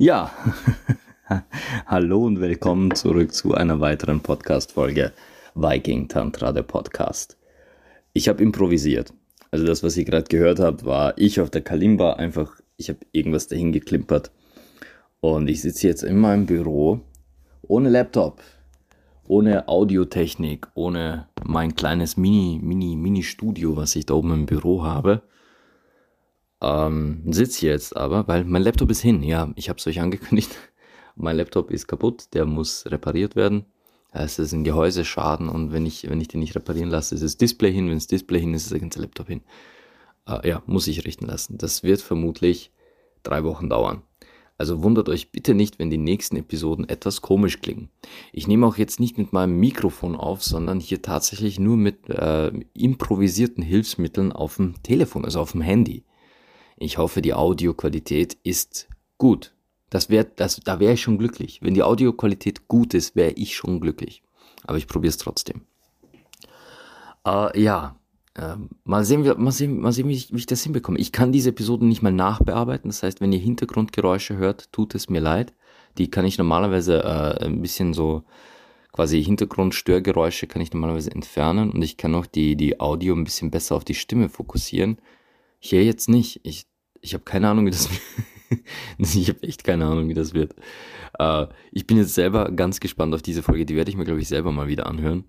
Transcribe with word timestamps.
Ja, 0.00 0.30
hallo 1.86 2.24
und 2.24 2.40
willkommen 2.40 2.94
zurück 2.94 3.34
zu 3.34 3.54
einer 3.54 3.80
weiteren 3.80 4.20
Podcast-Folge 4.20 5.12
Viking 5.56 6.06
Tantra, 6.06 6.52
der 6.52 6.62
Podcast. 6.62 7.36
Ich 8.12 8.28
habe 8.28 8.40
improvisiert. 8.44 9.12
Also 9.50 9.66
das, 9.66 9.82
was 9.82 9.96
ihr 9.96 10.04
gerade 10.04 10.28
gehört 10.28 10.60
habt, 10.60 10.84
war 10.84 11.18
ich 11.18 11.40
auf 11.40 11.50
der 11.50 11.62
Kalimba 11.62 12.12
einfach, 12.12 12.60
ich 12.76 12.90
habe 12.90 13.00
irgendwas 13.10 13.48
dahin 13.48 13.72
geklimpert. 13.72 14.30
Und 15.18 15.50
ich 15.50 15.62
sitze 15.62 15.88
jetzt 15.88 16.04
in 16.04 16.18
meinem 16.18 16.46
Büro 16.46 17.00
ohne 17.62 17.88
Laptop, 17.88 18.40
ohne 19.26 19.66
Audiotechnik, 19.66 20.68
ohne 20.74 21.26
mein 21.44 21.74
kleines 21.74 22.16
Mini, 22.16 22.60
Mini, 22.62 22.94
Mini-Studio, 22.94 23.76
was 23.76 23.96
ich 23.96 24.06
da 24.06 24.14
oben 24.14 24.32
im 24.32 24.46
Büro 24.46 24.84
habe 24.84 25.22
ähm, 26.60 27.22
sitze 27.30 27.66
jetzt 27.66 27.96
aber, 27.96 28.26
weil 28.28 28.44
mein 28.44 28.62
Laptop 28.62 28.90
ist 28.90 29.00
hin. 29.00 29.22
Ja, 29.22 29.52
ich 29.56 29.68
habe 29.68 29.78
es 29.78 29.86
euch 29.86 30.00
angekündigt. 30.00 30.50
mein 31.16 31.36
Laptop 31.36 31.70
ist 31.70 31.86
kaputt, 31.86 32.28
der 32.32 32.46
muss 32.46 32.84
repariert 32.86 33.36
werden. 33.36 33.64
Es 34.10 34.38
ist 34.38 34.52
ein 34.52 34.64
Gehäuseschaden 34.64 35.48
und 35.48 35.72
wenn 35.72 35.84
ich, 35.84 36.08
wenn 36.08 36.20
ich 36.20 36.28
den 36.28 36.40
nicht 36.40 36.56
reparieren 36.56 36.88
lasse, 36.88 37.14
ist 37.14 37.22
das 37.22 37.36
Display 37.36 37.72
hin. 37.72 37.88
Wenn 37.88 37.96
das 37.96 38.06
Display 38.06 38.40
hin 38.40 38.54
ist, 38.54 38.64
ist 38.64 38.72
der 38.72 38.80
ganze 38.80 39.00
Laptop 39.00 39.28
hin. 39.28 39.42
Äh, 40.26 40.48
ja, 40.48 40.62
muss 40.66 40.86
ich 40.86 41.04
richten 41.04 41.26
lassen. 41.26 41.58
Das 41.58 41.82
wird 41.82 42.00
vermutlich 42.00 42.72
drei 43.22 43.44
Wochen 43.44 43.68
dauern. 43.68 44.02
Also 44.56 44.82
wundert 44.82 45.08
euch 45.08 45.30
bitte 45.30 45.54
nicht, 45.54 45.78
wenn 45.78 45.88
die 45.88 45.98
nächsten 45.98 46.36
Episoden 46.36 46.88
etwas 46.88 47.22
komisch 47.22 47.60
klingen. 47.60 47.90
Ich 48.32 48.48
nehme 48.48 48.66
auch 48.66 48.76
jetzt 48.76 48.98
nicht 48.98 49.16
mit 49.16 49.32
meinem 49.32 49.60
Mikrofon 49.60 50.16
auf, 50.16 50.42
sondern 50.42 50.80
hier 50.80 51.00
tatsächlich 51.00 51.60
nur 51.60 51.76
mit 51.76 52.08
äh, 52.08 52.48
improvisierten 52.74 53.62
Hilfsmitteln 53.62 54.32
auf 54.32 54.56
dem 54.56 54.82
Telefon, 54.82 55.24
also 55.24 55.40
auf 55.40 55.52
dem 55.52 55.60
Handy. 55.60 56.02
Ich 56.78 56.98
hoffe, 56.98 57.22
die 57.22 57.34
Audioqualität 57.34 58.36
ist 58.42 58.88
gut. 59.18 59.52
Das 59.90 60.10
wär, 60.10 60.24
das, 60.24 60.60
da 60.60 60.80
wäre 60.80 60.94
ich 60.94 61.02
schon 61.02 61.18
glücklich. 61.18 61.60
Wenn 61.62 61.74
die 61.74 61.82
Audioqualität 61.82 62.68
gut 62.68 62.94
ist, 62.94 63.16
wäre 63.16 63.32
ich 63.32 63.56
schon 63.56 63.80
glücklich. 63.80 64.22
Aber 64.64 64.78
ich 64.78 64.86
probiere 64.86 65.10
es 65.10 65.16
trotzdem. 65.16 65.62
Äh, 67.26 67.60
ja, 67.60 67.96
äh, 68.34 68.56
mal 68.84 69.04
sehen, 69.04 69.22
mal 69.42 69.50
sehen, 69.50 69.80
mal 69.80 69.92
sehen 69.92 70.08
wie, 70.08 70.14
ich, 70.14 70.32
wie 70.32 70.38
ich 70.38 70.46
das 70.46 70.62
hinbekomme. 70.62 70.98
Ich 70.98 71.10
kann 71.10 71.32
diese 71.32 71.50
Episoden 71.50 71.88
nicht 71.88 72.02
mal 72.02 72.12
nachbearbeiten. 72.12 72.90
Das 72.90 73.02
heißt, 73.02 73.20
wenn 73.20 73.32
ihr 73.32 73.40
Hintergrundgeräusche 73.40 74.36
hört, 74.36 74.70
tut 74.72 74.94
es 74.94 75.08
mir 75.08 75.20
leid. 75.20 75.54
Die 75.96 76.10
kann 76.10 76.24
ich 76.24 76.38
normalerweise 76.38 77.02
äh, 77.02 77.44
ein 77.44 77.60
bisschen 77.60 77.94
so 77.94 78.22
quasi 78.92 79.22
Hintergrundstörgeräusche 79.22 80.46
kann 80.46 80.62
ich 80.62 80.72
normalerweise 80.72 81.10
entfernen 81.10 81.70
und 81.70 81.82
ich 81.82 81.96
kann 81.96 82.14
auch 82.14 82.26
die, 82.26 82.56
die 82.56 82.80
Audio 82.80 83.14
ein 83.14 83.24
bisschen 83.24 83.50
besser 83.50 83.76
auf 83.76 83.84
die 83.84 83.94
Stimme 83.94 84.28
fokussieren. 84.28 84.98
Hier 85.60 85.84
jetzt 85.84 86.08
nicht. 86.08 86.40
Ich, 86.44 86.66
ich 87.00 87.14
habe 87.14 87.24
keine 87.24 87.48
Ahnung, 87.48 87.66
wie 87.66 87.70
das 87.70 87.88
wird. 87.90 88.60
ich 88.98 89.28
habe 89.28 89.42
echt 89.42 89.64
keine 89.64 89.86
Ahnung, 89.86 90.08
wie 90.08 90.14
das 90.14 90.34
wird. 90.34 90.54
Äh, 91.18 91.46
ich 91.72 91.86
bin 91.86 91.96
jetzt 91.96 92.14
selber 92.14 92.50
ganz 92.50 92.80
gespannt 92.80 93.14
auf 93.14 93.22
diese 93.22 93.42
Folge. 93.42 93.66
Die 93.66 93.76
werde 93.76 93.90
ich 93.90 93.96
mir, 93.96 94.04
glaube 94.04 94.20
ich, 94.20 94.28
selber 94.28 94.52
mal 94.52 94.68
wieder 94.68 94.86
anhören, 94.86 95.24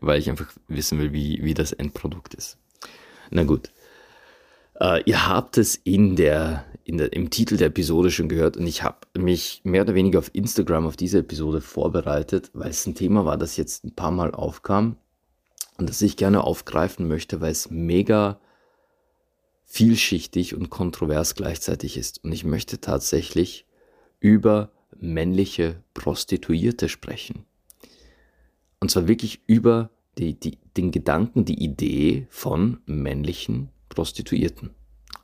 weil 0.00 0.18
ich 0.18 0.28
einfach 0.30 0.50
wissen 0.68 0.98
will, 0.98 1.12
wie, 1.12 1.42
wie 1.42 1.54
das 1.54 1.72
Endprodukt 1.72 2.34
ist. 2.34 2.58
Na 3.30 3.44
gut. 3.44 3.70
Äh, 4.80 5.02
ihr 5.04 5.26
habt 5.26 5.58
es 5.58 5.74
in 5.76 6.16
der, 6.16 6.64
in 6.84 6.98
der, 6.98 7.12
im 7.12 7.30
Titel 7.30 7.56
der 7.56 7.68
Episode 7.68 8.10
schon 8.10 8.28
gehört 8.28 8.56
und 8.56 8.66
ich 8.66 8.82
habe 8.84 8.98
mich 9.16 9.60
mehr 9.64 9.82
oder 9.82 9.94
weniger 9.94 10.20
auf 10.20 10.30
Instagram 10.34 10.86
auf 10.86 10.96
diese 10.96 11.18
Episode 11.18 11.60
vorbereitet, 11.60 12.50
weil 12.54 12.70
es 12.70 12.86
ein 12.86 12.94
Thema 12.94 13.24
war, 13.24 13.36
das 13.36 13.56
jetzt 13.56 13.84
ein 13.84 13.94
paar 13.94 14.12
Mal 14.12 14.32
aufkam 14.32 14.96
und 15.78 15.88
das 15.88 16.00
ich 16.00 16.16
gerne 16.16 16.44
aufgreifen 16.44 17.08
möchte, 17.08 17.40
weil 17.40 17.50
es 17.50 17.70
mega 17.70 18.38
vielschichtig 19.70 20.54
und 20.54 20.70
kontrovers 20.70 21.34
gleichzeitig 21.34 21.96
ist. 21.96 22.24
Und 22.24 22.32
ich 22.32 22.42
möchte 22.44 22.80
tatsächlich 22.80 23.66
über 24.18 24.72
männliche 24.98 25.82
Prostituierte 25.94 26.88
sprechen. 26.88 27.44
Und 28.80 28.90
zwar 28.90 29.06
wirklich 29.06 29.42
über 29.46 29.90
die, 30.16 30.34
die, 30.40 30.58
den 30.76 30.90
Gedanken, 30.90 31.44
die 31.44 31.62
Idee 31.62 32.26
von 32.30 32.78
männlichen 32.86 33.68
Prostituierten. 33.90 34.70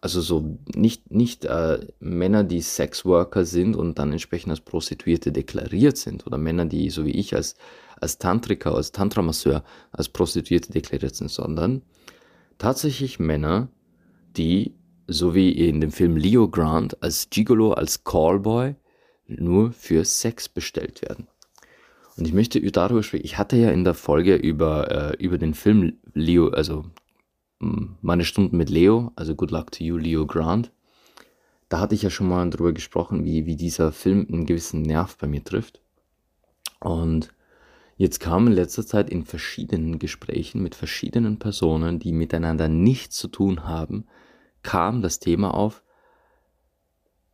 Also 0.00 0.20
so 0.20 0.58
nicht, 0.74 1.10
nicht 1.10 1.46
äh, 1.46 1.86
Männer, 1.98 2.44
die 2.44 2.60
Sexworker 2.60 3.46
sind 3.46 3.74
und 3.74 3.98
dann 3.98 4.12
entsprechend 4.12 4.50
als 4.50 4.60
Prostituierte 4.60 5.32
deklariert 5.32 5.96
sind 5.96 6.26
oder 6.26 6.36
Männer, 6.36 6.66
die 6.66 6.90
so 6.90 7.06
wie 7.06 7.12
ich 7.12 7.34
als, 7.34 7.56
als 7.98 8.18
Tantriker, 8.18 8.74
als 8.74 8.92
Tantramasseur 8.92 9.64
als 9.90 10.10
Prostituierte 10.10 10.70
deklariert 10.70 11.16
sind, 11.16 11.30
sondern 11.30 11.82
tatsächlich 12.58 13.18
Männer, 13.18 13.68
die, 14.36 14.74
so 15.06 15.34
wie 15.34 15.52
in 15.52 15.80
dem 15.80 15.92
Film 15.92 16.16
Leo 16.16 16.48
Grant, 16.48 17.02
als 17.02 17.28
Gigolo, 17.30 17.72
als 17.72 18.04
Callboy 18.04 18.74
nur 19.26 19.72
für 19.72 20.04
Sex 20.04 20.48
bestellt 20.48 21.02
werden. 21.02 21.26
Und 22.16 22.26
ich 22.26 22.32
möchte 22.32 22.60
darüber 22.60 23.02
sprechen. 23.02 23.24
Ich 23.24 23.38
hatte 23.38 23.56
ja 23.56 23.70
in 23.70 23.84
der 23.84 23.94
Folge 23.94 24.36
über, 24.36 24.90
äh, 24.90 25.22
über 25.22 25.38
den 25.38 25.54
Film 25.54 25.94
Leo, 26.12 26.48
also 26.48 26.84
meine 27.58 28.24
Stunden 28.24 28.56
mit 28.56 28.70
Leo, 28.70 29.12
also 29.16 29.34
Good 29.34 29.50
Luck 29.50 29.72
to 29.72 29.84
You, 29.84 29.96
Leo 29.96 30.26
Grant. 30.26 30.70
Da 31.68 31.80
hatte 31.80 31.94
ich 31.94 32.02
ja 32.02 32.10
schon 32.10 32.28
mal 32.28 32.48
darüber 32.50 32.72
gesprochen, 32.72 33.24
wie, 33.24 33.46
wie 33.46 33.56
dieser 33.56 33.90
Film 33.90 34.26
einen 34.30 34.46
gewissen 34.46 34.82
Nerv 34.82 35.16
bei 35.16 35.26
mir 35.26 35.42
trifft. 35.42 35.80
Und 36.78 37.30
jetzt 37.96 38.20
kam 38.20 38.46
in 38.46 38.52
letzter 38.52 38.86
Zeit 38.86 39.08
in 39.08 39.24
verschiedenen 39.24 39.98
Gesprächen 39.98 40.62
mit 40.62 40.74
verschiedenen 40.74 41.38
Personen, 41.38 41.98
die 41.98 42.12
miteinander 42.12 42.68
nichts 42.68 43.16
zu 43.16 43.28
tun 43.28 43.64
haben, 43.64 44.06
kam 44.64 45.00
das 45.00 45.20
Thema 45.20 45.54
auf, 45.54 45.84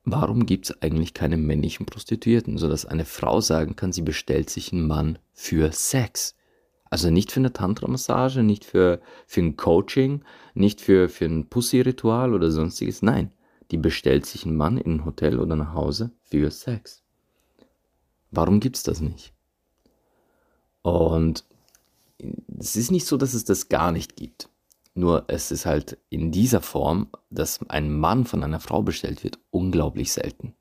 warum 0.04 0.44
gibt 0.44 0.66
es 0.66 0.82
eigentlich 0.82 1.14
keine 1.14 1.38
männlichen 1.38 1.86
Prostituierten, 1.86 2.58
sodass 2.58 2.84
eine 2.84 3.06
Frau 3.06 3.40
sagen 3.40 3.76
kann, 3.76 3.92
sie 3.92 4.02
bestellt 4.02 4.50
sich 4.50 4.72
einen 4.72 4.86
Mann 4.86 5.18
für 5.32 5.72
Sex. 5.72 6.36
Also 6.90 7.08
nicht 7.08 7.30
für 7.32 7.40
eine 7.40 7.52
Tantra-Massage, 7.52 8.42
nicht 8.42 8.64
für, 8.64 9.00
für 9.26 9.40
ein 9.40 9.56
Coaching, 9.56 10.24
nicht 10.54 10.80
für, 10.80 11.08
für 11.08 11.24
ein 11.24 11.48
Pussy-Ritual 11.48 12.34
oder 12.34 12.50
sonstiges. 12.50 13.00
Nein, 13.00 13.32
die 13.70 13.78
bestellt 13.78 14.26
sich 14.26 14.44
einen 14.44 14.56
Mann 14.56 14.76
in 14.76 14.96
ein 14.96 15.04
Hotel 15.04 15.38
oder 15.38 15.54
nach 15.56 15.72
Hause 15.72 16.10
für 16.24 16.50
Sex. 16.50 17.02
Warum 18.32 18.60
gibt 18.60 18.76
es 18.76 18.82
das 18.82 19.00
nicht? 19.00 19.32
Und 20.82 21.44
es 22.58 22.76
ist 22.76 22.90
nicht 22.90 23.06
so, 23.06 23.16
dass 23.16 23.34
es 23.34 23.44
das 23.44 23.68
gar 23.68 23.92
nicht 23.92 24.16
gibt. 24.16 24.49
Nur 25.00 25.24
es 25.28 25.50
ist 25.50 25.64
halt 25.64 25.96
in 26.10 26.30
dieser 26.30 26.60
Form, 26.60 27.08
dass 27.30 27.58
ein 27.70 27.90
Mann 27.90 28.26
von 28.26 28.44
einer 28.44 28.60
Frau 28.60 28.82
bestellt 28.82 29.24
wird, 29.24 29.38
unglaublich 29.50 30.12
selten. 30.12 30.52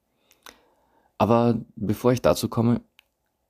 Aber 1.17 1.59
bevor 1.75 2.13
ich 2.13 2.21
dazu 2.21 2.47
komme, 2.47 2.79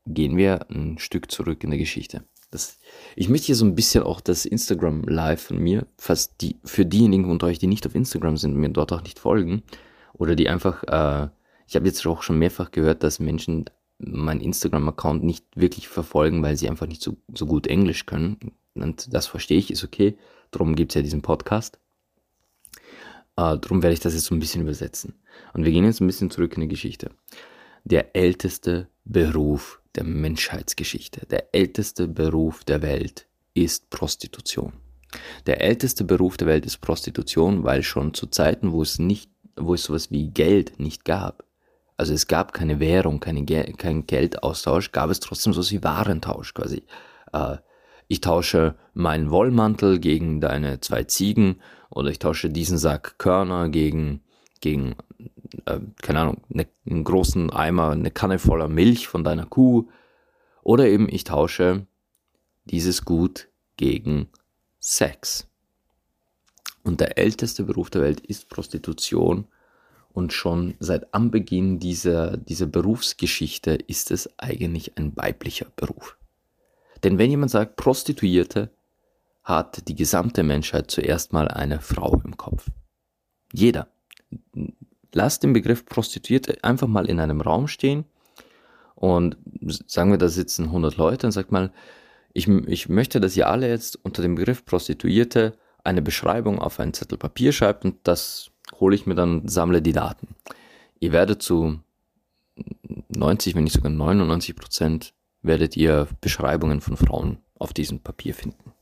gehen 0.08 0.36
wir 0.36 0.68
ein 0.72 0.98
Stück 0.98 1.30
zurück 1.30 1.64
in 1.64 1.70
der 1.70 1.78
Geschichte. 1.78 2.24
Das, 2.50 2.80
ich 3.16 3.30
möchte 3.30 3.46
hier 3.46 3.56
so 3.56 3.66
ein 3.66 3.76
bisschen 3.76 4.02
auch 4.02 4.20
das 4.20 4.48
Instagram 4.48 5.04
Live 5.04 5.44
von 5.44 5.60
mir, 5.60 5.86
fast 6.00 6.42
die, 6.42 6.56
für 6.64 6.88
diejenigen 6.88 7.30
unter 7.30 7.46
euch, 7.46 7.60
die 7.60 7.68
nicht 7.68 7.86
auf 7.86 7.94
Instagram 7.94 8.38
sind 8.38 8.56
und 8.56 8.60
mir 8.60 8.70
dort 8.70 8.92
auch 8.92 9.04
nicht 9.04 9.20
folgen, 9.20 9.62
oder 10.14 10.36
die 10.36 10.50
einfach, 10.50 10.82
äh, 10.86 11.30
ich 11.68 11.76
habe 11.76 11.86
jetzt 11.86 12.04
auch 12.08 12.24
schon 12.24 12.40
mehrfach 12.40 12.72
gehört, 12.72 13.04
dass 13.04 13.20
Menschen 13.20 13.66
meinen 14.00 14.42
Instagram-Account 14.42 15.24
nicht 15.24 15.46
wirklich 15.54 15.88
verfolgen, 15.88 16.42
weil 16.42 16.58
sie 16.58 16.68
einfach 16.68 16.88
nicht 16.88 17.04
so, 17.04 17.16
so 17.32 17.46
gut 17.46 17.68
Englisch 17.68 18.08
können. 18.08 18.54
Und 18.74 19.14
das 19.14 19.28
verstehe 19.28 19.60
ich, 19.60 19.70
ist 19.70 19.84
okay. 19.84 20.18
Darum 20.52 20.76
gibt 20.76 20.92
es 20.92 20.96
ja 20.96 21.02
diesen 21.02 21.22
Podcast. 21.22 21.80
Äh, 23.36 23.58
darum 23.58 23.82
werde 23.82 23.94
ich 23.94 24.00
das 24.00 24.14
jetzt 24.14 24.26
so 24.26 24.36
ein 24.36 24.40
bisschen 24.40 24.62
übersetzen. 24.62 25.16
Und 25.54 25.66
wir 25.66 25.72
gehen 25.72 25.86
jetzt 25.86 26.02
ein 26.02 26.08
bisschen 26.08 26.30
zurück 26.30 26.56
in 26.56 26.62
die 26.62 26.68
Geschichte. 26.68 27.12
Der 27.84 28.16
älteste 28.16 28.88
Beruf 29.06 29.82
der 29.96 30.04
Menschheitsgeschichte, 30.04 31.26
der 31.28 31.54
älteste 31.54 32.08
Beruf 32.08 32.64
der 32.64 32.82
Welt 32.82 33.28
ist 33.54 33.90
Prostitution. 33.90 34.74
Der 35.48 35.62
älteste 35.62 36.04
Beruf 36.04 36.38
der 36.38 36.48
Welt 36.48 36.66
ist 36.66 36.78
Prostitution, 36.82 37.64
weil 37.64 37.82
schon 37.82 38.14
zu 38.14 38.28
Zeiten, 38.28 38.72
wo 38.72 38.82
es 38.82 39.00
nicht, 39.00 39.32
wo 39.56 39.74
es 39.74 39.84
sowas 39.84 40.12
wie 40.12 40.30
Geld 40.30 40.80
nicht 40.80 41.04
gab, 41.06 41.44
also 42.00 42.14
es 42.14 42.28
gab 42.28 42.54
keine 42.54 42.80
Währung, 42.80 43.20
keine, 43.20 43.44
kein 43.44 44.08
Geldaustausch, 44.08 44.94
gab 44.94 45.10
es 45.10 45.20
trotzdem 45.20 45.52
so 45.52 45.70
wie 45.70 45.84
Warentausch 45.84 46.54
quasi. 46.54 46.84
Äh, 47.34 47.58
ich 48.10 48.22
tausche 48.22 48.76
meinen 48.94 49.30
Wollmantel 49.30 50.00
gegen 50.00 50.42
deine 50.42 50.82
zwei 50.82 51.04
Ziegen 51.04 51.62
oder 51.92 52.10
ich 52.10 52.20
tausche 52.20 52.50
diesen 52.50 52.80
Sack 52.80 53.20
Körner 53.20 53.70
gegen, 53.70 54.22
gegen 54.62 54.96
äh, 55.66 55.80
keine 56.02 56.20
Ahnung, 56.22 56.42
ne, 56.50 56.68
einen 56.90 57.04
großen 57.04 57.52
Eimer, 57.52 57.92
eine 57.92 58.10
Kanne 58.10 58.40
voller 58.40 58.68
Milch 58.68 59.08
von 59.08 59.24
deiner 59.24 59.46
Kuh. 59.46 59.88
Oder 60.64 60.88
eben 60.88 61.08
ich 61.08 61.24
tausche 61.24 61.86
dieses 62.66 63.06
Gut 63.06 63.48
gegen 63.78 64.30
Sex. 64.80 65.48
Und 66.84 67.02
der 67.02 67.20
älteste 67.20 67.64
Beruf 67.64 67.92
der 67.92 68.02
Welt 68.02 68.22
ist 68.22 68.50
Prostitution. 68.50 69.48
Und 70.12 70.34
schon 70.34 70.74
seit 70.80 71.14
Anbeginn 71.14 71.78
dieser, 71.78 72.38
dieser 72.38 72.66
Berufsgeschichte 72.66 73.76
ist 73.76 74.10
es 74.10 74.40
eigentlich 74.40 74.98
ein 74.98 75.16
weiblicher 75.16 75.68
Beruf. 75.76 76.19
Denn 77.04 77.18
wenn 77.18 77.30
jemand 77.30 77.52
sagt 77.52 77.76
Prostituierte, 77.76 78.70
hat 79.44 79.88
die 79.88 79.96
gesamte 79.96 80.44
Menschheit 80.44 80.92
zuerst 80.92 81.34
mal 81.34 81.48
eine 81.48 81.82
Frau 81.82 82.22
im 82.24 82.38
Kopf. 82.38 82.68
Jeder. 83.52 83.88
lasst 85.12 85.42
den 85.42 85.54
Begriff 85.54 85.86
Prostituierte 85.86 86.64
einfach 86.64 86.88
mal 86.88 87.10
in 87.10 87.20
einem 87.20 87.42
Raum 87.42 87.68
stehen 87.68 88.06
und 88.94 89.38
sagen 89.88 90.12
wir, 90.12 90.20
da 90.20 90.30
sitzen 90.30 90.66
100 90.66 90.98
Leute 90.98 91.26
und 91.26 91.32
sagt 91.32 91.52
mal, 91.52 91.72
ich, 92.34 92.48
ich 92.48 92.90
möchte, 92.90 93.20
dass 93.20 93.36
ihr 93.36 93.50
alle 93.50 93.68
jetzt 93.68 93.98
unter 94.04 94.22
dem 94.22 94.36
Begriff 94.36 94.66
Prostituierte 94.66 95.58
eine 95.84 96.04
Beschreibung 96.04 96.60
auf 96.60 96.80
einen 96.80 96.94
Zettel 96.94 97.18
Papier 97.18 97.54
schreibt 97.54 97.86
und 97.86 97.96
das 98.04 98.52
hole 98.80 98.96
ich 98.96 99.08
mir 99.08 99.16
dann, 99.16 99.48
sammle 99.48 99.82
die 99.82 99.94
Daten. 99.94 100.36
Ihr 101.00 101.12
werdet 101.12 101.42
zu 101.42 101.80
90, 103.10 103.56
wenn 103.56 103.64
nicht 103.64 103.74
sogar 103.74 103.92
99 103.92 104.56
Prozent, 104.56 105.14
werdet 105.42 105.78
ihr 105.78 106.08
Beschreibungen 106.22 106.82
von 106.82 106.98
Frauen 106.98 107.40
auf 107.56 107.74
diesem 107.74 108.00
Papier 108.00 108.34
finden. 108.34 108.74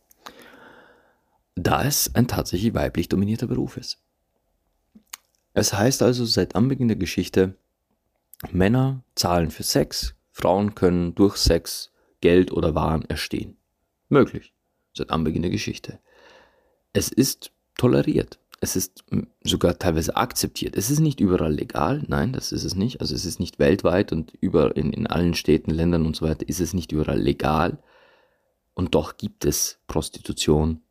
Da 1.55 1.83
es 1.83 2.13
ein 2.13 2.27
tatsächlich 2.27 2.73
weiblich 2.73 3.09
dominierter 3.09 3.47
Beruf 3.47 3.77
ist. 3.77 3.99
Es 5.53 5.73
heißt 5.73 6.03
also 6.03 6.25
seit 6.25 6.55
Anbeginn 6.55 6.87
der 6.87 6.97
Geschichte, 6.97 7.55
Männer 8.51 9.03
zahlen 9.15 9.49
für 9.49 9.63
Sex, 9.63 10.13
Frauen 10.31 10.75
können 10.75 11.15
durch 11.15 11.37
Sex 11.37 11.91
Geld 12.21 12.51
oder 12.51 12.75
Waren 12.75 13.03
erstehen. 13.05 13.57
Möglich, 14.09 14.53
seit 14.93 15.09
Anbeginn 15.09 15.41
der 15.41 15.51
Geschichte. 15.51 15.99
Es 16.93 17.09
ist 17.09 17.51
toleriert. 17.75 18.39
Es 18.59 18.75
ist 18.75 19.05
sogar 19.43 19.77
teilweise 19.77 20.15
akzeptiert. 20.15 20.75
Es 20.75 20.89
ist 20.89 20.99
nicht 20.99 21.19
überall 21.19 21.53
legal, 21.53 22.03
nein, 22.07 22.33
das 22.33 22.51
ist 22.51 22.63
es 22.63 22.75
nicht. 22.75 23.01
Also 23.01 23.13
es 23.13 23.25
ist 23.25 23.39
nicht 23.39 23.59
weltweit 23.59 24.11
und 24.11 24.33
über 24.41 24.75
in, 24.75 24.91
in 24.91 25.05
allen 25.05 25.35
Städten, 25.35 25.71
Ländern 25.71 26.05
und 26.05 26.15
so 26.15 26.27
weiter 26.27 26.47
ist 26.47 26.59
es 26.59 26.73
nicht 26.73 26.91
überall 26.91 27.19
legal. 27.19 27.77
Und 28.73 28.95
doch 28.95 29.17
gibt 29.17 29.45
es 29.45 29.79
Prostitution 29.87 30.81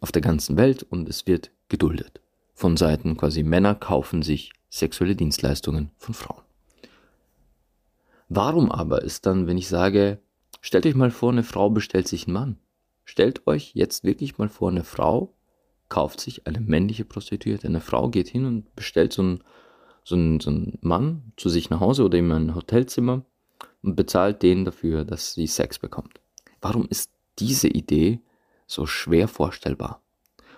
auf 0.00 0.12
der 0.12 0.22
ganzen 0.22 0.56
Welt 0.58 0.82
und 0.82 1.08
es 1.08 1.26
wird 1.26 1.50
geduldet. 1.68 2.20
Von 2.52 2.76
Seiten 2.76 3.16
quasi 3.16 3.42
Männer 3.42 3.74
kaufen 3.74 4.22
sich 4.22 4.52
sexuelle 4.68 5.16
Dienstleistungen 5.16 5.90
von 5.96 6.14
Frauen. 6.14 6.42
Warum 8.28 8.70
aber 8.70 9.02
ist 9.02 9.26
dann, 9.26 9.46
wenn 9.46 9.58
ich 9.58 9.68
sage, 9.68 10.18
stellt 10.60 10.86
euch 10.86 10.94
mal 10.94 11.10
vor, 11.10 11.32
eine 11.32 11.42
Frau 11.42 11.70
bestellt 11.70 12.08
sich 12.08 12.26
einen 12.26 12.34
Mann. 12.34 12.58
Stellt 13.04 13.46
euch 13.46 13.72
jetzt 13.74 14.04
wirklich 14.04 14.38
mal 14.38 14.48
vor, 14.48 14.70
eine 14.70 14.84
Frau 14.84 15.34
kauft 15.88 16.20
sich 16.20 16.46
eine 16.46 16.60
männliche 16.60 17.04
Prostituierte. 17.04 17.66
Eine 17.66 17.80
Frau 17.80 18.08
geht 18.08 18.28
hin 18.28 18.46
und 18.46 18.74
bestellt 18.74 19.12
so 19.12 19.22
einen, 19.22 19.44
so 20.04 20.14
einen, 20.14 20.40
so 20.40 20.50
einen 20.50 20.78
Mann 20.80 21.32
zu 21.36 21.48
sich 21.48 21.70
nach 21.70 21.80
Hause 21.80 22.04
oder 22.04 22.18
in 22.18 22.30
ein 22.32 22.54
Hotelzimmer 22.54 23.24
und 23.82 23.96
bezahlt 23.96 24.42
den 24.42 24.64
dafür, 24.64 25.04
dass 25.04 25.34
sie 25.34 25.46
Sex 25.46 25.78
bekommt. 25.78 26.20
Warum 26.60 26.86
ist 26.88 27.10
diese 27.38 27.68
Idee 27.68 28.20
so 28.66 28.86
schwer 28.86 29.28
vorstellbar? 29.28 30.02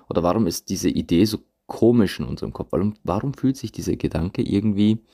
Oder 0.09 0.23
warum 0.23 0.47
ist 0.47 0.69
diese 0.69 0.89
Idee 0.89 1.25
so 1.25 1.39
komisch 1.67 2.21
in 2.21 2.27
unserem 2.27 2.53
Kopf? 2.53 2.69
Warum, 2.71 2.95
warum 3.03 3.35
fühlt 3.35 3.57
sich 3.57 3.73
dieser 3.73 3.97
Gedanke 3.97 4.43
irgendwie 4.43 5.05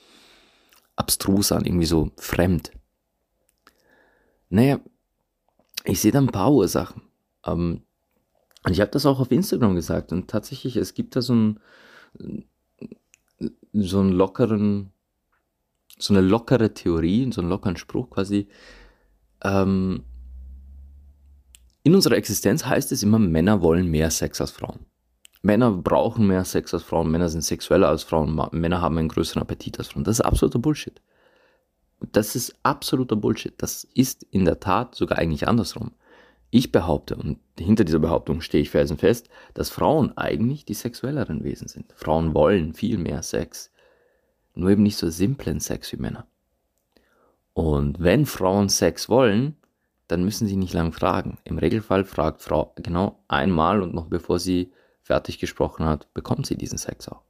abstrus 0.95 1.51
an, 1.51 1.65
irgendwie 1.65 1.87
so 1.87 2.11
fremd? 2.17 2.71
Naja, 4.49 4.79
ich 5.85 5.99
sehe 5.99 6.11
da 6.11 6.19
ein 6.19 6.27
paar 6.27 6.53
Ursachen. 6.53 7.01
Ähm, 7.45 7.81
und 8.65 8.71
ich 8.71 8.81
habe 8.81 8.91
das 8.91 9.05
auch 9.05 9.19
auf 9.19 9.31
Instagram 9.31 9.75
gesagt. 9.75 10.11
Und 10.11 10.29
tatsächlich, 10.29 10.77
es 10.77 10.93
gibt 10.93 11.15
da 11.15 11.21
so 11.21 11.33
einen, 11.33 11.59
so 13.73 13.99
einen 13.99 14.13
lockeren, 14.13 14.91
so 15.97 16.13
eine 16.13 16.21
lockere 16.21 16.73
Theorie, 16.73 17.29
so 17.31 17.41
einen 17.41 17.49
lockeren 17.49 17.77
Spruch 17.77 18.09
quasi. 18.09 18.47
Ähm, 19.43 20.03
in 21.83 21.93
unserer 21.93 22.15
Existenz 22.15 22.65
heißt 22.65 22.91
es 22.93 23.03
immer, 23.03 23.19
Männer 23.19 23.61
wollen 23.61 23.91
mehr 23.91 24.09
Sex 24.09 24.39
als 24.39 24.51
Frauen. 24.51 24.85
Männer 25.41 25.71
brauchen 25.71 26.25
mehr 26.25 26.45
Sex 26.45 26.73
als 26.73 26.83
Frauen, 26.83 27.11
Männer 27.11 27.27
sind 27.27 27.41
sexueller 27.41 27.89
als 27.89 28.03
Frauen, 28.03 28.39
Männer 28.53 28.79
haben 28.79 28.97
einen 28.97 29.09
größeren 29.09 29.41
Appetit 29.41 29.77
als 29.77 29.89
Frauen. 29.89 30.05
Das 30.05 30.19
ist 30.19 30.25
absoluter 30.25 30.59
Bullshit. 30.59 31.01
Das 32.13 32.37
ist 32.37 32.55
absoluter 32.63 33.17
Bullshit. 33.17 33.53
Das 33.61 33.83
ist 33.93 34.23
in 34.31 34.45
der 34.45 34.61
Tat 34.61 34.95
sogar 34.95 35.17
eigentlich 35.17 35.47
andersrum. 35.49 35.91
Ich 36.55 36.71
behaupte, 36.71 37.15
und 37.15 37.39
hinter 37.57 37.83
dieser 37.83 37.97
Behauptung 37.97 38.41
stehe 38.41 38.61
ich 38.61 38.69
felsenfest, 38.69 39.27
dass 39.55 39.71
Frauen 39.71 40.15
eigentlich 40.15 40.65
die 40.65 40.75
sexuelleren 40.75 41.43
Wesen 41.43 41.67
sind. 41.67 41.91
Frauen 41.93 42.35
wollen 42.35 42.75
viel 42.75 42.99
mehr 42.99 43.23
Sex, 43.23 43.71
nur 44.53 44.69
eben 44.69 44.83
nicht 44.83 44.97
so 44.97 45.09
simplen 45.09 45.59
Sex 45.59 45.91
wie 45.91 45.97
Männer. 45.97 46.27
Und 47.53 48.03
wenn 48.03 48.27
Frauen 48.27 48.69
Sex 48.69 49.09
wollen, 49.09 49.55
dann 50.07 50.23
müssen 50.23 50.45
sie 50.45 50.55
nicht 50.55 50.75
lang 50.75 50.93
fragen. 50.93 51.39
Im 51.43 51.57
Regelfall 51.57 52.03
fragt 52.03 52.43
Frau 52.43 52.71
genau 52.75 53.23
einmal 53.27 53.81
und 53.81 53.95
noch 53.95 54.05
bevor 54.05 54.37
sie 54.37 54.71
fertig 55.01 55.39
gesprochen 55.39 55.87
hat, 55.87 56.13
bekommt 56.13 56.45
sie 56.45 56.55
diesen 56.55 56.77
Sex 56.77 57.09
auch. 57.09 57.23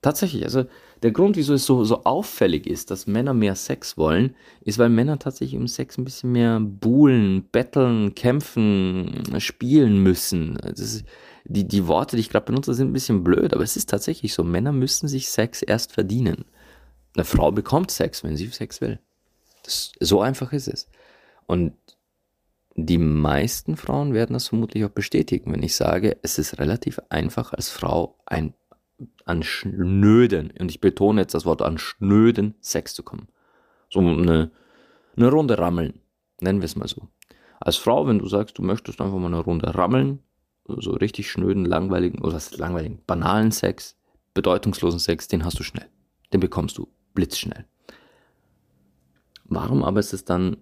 Tatsächlich, 0.00 0.44
also 0.44 0.64
der 1.02 1.10
Grund, 1.10 1.36
wieso 1.36 1.54
es 1.54 1.66
so, 1.66 1.82
so 1.82 2.04
auffällig 2.04 2.68
ist, 2.68 2.92
dass 2.92 3.08
Männer 3.08 3.34
mehr 3.34 3.56
Sex 3.56 3.96
wollen, 3.96 4.36
ist, 4.60 4.78
weil 4.78 4.90
Männer 4.90 5.18
tatsächlich 5.18 5.58
um 5.58 5.66
Sex 5.66 5.98
ein 5.98 6.04
bisschen 6.04 6.30
mehr 6.30 6.60
buhlen, 6.60 7.48
betteln, 7.50 8.14
kämpfen, 8.14 9.40
spielen 9.40 10.00
müssen. 10.02 10.56
Ist, 10.56 11.04
die, 11.44 11.66
die 11.66 11.86
Worte, 11.88 12.14
die 12.16 12.20
ich 12.20 12.30
gerade 12.30 12.46
benutze, 12.46 12.74
sind 12.74 12.90
ein 12.90 12.92
bisschen 12.92 13.24
blöd, 13.24 13.54
aber 13.54 13.64
es 13.64 13.76
ist 13.76 13.88
tatsächlich 13.88 14.34
so. 14.34 14.44
Männer 14.44 14.70
müssen 14.70 15.08
sich 15.08 15.30
Sex 15.30 15.62
erst 15.62 15.92
verdienen. 15.92 16.44
Eine 17.16 17.24
Frau 17.24 17.50
bekommt 17.50 17.90
Sex, 17.90 18.22
wenn 18.22 18.36
sie 18.36 18.46
Sex 18.48 18.80
will. 18.80 19.00
Das, 19.64 19.92
so 19.98 20.20
einfach 20.20 20.52
ist 20.52 20.68
es. 20.68 20.88
Und 21.46 21.72
die 22.76 22.98
meisten 22.98 23.76
Frauen 23.76 24.14
werden 24.14 24.34
das 24.34 24.48
vermutlich 24.48 24.84
auch 24.84 24.90
bestätigen, 24.90 25.52
wenn 25.52 25.62
ich 25.64 25.74
sage, 25.74 26.16
es 26.22 26.38
ist 26.38 26.60
relativ 26.60 27.00
einfach 27.08 27.52
als 27.52 27.70
Frau 27.70 28.16
ein 28.24 28.54
an 29.24 29.42
schnöden, 29.42 30.52
und 30.58 30.70
ich 30.70 30.80
betone 30.80 31.20
jetzt 31.20 31.34
das 31.34 31.46
Wort, 31.46 31.62
an 31.62 31.78
schnöden 31.78 32.54
Sex 32.60 32.94
zu 32.94 33.02
kommen. 33.02 33.28
So 33.90 34.00
eine, 34.00 34.50
eine 35.16 35.30
Runde 35.30 35.58
rammeln, 35.58 36.00
nennen 36.40 36.60
wir 36.60 36.66
es 36.66 36.76
mal 36.76 36.88
so. 36.88 37.08
Als 37.60 37.76
Frau, 37.76 38.06
wenn 38.06 38.18
du 38.18 38.28
sagst, 38.28 38.58
du 38.58 38.62
möchtest 38.62 39.00
einfach 39.00 39.18
mal 39.18 39.26
eine 39.26 39.40
Runde 39.40 39.74
rammeln, 39.74 40.20
so 40.66 40.92
richtig 40.92 41.30
schnöden, 41.30 41.64
langweiligen, 41.64 42.20
oder 42.20 42.34
was 42.34 42.56
langweiligen, 42.56 43.00
banalen 43.06 43.50
Sex, 43.50 43.96
bedeutungslosen 44.34 45.00
Sex, 45.00 45.28
den 45.28 45.44
hast 45.44 45.58
du 45.58 45.62
schnell. 45.62 45.88
Den 46.32 46.40
bekommst 46.40 46.78
du 46.78 46.88
blitzschnell. 47.14 47.64
Warum 49.44 49.82
aber 49.82 50.00
ist 50.00 50.12
es 50.12 50.24
dann 50.24 50.58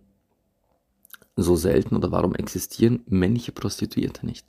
so 1.35 1.57
selten 1.57 1.97
oder 1.97 2.13
warum 2.13 2.35
existieren 2.35 3.03
männliche 3.07 3.53
Prostituierte 3.53 4.25
nicht? 4.25 4.47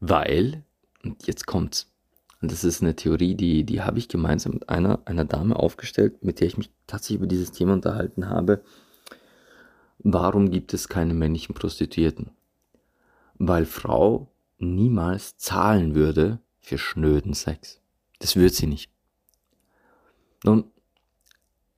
Weil, 0.00 0.64
und 1.04 1.26
jetzt 1.26 1.46
kommt's, 1.46 1.90
und 2.40 2.52
das 2.52 2.62
ist 2.62 2.82
eine 2.82 2.94
Theorie, 2.94 3.34
die, 3.34 3.64
die 3.64 3.82
habe 3.82 3.98
ich 3.98 4.08
gemeinsam 4.08 4.52
mit 4.52 4.68
einer, 4.68 5.00
einer 5.06 5.24
Dame 5.24 5.56
aufgestellt, 5.56 6.22
mit 6.22 6.40
der 6.40 6.46
ich 6.46 6.56
mich 6.56 6.70
tatsächlich 6.86 7.18
über 7.18 7.26
dieses 7.26 7.50
Thema 7.50 7.72
unterhalten 7.72 8.28
habe. 8.28 8.62
Warum 9.98 10.50
gibt 10.50 10.72
es 10.72 10.88
keine 10.88 11.14
männlichen 11.14 11.54
Prostituierten? 11.54 12.30
Weil 13.34 13.66
Frau 13.66 14.30
niemals 14.58 15.36
zahlen 15.36 15.96
würde 15.96 16.38
für 16.60 16.78
schnöden 16.78 17.34
Sex. 17.34 17.80
Das 18.20 18.36
wird 18.36 18.54
sie 18.54 18.66
nicht. 18.66 18.90
Nun, 20.44 20.64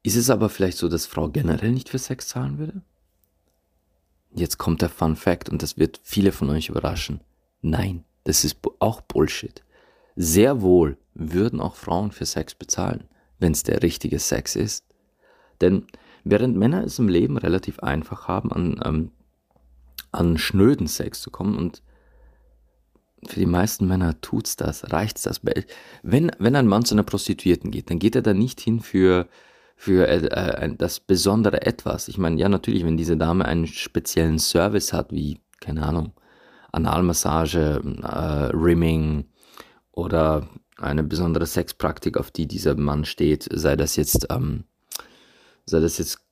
ist 0.02 0.16
es 0.16 0.28
aber 0.28 0.50
vielleicht 0.50 0.78
so, 0.78 0.88
dass 0.88 1.06
Frau 1.06 1.30
generell 1.30 1.72
nicht 1.72 1.88
für 1.88 1.98
Sex 1.98 2.28
zahlen 2.28 2.58
würde? 2.58 2.82
Jetzt 4.32 4.58
kommt 4.58 4.82
der 4.82 4.90
Fun 4.90 5.16
Fact 5.16 5.48
und 5.48 5.62
das 5.62 5.78
wird 5.78 6.00
viele 6.02 6.32
von 6.32 6.50
euch 6.50 6.68
überraschen. 6.68 7.20
Nein, 7.62 8.04
das 8.24 8.44
ist 8.44 8.58
auch 8.78 9.00
Bullshit. 9.00 9.62
Sehr 10.22 10.60
wohl 10.60 10.98
würden 11.14 11.62
auch 11.62 11.76
Frauen 11.76 12.10
für 12.10 12.26
Sex 12.26 12.54
bezahlen, 12.54 13.04
wenn 13.38 13.52
es 13.52 13.62
der 13.62 13.82
richtige 13.82 14.18
Sex 14.18 14.54
ist. 14.54 14.84
Denn 15.62 15.86
während 16.24 16.58
Männer 16.58 16.84
es 16.84 16.98
im 16.98 17.08
Leben 17.08 17.38
relativ 17.38 17.80
einfach 17.80 18.28
haben, 18.28 18.52
an, 18.52 18.78
ähm, 18.84 19.12
an 20.12 20.36
schnöden 20.36 20.88
Sex 20.88 21.22
zu 21.22 21.30
kommen 21.30 21.56
und 21.56 21.82
für 23.26 23.40
die 23.40 23.46
meisten 23.46 23.86
Männer 23.86 24.20
tut's 24.20 24.56
das, 24.56 24.92
reicht's 24.92 25.22
das. 25.22 25.40
Wenn, 26.02 26.30
wenn 26.38 26.54
ein 26.54 26.66
Mann 26.66 26.84
zu 26.84 26.94
einer 26.94 27.02
Prostituierten 27.02 27.70
geht, 27.70 27.88
dann 27.88 27.98
geht 27.98 28.14
er 28.14 28.20
da 28.20 28.34
nicht 28.34 28.60
hin 28.60 28.80
für, 28.80 29.26
für 29.74 30.06
äh, 30.06 30.66
äh 30.66 30.76
das 30.76 31.00
besondere 31.00 31.62
Etwas. 31.62 32.08
Ich 32.08 32.18
meine, 32.18 32.38
ja, 32.38 32.50
natürlich, 32.50 32.84
wenn 32.84 32.98
diese 32.98 33.16
Dame 33.16 33.46
einen 33.46 33.66
speziellen 33.66 34.38
Service 34.38 34.92
hat, 34.92 35.12
wie, 35.12 35.40
keine 35.60 35.86
Ahnung, 35.86 36.12
Analmassage, 36.72 37.80
äh, 38.02 38.54
Rimming, 38.54 39.24
oder 40.00 40.48
eine 40.78 41.02
besondere 41.02 41.46
Sexpraktik, 41.46 42.16
auf 42.16 42.30
die 42.30 42.46
dieser 42.46 42.74
Mann 42.74 43.04
steht, 43.04 43.48
sei 43.52 43.76
das 43.76 43.96
jetzt, 43.96 44.26
ähm, 44.30 44.64
sei 45.66 45.80
das 45.80 45.98
jetzt 45.98 46.26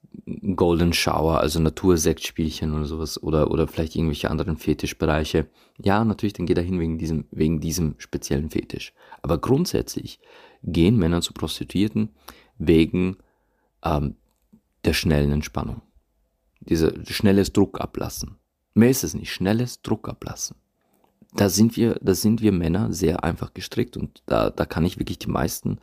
Golden 0.56 0.94
Shower, 0.94 1.38
also 1.40 1.60
Natursektspielchen 1.60 2.74
oder 2.74 2.86
sowas, 2.86 3.22
oder, 3.22 3.50
oder 3.50 3.68
vielleicht 3.68 3.94
irgendwelche 3.94 4.30
anderen 4.30 4.56
Fetischbereiche. 4.56 5.46
Ja, 5.78 6.02
natürlich, 6.02 6.32
dann 6.32 6.46
geht 6.46 6.56
er 6.56 6.64
hin 6.64 6.80
wegen 6.80 6.98
diesem, 6.98 7.26
wegen 7.30 7.60
diesem 7.60 7.94
speziellen 7.98 8.48
Fetisch. 8.48 8.94
Aber 9.20 9.38
grundsätzlich 9.38 10.18
gehen 10.62 10.96
Männer 10.96 11.20
zu 11.20 11.34
Prostituierten 11.34 12.08
wegen 12.56 13.18
ähm, 13.84 14.16
der 14.84 14.94
schnellen 14.94 15.30
Entspannung. 15.30 15.82
Dieser 16.60 16.92
schnelles 17.04 17.52
Druck 17.52 17.80
ablassen. 17.80 18.36
Mehr 18.74 18.90
ist 18.90 19.04
es 19.04 19.14
nicht, 19.14 19.30
schnelles 19.30 19.82
Druck 19.82 20.08
ablassen 20.08 20.56
da 21.34 21.48
sind 21.48 21.76
wir, 21.76 21.98
da 22.00 22.14
sind 22.14 22.40
wir 22.40 22.52
Männer 22.52 22.92
sehr 22.92 23.24
einfach 23.24 23.54
gestrickt 23.54 23.96
und 23.96 24.22
da, 24.26 24.50
da 24.50 24.64
kann 24.64 24.84
ich 24.84 24.98
wirklich 24.98 25.18
die 25.18 25.30
meisten 25.30 25.78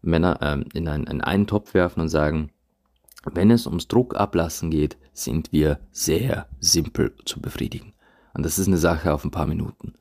Männer 0.00 0.40
äh, 0.40 0.64
in, 0.76 0.88
einen, 0.88 1.06
in 1.06 1.20
einen 1.20 1.46
Topf 1.46 1.74
werfen 1.74 2.00
und 2.00 2.08
sagen, 2.08 2.50
wenn 3.32 3.50
es 3.50 3.66
ums 3.66 3.88
Druckablassen 3.88 4.70
geht, 4.70 4.98
sind 5.12 5.52
wir 5.52 5.80
sehr 5.90 6.48
simpel 6.60 7.14
zu 7.24 7.40
befriedigen. 7.40 7.94
Und 8.34 8.44
das 8.44 8.58
ist 8.58 8.66
eine 8.66 8.76
Sache 8.76 9.14
auf 9.14 9.24
ein 9.24 9.30
paar 9.30 9.46
Minuten. 9.46 9.94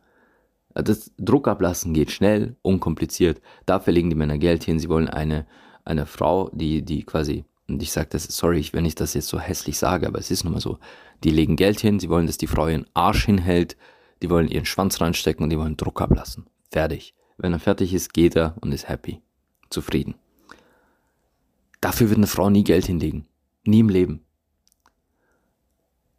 Das 0.74 1.12
Druckablassen 1.17 1.93
geht 1.93 2.12
schnell, 2.12 2.55
unkompliziert. 2.63 3.41
Dafür 3.65 3.93
legen 3.93 4.10
die 4.10 4.15
Männer 4.15 4.39
Geld 4.39 4.63
hin. 4.63 4.79
Sie 4.79 4.89
wollen 4.89 5.08
eine, 5.08 5.46
eine 5.86 6.05
Frau, 6.05 6.50
die, 6.51 6.84
die 6.84 7.03
quasi, 7.03 7.46
und 7.70 7.82
ich 7.82 7.91
sage 7.91 8.10
das, 8.12 8.24
sorry, 8.24 8.67
wenn 8.74 8.86
ich 8.86 8.96
das 8.96 9.13
jetzt 9.13 9.27
so 9.27 9.39
hässlich 9.39 9.77
sage, 9.77 10.08
aber 10.08 10.20
es 10.20 10.32
ist 10.32 10.43
nun 10.43 10.53
mal 10.53 10.60
so, 10.60 10.79
die 11.24 11.29
legen 11.29 11.55
Geld 11.55 11.79
hin, 11.79 12.00
sie 12.00 12.10
wollen, 12.10 12.27
dass 12.27 12.38
die 12.38 12.48
Frau 12.48 12.67
ihren 12.67 12.88
Arsch 12.93 13.25
hinhält, 13.25 13.77
die 14.24 14.30
wollen 14.30 14.48
ihren 14.48 14.65
Schwanz 14.65 15.01
reinstecken 15.01 15.44
und 15.44 15.50
die 15.50 15.60
wollen 15.60 15.77
Druck 15.77 16.01
ablassen. 16.01 16.48
Fertig. 16.72 17.13
Wenn 17.38 17.51
er 17.51 17.60
fertig 17.60 17.94
ist, 17.94 18.13
geht 18.13 18.36
er 18.36 18.56
und 18.62 18.72
ist 18.72 18.88
happy. 18.88 19.22
Zufrieden. 19.70 20.15
Dafür 21.82 22.10
wird 22.10 22.18
eine 22.18 22.27
Frau 22.27 22.50
nie 22.50 22.63
Geld 22.63 22.86
hinlegen. 22.86 23.25
Nie 23.65 23.82
im 23.82 23.89
Leben. 23.89 24.22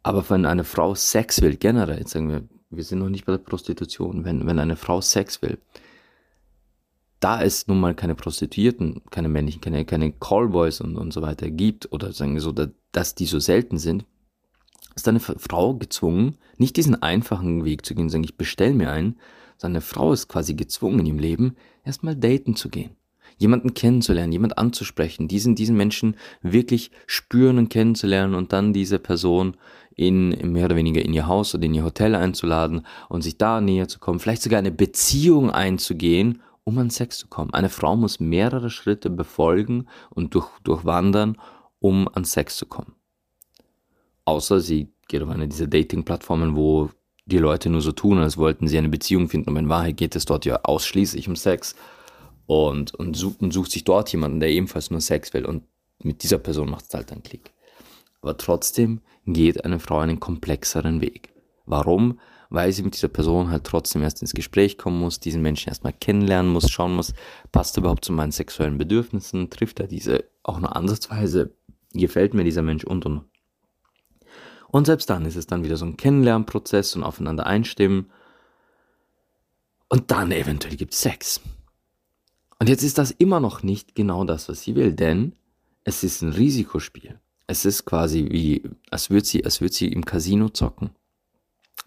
Aber 0.03 0.29
wenn 0.29 0.45
eine 0.45 0.63
Frau 0.63 0.93
Sex 0.93 1.41
will, 1.41 1.57
generell, 1.57 1.97
jetzt 1.97 2.11
sagen 2.11 2.29
wir, 2.29 2.43
wir 2.69 2.83
sind 2.83 2.99
noch 2.99 3.09
nicht 3.09 3.25
bei 3.25 3.31
der 3.31 3.39
Prostitution, 3.39 4.23
wenn, 4.23 4.45
wenn 4.45 4.59
eine 4.59 4.75
Frau 4.75 5.01
Sex 5.01 5.41
will, 5.41 5.57
da 7.19 7.41
es 7.41 7.65
nun 7.65 7.79
mal 7.79 7.95
keine 7.95 8.13
Prostituierten, 8.13 9.01
keine 9.09 9.29
männlichen, 9.29 9.61
keine, 9.61 9.83
keine 9.83 10.11
Callboys 10.11 10.79
und, 10.79 10.95
und 10.95 11.11
so 11.11 11.23
weiter 11.23 11.49
gibt, 11.49 11.91
oder 11.91 12.13
sagen 12.13 12.35
wir 12.35 12.41
so, 12.41 12.53
dass 12.91 13.15
die 13.15 13.25
so 13.25 13.39
selten 13.39 13.79
sind, 13.79 14.05
ist 14.95 15.07
eine 15.07 15.19
Frau 15.19 15.75
gezwungen, 15.75 16.37
nicht 16.57 16.77
diesen 16.77 17.01
einfachen 17.01 17.65
Weg 17.65 17.85
zu 17.85 17.95
gehen, 17.95 18.09
sagen, 18.09 18.23
ich 18.23 18.37
bestell 18.37 18.73
mir 18.73 18.91
einen, 18.91 19.17
sondern 19.57 19.77
eine 19.77 19.81
Frau 19.81 20.13
ist 20.13 20.27
quasi 20.27 20.53
gezwungen 20.53 20.99
in 20.99 21.05
ihrem 21.05 21.19
Leben, 21.19 21.55
erstmal 21.83 22.15
daten 22.15 22.55
zu 22.55 22.69
gehen 22.69 22.95
jemanden 23.37 23.73
kennenzulernen, 23.73 24.31
jemand 24.31 24.57
anzusprechen, 24.57 25.27
diesen, 25.27 25.55
diesen 25.55 25.75
Menschen 25.75 26.15
wirklich 26.41 26.91
spüren 27.05 27.57
und 27.57 27.69
kennenzulernen 27.69 28.35
und 28.35 28.53
dann 28.53 28.73
diese 28.73 28.99
Person 28.99 29.57
in 29.95 30.29
mehr 30.51 30.65
oder 30.65 30.75
weniger 30.75 31.01
in 31.01 31.13
ihr 31.13 31.27
Haus 31.27 31.55
oder 31.55 31.65
in 31.65 31.73
ihr 31.73 31.83
Hotel 31.83 32.15
einzuladen 32.15 32.85
und 33.09 33.21
sich 33.21 33.37
da 33.37 33.61
näher 33.61 33.87
zu 33.87 33.99
kommen, 33.99 34.19
vielleicht 34.19 34.41
sogar 34.41 34.59
eine 34.59 34.71
Beziehung 34.71 35.49
einzugehen, 35.51 36.41
um 36.63 36.77
an 36.77 36.89
Sex 36.89 37.19
zu 37.19 37.27
kommen. 37.27 37.53
Eine 37.53 37.69
Frau 37.69 37.95
muss 37.95 38.19
mehrere 38.19 38.69
Schritte 38.69 39.09
befolgen 39.09 39.87
und 40.09 40.33
durch, 40.33 40.47
durchwandern, 40.63 41.37
um 41.79 42.09
an 42.13 42.25
Sex 42.25 42.57
zu 42.57 42.65
kommen. 42.65 42.94
Außer 44.25 44.59
sie 44.59 44.93
geht 45.07 45.21
auf 45.21 45.29
eine 45.29 45.47
dieser 45.47 45.67
Dating-Plattformen, 45.67 46.55
wo 46.55 46.89
die 47.25 47.37
Leute 47.37 47.69
nur 47.69 47.81
so 47.81 47.91
tun, 47.91 48.19
als 48.19 48.37
wollten 48.37 48.67
sie 48.67 48.77
eine 48.77 48.89
Beziehung 48.89 49.29
finden, 49.29 49.49
und 49.49 49.57
in 49.57 49.69
Wahrheit 49.69 49.97
geht 49.97 50.15
es 50.15 50.25
dort 50.25 50.45
ja 50.45 50.59
ausschließlich 50.63 51.27
um 51.27 51.35
Sex 51.35 51.75
und, 52.45 52.93
und, 52.93 53.15
sucht, 53.15 53.41
und 53.41 53.51
sucht 53.51 53.71
sich 53.71 53.83
dort 53.83 54.11
jemanden, 54.11 54.39
der 54.39 54.49
ebenfalls 54.49 54.91
nur 54.91 55.01
Sex 55.01 55.33
will 55.33 55.45
und 55.45 55.63
mit 56.03 56.23
dieser 56.23 56.37
Person 56.37 56.69
macht 56.69 56.85
es 56.87 56.93
halt 56.93 57.11
einen 57.11 57.23
Klick. 57.23 57.51
Aber 58.21 58.37
trotzdem 58.37 59.01
geht 59.25 59.63
eine 59.65 59.79
Frau 59.79 59.99
einen 59.99 60.19
komplexeren 60.19 61.01
Weg. 61.01 61.29
Warum? 61.65 62.19
Weil 62.49 62.71
sie 62.71 62.83
mit 62.83 62.95
dieser 62.95 63.07
Person 63.07 63.49
halt 63.49 63.63
trotzdem 63.63 64.03
erst 64.03 64.21
ins 64.21 64.33
Gespräch 64.33 64.77
kommen 64.77 64.99
muss, 64.99 65.19
diesen 65.19 65.41
Menschen 65.41 65.69
erstmal 65.69 65.93
kennenlernen 65.93 66.51
muss, 66.51 66.69
schauen 66.69 66.95
muss, 66.95 67.13
passt 67.51 67.77
er 67.77 67.81
überhaupt 67.81 68.05
zu 68.05 68.13
meinen 68.13 68.31
sexuellen 68.31 68.77
Bedürfnissen, 68.77 69.49
trifft 69.49 69.79
er 69.79 69.87
diese 69.87 70.25
auch 70.43 70.59
nur 70.59 70.75
ansatzweise, 70.75 71.55
gefällt 71.93 72.33
mir 72.33 72.43
dieser 72.43 72.61
Mensch 72.61 72.83
und 72.83 73.05
und. 73.05 73.25
Und 74.75 74.87
selbst 74.87 75.09
dann 75.09 75.25
ist 75.25 75.37
es 75.37 75.47
dann 75.47 75.63
wieder 75.63 75.77
so 75.77 75.85
ein 75.85 75.95
Kennenlernprozess 75.95 76.97
und 76.97 77.05
aufeinander 77.05 77.45
einstimmen. 77.45 78.11
Und 79.87 80.11
dann 80.11 80.33
eventuell 80.33 80.75
gibt 80.75 80.93
es 80.93 80.99
Sex. 80.99 81.39
Und 82.59 82.67
jetzt 82.67 82.83
ist 82.83 82.97
das 82.97 83.11
immer 83.11 83.39
noch 83.39 83.63
nicht 83.63 83.95
genau 83.95 84.25
das, 84.25 84.49
was 84.49 84.63
sie 84.63 84.75
will, 84.75 84.91
denn 84.91 85.31
es 85.85 86.03
ist 86.03 86.21
ein 86.21 86.33
Risikospiel. 86.33 87.21
Es 87.47 87.63
ist 87.63 87.85
quasi 87.85 88.27
wie, 88.29 88.63
als 88.91 89.09
würde 89.09 89.25
sie, 89.25 89.45
als 89.45 89.61
würde 89.61 89.73
sie 89.73 89.87
im 89.87 90.03
Casino 90.03 90.49
zocken. 90.49 90.89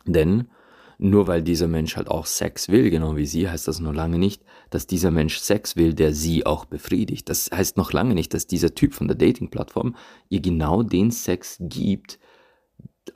Denn 0.07 0.49
nur 0.97 1.27
weil 1.27 1.43
dieser 1.43 1.69
Mensch 1.69 1.95
halt 1.95 2.09
auch 2.09 2.25
Sex 2.25 2.71
will, 2.71 2.89
genau 2.89 3.17
wie 3.17 3.27
sie, 3.27 3.51
heißt 3.51 3.69
das 3.69 3.81
noch 3.81 3.93
lange 3.93 4.17
nicht, 4.17 4.43
dass 4.71 4.87
dieser 4.87 5.11
Mensch 5.11 5.37
Sex 5.41 5.77
will, 5.77 5.93
der 5.93 6.15
sie 6.15 6.47
auch 6.47 6.65
befriedigt. 6.65 7.29
Das 7.29 7.51
heißt 7.53 7.77
noch 7.77 7.93
lange 7.93 8.15
nicht, 8.15 8.33
dass 8.33 8.47
dieser 8.47 8.75
Typ 8.75 8.95
von 8.95 9.09
der 9.09 9.17
Dating-Plattform 9.19 9.95
ihr 10.31 10.41
genau 10.41 10.83
den 10.83 11.11
Sex 11.11 11.59
gibt, 11.61 12.19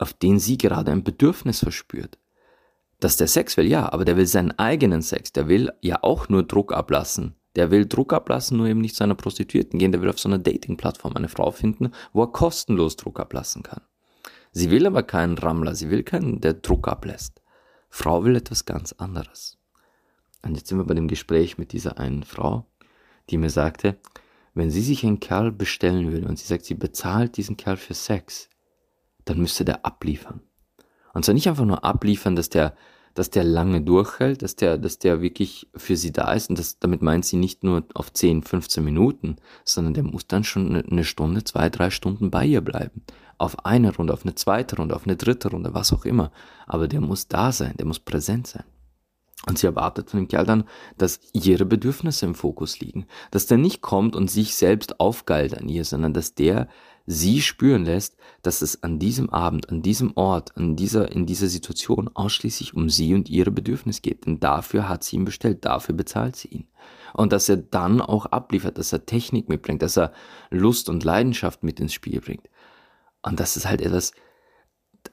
auf 0.01 0.13
den 0.13 0.39
sie 0.39 0.57
gerade 0.57 0.91
ein 0.91 1.03
Bedürfnis 1.03 1.59
verspürt 1.59 2.17
dass 3.03 3.17
der 3.17 3.27
Sex 3.27 3.57
will, 3.57 3.67
ja, 3.67 3.91
aber 3.91 4.05
der 4.05 4.15
will 4.15 4.25
seinen 4.25 4.57
eigenen 4.57 5.01
Sex. 5.01 5.33
Der 5.33 5.47
will 5.47 5.71
ja 5.81 5.99
auch 6.01 6.29
nur 6.29 6.43
Druck 6.43 6.73
ablassen. 6.73 7.35
Der 7.55 7.69
will 7.69 7.85
Druck 7.85 8.13
ablassen, 8.13 8.57
nur 8.57 8.67
eben 8.67 8.81
nicht 8.81 8.95
zu 8.95 9.03
einer 9.03 9.15
Prostituierten 9.15 9.77
gehen. 9.77 9.91
Der 9.91 10.01
will 10.01 10.09
auf 10.09 10.19
so 10.19 10.29
einer 10.29 10.39
Dating-Plattform 10.39 11.15
eine 11.15 11.27
Frau 11.27 11.51
finden, 11.51 11.91
wo 12.13 12.23
er 12.23 12.31
kostenlos 12.31 12.95
Druck 12.95 13.19
ablassen 13.19 13.61
kann. 13.61 13.81
Sie 14.51 14.71
will 14.71 14.87
aber 14.87 15.03
keinen 15.03 15.37
Rammler. 15.37 15.75
Sie 15.75 15.89
will 15.89 16.03
keinen, 16.03 16.39
der 16.39 16.53
Druck 16.53 16.87
ablässt. 16.87 17.41
Frau 17.89 18.23
will 18.23 18.35
etwas 18.35 18.65
ganz 18.65 18.93
anderes. 18.93 19.57
Und 20.41 20.55
jetzt 20.55 20.69
sind 20.69 20.77
wir 20.77 20.85
bei 20.85 20.93
dem 20.93 21.07
Gespräch 21.07 21.57
mit 21.57 21.73
dieser 21.73 21.99
einen 21.99 22.23
Frau, 22.23 22.65
die 23.29 23.37
mir 23.37 23.49
sagte, 23.49 23.97
wenn 24.53 24.71
sie 24.71 24.81
sich 24.81 25.03
einen 25.03 25.19
Kerl 25.19 25.51
bestellen 25.51 26.11
will 26.11 26.25
und 26.25 26.37
sie 26.37 26.47
sagt, 26.47 26.65
sie 26.65 26.75
bezahlt 26.75 27.37
diesen 27.37 27.57
Kerl 27.57 27.77
für 27.77 27.93
Sex, 27.93 28.49
dann 29.25 29.39
müsste 29.39 29.65
der 29.65 29.85
abliefern. 29.85 30.41
Und 31.13 31.25
zwar 31.25 31.33
nicht 31.33 31.47
einfach 31.47 31.65
nur 31.65 31.83
abliefern, 31.83 32.35
dass 32.35 32.49
der 32.49 32.75
dass 33.13 33.29
der 33.29 33.43
lange 33.43 33.81
durchhält, 33.81 34.41
dass 34.41 34.55
der, 34.55 34.77
dass 34.77 34.99
der 34.99 35.21
wirklich 35.21 35.69
für 35.75 35.95
sie 35.95 36.11
da 36.11 36.33
ist 36.33 36.49
und 36.49 36.57
das, 36.57 36.79
damit 36.79 37.01
meint 37.01 37.25
sie 37.25 37.37
nicht 37.37 37.63
nur 37.63 37.83
auf 37.93 38.11
10, 38.11 38.43
15 38.43 38.83
Minuten, 38.83 39.35
sondern 39.63 39.93
der 39.93 40.03
muss 40.03 40.27
dann 40.27 40.43
schon 40.43 40.75
eine 40.75 41.03
Stunde, 41.03 41.43
zwei, 41.43 41.69
drei 41.69 41.89
Stunden 41.89 42.31
bei 42.31 42.45
ihr 42.45 42.61
bleiben. 42.61 43.03
Auf 43.37 43.65
eine 43.65 43.95
Runde, 43.95 44.13
auf 44.13 44.23
eine 44.23 44.35
zweite 44.35 44.77
Runde, 44.77 44.95
auf 44.95 45.05
eine 45.05 45.15
dritte 45.15 45.51
Runde, 45.51 45.73
was 45.73 45.93
auch 45.93 46.05
immer. 46.05 46.31
Aber 46.65 46.87
der 46.87 47.01
muss 47.01 47.27
da 47.27 47.51
sein, 47.51 47.75
der 47.77 47.85
muss 47.85 47.99
präsent 47.99 48.47
sein. 48.47 48.63
Und 49.45 49.59
sie 49.59 49.67
erwartet 49.67 50.09
von 50.09 50.21
dem 50.21 50.27
Kerl 50.29 50.45
dann, 50.45 50.63
dass 50.97 51.19
ihre 51.33 51.65
Bedürfnisse 51.65 52.25
im 52.25 52.35
Fokus 52.35 52.79
liegen. 52.79 53.05
Dass 53.31 53.45
der 53.45 53.57
nicht 53.57 53.81
kommt 53.81 54.15
und 54.15 54.31
sich 54.31 54.55
selbst 54.55 55.01
aufgeilt 55.01 55.57
an 55.57 55.67
ihr, 55.67 55.83
sondern 55.83 56.13
dass 56.13 56.33
der 56.33 56.69
sie 57.05 57.41
spüren 57.41 57.85
lässt, 57.85 58.15
dass 58.41 58.61
es 58.61 58.83
an 58.83 58.99
diesem 58.99 59.29
Abend, 59.29 59.69
an 59.69 59.81
diesem 59.81 60.15
Ort, 60.15 60.55
an 60.57 60.75
dieser, 60.75 61.11
in 61.11 61.25
dieser 61.25 61.47
Situation 61.47 62.09
ausschließlich 62.13 62.73
um 62.73 62.89
sie 62.89 63.13
und 63.13 63.29
ihre 63.29 63.51
Bedürfnisse 63.51 64.01
geht. 64.01 64.25
Denn 64.25 64.39
dafür 64.39 64.87
hat 64.87 65.03
sie 65.03 65.17
ihn 65.17 65.25
bestellt, 65.25 65.65
dafür 65.65 65.95
bezahlt 65.95 66.35
sie 66.35 66.47
ihn. 66.49 66.67
Und 67.13 67.33
dass 67.33 67.49
er 67.49 67.57
dann 67.57 68.01
auch 68.01 68.25
abliefert, 68.27 68.77
dass 68.77 68.93
er 68.93 69.05
Technik 69.05 69.49
mitbringt, 69.49 69.81
dass 69.81 69.97
er 69.97 70.13
Lust 70.49 70.89
und 70.89 71.03
Leidenschaft 71.03 71.63
mit 71.63 71.79
ins 71.79 71.93
Spiel 71.93 72.21
bringt. 72.21 72.49
Und 73.21 73.39
das 73.39 73.57
ist 73.57 73.67
halt 73.67 73.81
etwas, 73.81 74.13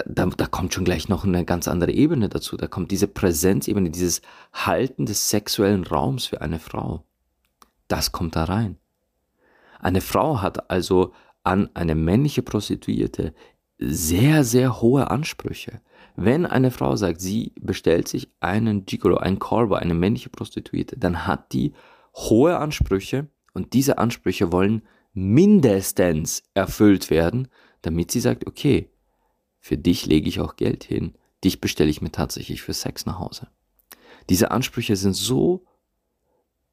da, 0.06 0.26
da 0.26 0.46
kommt 0.46 0.72
schon 0.72 0.84
gleich 0.84 1.08
noch 1.08 1.24
eine 1.24 1.44
ganz 1.44 1.68
andere 1.68 1.92
Ebene 1.92 2.28
dazu. 2.28 2.56
Da 2.56 2.68
kommt 2.68 2.90
diese 2.90 3.08
Präsenzebene, 3.08 3.90
dieses 3.90 4.22
Halten 4.52 5.06
des 5.06 5.28
sexuellen 5.28 5.84
Raums 5.84 6.26
für 6.26 6.40
eine 6.40 6.58
Frau. 6.58 7.04
Das 7.88 8.12
kommt 8.12 8.36
da 8.36 8.44
rein. 8.44 8.78
Eine 9.80 10.00
Frau 10.00 10.42
hat 10.42 10.70
also 10.70 11.12
an 11.50 11.68
eine 11.74 11.96
männliche 11.96 12.42
Prostituierte 12.42 13.34
sehr, 13.76 14.44
sehr 14.44 14.80
hohe 14.80 15.10
Ansprüche. 15.10 15.80
Wenn 16.14 16.46
eine 16.46 16.70
Frau 16.70 16.94
sagt, 16.94 17.20
sie 17.20 17.52
bestellt 17.60 18.06
sich 18.06 18.30
einen 18.38 18.84
Gigolo, 18.86 19.16
einen 19.16 19.40
Callboy, 19.40 19.80
eine 19.80 19.94
männliche 19.94 20.28
Prostituierte, 20.28 20.96
dann 20.96 21.26
hat 21.26 21.52
die 21.52 21.72
hohe 22.14 22.56
Ansprüche 22.56 23.26
und 23.52 23.72
diese 23.72 23.98
Ansprüche 23.98 24.52
wollen 24.52 24.82
mindestens 25.12 26.44
erfüllt 26.54 27.10
werden, 27.10 27.48
damit 27.82 28.12
sie 28.12 28.20
sagt, 28.20 28.46
okay, 28.46 28.88
für 29.58 29.76
dich 29.76 30.06
lege 30.06 30.28
ich 30.28 30.38
auch 30.38 30.54
Geld 30.54 30.84
hin, 30.84 31.14
dich 31.42 31.60
bestelle 31.60 31.90
ich 31.90 32.00
mir 32.00 32.12
tatsächlich 32.12 32.62
für 32.62 32.74
Sex 32.74 33.06
nach 33.06 33.18
Hause. 33.18 33.48
Diese 34.28 34.52
Ansprüche 34.52 34.94
sind 34.94 35.14
so 35.16 35.64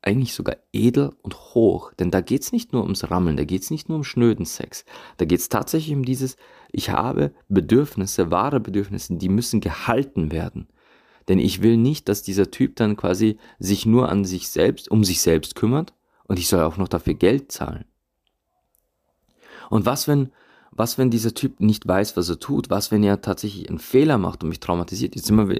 eigentlich 0.07 0.33
sogar 0.33 0.55
edel 0.71 1.11
und 1.21 1.35
hoch, 1.53 1.91
denn 1.99 2.11
da 2.11 2.21
geht 2.21 2.41
es 2.41 2.53
nicht 2.53 2.71
nur 2.71 2.83
ums 2.83 3.11
Rammeln, 3.11 3.35
da 3.35 3.43
geht 3.43 3.63
es 3.63 3.71
nicht 3.71 3.89
nur 3.89 3.97
um 3.97 4.03
schnöden 4.05 4.45
Sex, 4.45 4.85
da 5.17 5.25
geht 5.25 5.41
es 5.41 5.49
tatsächlich 5.49 5.93
um 5.93 6.05
dieses, 6.05 6.37
ich 6.71 6.89
habe 6.89 7.33
Bedürfnisse, 7.49 8.31
wahre 8.31 8.61
Bedürfnisse, 8.61 9.17
die 9.17 9.29
müssen 9.29 9.59
gehalten 9.59 10.31
werden. 10.31 10.67
Denn 11.27 11.39
ich 11.39 11.61
will 11.61 11.75
nicht, 11.75 12.07
dass 12.07 12.23
dieser 12.23 12.51
Typ 12.51 12.77
dann 12.77 12.95
quasi 12.95 13.37
sich 13.59 13.85
nur 13.85 14.07
an 14.07 14.23
sich 14.23 14.47
selbst, 14.47 14.89
um 14.89 15.03
sich 15.03 15.19
selbst 15.19 15.55
kümmert 15.55 15.93
und 16.23 16.39
ich 16.39 16.47
soll 16.47 16.63
auch 16.63 16.77
noch 16.77 16.87
dafür 16.87 17.15
Geld 17.15 17.51
zahlen. 17.51 17.83
Und 19.69 19.85
was 19.85 20.07
wenn, 20.07 20.29
was 20.71 20.97
wenn 20.97 21.09
dieser 21.09 21.33
Typ 21.33 21.59
nicht 21.59 21.85
weiß, 21.85 22.15
was 22.15 22.29
er 22.29 22.39
tut? 22.39 22.69
Was 22.69 22.91
wenn 22.91 23.03
er 23.03 23.19
tatsächlich 23.21 23.67
einen 23.67 23.79
Fehler 23.79 24.17
macht 24.17 24.43
und 24.43 24.49
mich 24.49 24.61
traumatisiert? 24.61 25.15
Jetzt 25.15 25.25
sind 25.25 25.49
wir, 25.49 25.59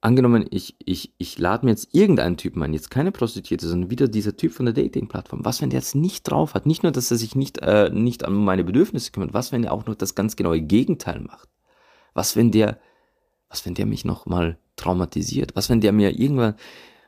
angenommen, 0.00 0.46
ich, 0.50 0.76
ich, 0.84 1.12
ich 1.18 1.38
lade 1.38 1.64
mir 1.64 1.72
jetzt 1.72 1.94
irgendeinen 1.94 2.36
Typen 2.36 2.62
ein, 2.62 2.72
jetzt 2.72 2.90
keine 2.90 3.12
Prostituierte, 3.12 3.68
sondern 3.68 3.90
wieder 3.90 4.08
dieser 4.08 4.36
Typ 4.36 4.52
von 4.52 4.66
der 4.66 4.74
Dating-Plattform. 4.74 5.44
Was, 5.44 5.60
wenn 5.60 5.70
der 5.70 5.80
jetzt 5.80 5.94
nicht 5.94 6.22
drauf 6.22 6.54
hat? 6.54 6.66
Nicht 6.66 6.82
nur, 6.82 6.92
dass 6.92 7.10
er 7.10 7.16
sich 7.16 7.34
nicht, 7.34 7.58
äh, 7.58 7.90
nicht 7.90 8.24
an 8.24 8.34
meine 8.34 8.64
Bedürfnisse 8.64 9.12
kümmert, 9.12 9.34
was, 9.34 9.52
wenn 9.52 9.64
er 9.64 9.72
auch 9.72 9.86
noch 9.86 9.94
das 9.94 10.14
ganz 10.14 10.36
genaue 10.36 10.60
Gegenteil 10.60 11.20
macht? 11.20 11.48
Was, 12.14 12.36
wenn 12.36 12.50
der, 12.50 12.78
was, 13.48 13.66
wenn 13.66 13.74
der 13.74 13.86
mich 13.86 14.04
nochmal 14.04 14.58
traumatisiert? 14.76 15.54
Was, 15.54 15.68
wenn 15.68 15.80
der 15.80 15.92
mir 15.92 16.18
irgendwann, 16.18 16.54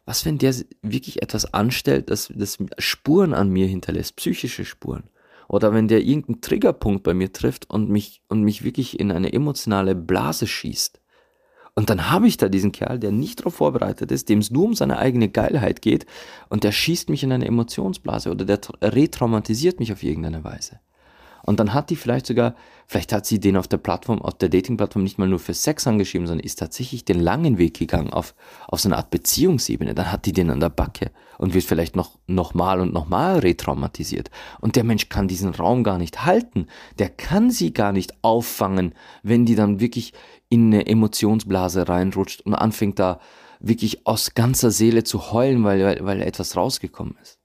was, 0.04 0.26
wenn 0.26 0.38
der 0.38 0.54
wirklich 0.82 1.22
etwas 1.22 1.54
anstellt, 1.54 2.10
das, 2.10 2.32
das 2.34 2.58
Spuren 2.78 3.32
an 3.32 3.48
mir 3.48 3.66
hinterlässt, 3.66 4.16
psychische 4.16 4.64
Spuren? 4.64 5.04
Oder 5.48 5.72
wenn 5.74 5.88
der 5.88 6.02
irgendeinen 6.02 6.40
Triggerpunkt 6.40 7.02
bei 7.02 7.14
mir 7.14 7.32
trifft 7.32 7.68
und 7.68 7.90
mich, 7.90 8.22
und 8.28 8.42
mich 8.42 8.64
wirklich 8.64 8.98
in 9.00 9.12
eine 9.12 9.32
emotionale 9.32 9.94
Blase 9.94 10.46
schießt. 10.46 11.01
Und 11.74 11.88
dann 11.88 12.10
habe 12.10 12.28
ich 12.28 12.36
da 12.36 12.48
diesen 12.48 12.72
Kerl, 12.72 12.98
der 12.98 13.12
nicht 13.12 13.40
darauf 13.40 13.54
vorbereitet 13.54 14.12
ist, 14.12 14.28
dem 14.28 14.40
es 14.40 14.50
nur 14.50 14.64
um 14.64 14.74
seine 14.74 14.98
eigene 14.98 15.30
Geilheit 15.30 15.80
geht 15.80 16.04
und 16.50 16.64
der 16.64 16.72
schießt 16.72 17.08
mich 17.08 17.22
in 17.22 17.32
eine 17.32 17.46
Emotionsblase 17.46 18.30
oder 18.30 18.44
der 18.44 18.60
retraumatisiert 18.82 19.80
mich 19.80 19.92
auf 19.92 20.02
irgendeine 20.02 20.44
Weise. 20.44 20.80
Und 21.44 21.58
dann 21.58 21.74
hat 21.74 21.90
die 21.90 21.96
vielleicht 21.96 22.26
sogar, 22.26 22.54
vielleicht 22.86 23.12
hat 23.12 23.26
sie 23.26 23.40
den 23.40 23.56
auf 23.56 23.68
der 23.68 23.78
Plattform, 23.78 24.22
auf 24.22 24.34
der 24.34 24.48
Dating-Plattform 24.48 25.02
nicht 25.02 25.18
mal 25.18 25.28
nur 25.28 25.40
für 25.40 25.54
Sex 25.54 25.86
angeschrieben, 25.86 26.26
sondern 26.26 26.44
ist 26.44 26.58
tatsächlich 26.58 27.04
den 27.04 27.20
langen 27.20 27.58
Weg 27.58 27.78
gegangen 27.78 28.12
auf, 28.12 28.34
auf 28.68 28.80
so 28.80 28.88
eine 28.88 28.96
Art 28.96 29.10
Beziehungsebene. 29.10 29.94
Dann 29.94 30.12
hat 30.12 30.26
die 30.26 30.32
den 30.32 30.50
an 30.50 30.60
der 30.60 30.68
Backe 30.68 31.10
und 31.38 31.54
wird 31.54 31.64
vielleicht 31.64 31.96
noch, 31.96 32.18
noch 32.26 32.54
mal 32.54 32.80
und 32.80 32.92
noch 32.92 33.08
mal 33.08 33.38
retraumatisiert. 33.40 34.30
Und 34.60 34.76
der 34.76 34.84
Mensch 34.84 35.08
kann 35.08 35.26
diesen 35.26 35.52
Raum 35.52 35.82
gar 35.82 35.98
nicht 35.98 36.24
halten. 36.24 36.68
Der 36.98 37.08
kann 37.08 37.50
sie 37.50 37.72
gar 37.72 37.92
nicht 37.92 38.14
auffangen, 38.22 38.94
wenn 39.24 39.44
die 39.44 39.56
dann 39.56 39.80
wirklich 39.80 40.12
in 40.52 40.66
eine 40.66 40.86
Emotionsblase 40.86 41.88
reinrutscht 41.88 42.42
und 42.42 42.54
anfängt 42.54 42.98
da 42.98 43.20
wirklich 43.60 44.06
aus 44.06 44.34
ganzer 44.34 44.70
Seele 44.70 45.04
zu 45.04 45.32
heulen, 45.32 45.64
weil, 45.64 45.84
weil, 45.84 46.04
weil 46.04 46.22
etwas 46.22 46.56
rausgekommen 46.56 47.16
ist. 47.22 47.38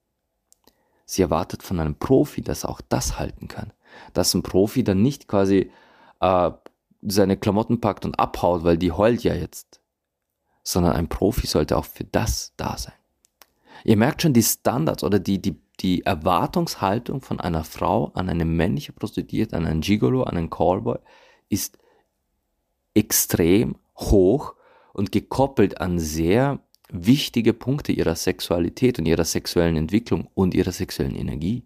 Sie 1.05 1.21
erwartet 1.21 1.63
von 1.63 1.79
einem 1.79 1.95
Profi, 1.95 2.41
dass 2.41 2.65
er 2.65 2.69
auch 2.69 2.81
das 2.81 3.17
halten 3.17 3.47
kann 3.47 3.71
dass 4.13 4.33
ein 4.33 4.43
Profi 4.43 4.83
dann 4.83 5.01
nicht 5.01 5.27
quasi 5.27 5.71
äh, 6.19 6.51
seine 7.01 7.37
Klamotten 7.37 7.79
packt 7.81 8.05
und 8.05 8.19
abhaut, 8.19 8.63
weil 8.63 8.77
die 8.77 8.91
heult 8.91 9.23
ja 9.23 9.33
jetzt, 9.33 9.81
sondern 10.63 10.93
ein 10.93 11.07
Profi 11.07 11.47
sollte 11.47 11.77
auch 11.77 11.85
für 11.85 12.03
das 12.03 12.53
da 12.57 12.77
sein. 12.77 12.93
Ihr 13.83 13.97
merkt 13.97 14.21
schon 14.21 14.33
die 14.33 14.43
Standards 14.43 15.03
oder 15.03 15.19
die, 15.19 15.41
die, 15.41 15.61
die 15.79 16.03
Erwartungshaltung 16.03 17.21
von 17.21 17.39
einer 17.39 17.63
Frau 17.63 18.11
an 18.15 18.29
eine 18.29 18.45
männliche 18.45 18.91
Prostituierte, 18.91 19.55
an 19.55 19.65
einen 19.65 19.81
Gigolo, 19.81 20.23
an 20.23 20.35
einen 20.35 20.49
Callboy 20.49 20.97
ist 21.49 21.77
extrem 22.97 23.75
hoch 23.95 24.55
und 24.93 25.11
gekoppelt 25.11 25.79
an 25.79 25.99
sehr 25.99 26.59
wichtige 26.89 27.53
Punkte 27.53 27.91
ihrer 27.91 28.15
Sexualität 28.15 28.97
und 28.97 29.05
ihrer 29.05 29.23
sexuellen 29.23 29.77
Entwicklung 29.77 30.29
und 30.33 30.55
ihrer 30.55 30.71
sexuellen 30.71 31.15
Energie. 31.15 31.63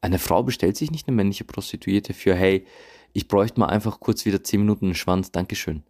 Eine 0.00 0.18
Frau 0.18 0.42
bestellt 0.42 0.76
sich 0.76 0.90
nicht 0.90 1.06
eine 1.06 1.14
männliche 1.14 1.44
Prostituierte 1.44 2.12
für, 2.12 2.34
hey, 2.34 2.66
ich 3.12 3.28
bräuchte 3.28 3.60
mal 3.60 3.68
einfach 3.68 4.00
kurz 4.00 4.24
wieder 4.24 4.42
10 4.42 4.60
Minuten 4.60 4.86
einen 4.86 4.94
Schwanz, 4.94 5.30
Dankeschön. 5.30 5.84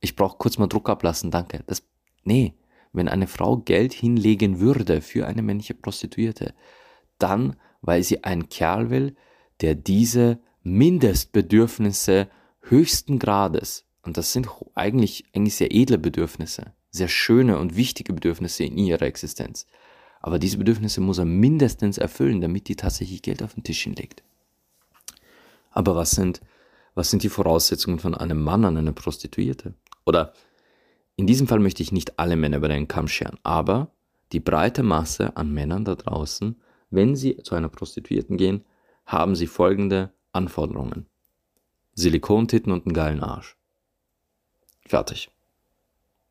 Ich 0.00 0.16
brauche 0.16 0.38
kurz 0.38 0.56
mal 0.56 0.66
Druck 0.66 0.88
ablassen, 0.88 1.30
danke. 1.30 1.62
Das, 1.66 1.82
nee, 2.24 2.54
wenn 2.92 3.08
eine 3.08 3.26
Frau 3.26 3.58
Geld 3.58 3.92
hinlegen 3.92 4.60
würde 4.60 5.02
für 5.02 5.26
eine 5.26 5.42
männliche 5.42 5.74
Prostituierte, 5.74 6.54
dann, 7.18 7.56
weil 7.82 8.02
sie 8.02 8.24
einen 8.24 8.48
Kerl 8.48 8.88
will, 8.88 9.14
der 9.60 9.74
diese 9.74 10.40
Mindestbedürfnisse 10.62 12.28
höchsten 12.62 13.18
Grades, 13.18 13.84
und 14.02 14.16
das 14.16 14.32
sind 14.32 14.48
eigentlich, 14.74 15.24
eigentlich 15.34 15.56
sehr 15.56 15.72
edle 15.74 15.98
Bedürfnisse, 15.98 16.72
sehr 16.90 17.08
schöne 17.08 17.58
und 17.58 17.76
wichtige 17.76 18.12
Bedürfnisse 18.12 18.64
in 18.64 18.78
ihrer 18.78 19.02
Existenz, 19.02 19.66
aber 20.20 20.38
diese 20.38 20.58
Bedürfnisse 20.58 21.00
muss 21.00 21.18
er 21.18 21.24
mindestens 21.24 21.98
erfüllen, 21.98 22.40
damit 22.40 22.68
die 22.68 22.76
tatsächlich 22.76 23.22
Geld 23.22 23.42
auf 23.42 23.54
den 23.54 23.64
Tisch 23.64 23.82
hinlegt. 23.82 24.22
Aber 25.72 25.96
was 25.96 26.12
sind, 26.12 26.40
was 26.94 27.10
sind 27.10 27.24
die 27.24 27.28
Voraussetzungen 27.28 27.98
von 27.98 28.14
einem 28.14 28.42
Mann 28.42 28.64
an 28.64 28.76
eine 28.76 28.92
Prostituierte? 28.92 29.74
Oder 30.04 30.32
in 31.16 31.26
diesem 31.26 31.48
Fall 31.48 31.58
möchte 31.58 31.82
ich 31.82 31.92
nicht 31.92 32.18
alle 32.18 32.36
Männer 32.36 32.58
über 32.58 32.68
den 32.68 32.88
Kamm 32.88 33.08
scheren, 33.08 33.38
aber 33.42 33.90
die 34.32 34.40
breite 34.40 34.82
Masse 34.82 35.36
an 35.36 35.52
Männern 35.52 35.84
da 35.84 35.94
draußen, 35.94 36.60
wenn 36.90 37.16
sie 37.16 37.36
zu 37.38 37.54
einer 37.54 37.68
Prostituierten 37.68 38.36
gehen, 38.36 38.64
haben 39.06 39.34
sie 39.34 39.46
folgende 39.46 40.12
Anforderungen. 40.32 41.06
Silikontitten 41.94 42.72
und 42.72 42.86
einen 42.86 42.94
geilen 42.94 43.20
Arsch. 43.20 43.56
Fertig. 44.86 45.30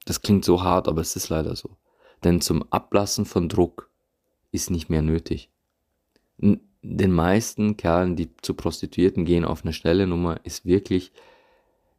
Das 0.06 0.22
klingt 0.22 0.46
so 0.46 0.64
hart, 0.64 0.88
aber 0.88 1.02
es 1.02 1.16
ist 1.16 1.30
leider 1.30 1.56
so 1.56 1.78
denn 2.24 2.42
zum 2.42 2.64
Ablassen 2.72 3.26
von 3.26 3.50
Druck 3.50 3.90
ist 4.52 4.70
nicht 4.70 4.90
mehr 4.90 5.02
nötig. 5.02 5.50
Den 6.38 7.12
meisten 7.12 7.78
Kerlen, 7.78 8.16
die 8.16 8.36
zu 8.42 8.54
Prostituierten 8.54 9.26
gehen 9.26 9.46
auf 9.46 9.64
eine 9.64 9.74
schnelle 9.74 10.08
Nummer, 10.08 10.40
ist 10.44 10.66
wirklich, 10.66 11.12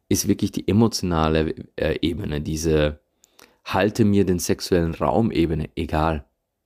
ist 0.09 0.27
wirklich 0.27 0.51
die 0.51 0.67
emotionale 0.67 1.55
äh, 1.75 1.97
Ebene, 2.01 2.41
diese 2.41 2.99
halte 3.63 4.03
mir 4.03 4.25
den 4.25 4.39
sexuellen 4.39 4.93
Raum 4.93 5.31
Ebene, 5.31 5.69
egal. 5.75 6.25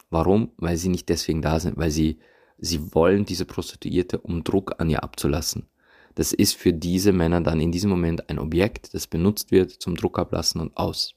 Warum? 0.10 0.52
Weil 0.58 0.78
sie 0.78 0.90
nicht 0.90 1.10
deswegen 1.10 1.44
da 1.44 1.60
sind, 1.60 1.78
weil 1.78 1.92
sie, 1.92 2.18
sie 2.58 2.94
wollen 2.96 3.26
diese 3.26 3.46
Prostituierte, 3.46 4.20
um 4.20 4.44
Druck 4.44 4.80
an 4.80 4.90
ihr 4.90 5.04
abzulassen. 5.04 5.68
Das 6.17 6.34
ist 6.34 6.56
für 6.56 6.73
diese 6.73 7.13
Männer 7.13 7.41
dann 7.41 7.60
in 7.60 7.71
diesem 7.71 7.91
Moment 7.91 8.27
ein 8.27 8.39
Objekt, 8.39 8.95
das 8.95 9.06
benutzt 9.06 9.51
wird 9.51 9.69
zum 9.69 9.95
Druck 9.95 10.17
ablassen 10.17 10.60
und 10.60 10.75
aus. 10.75 11.13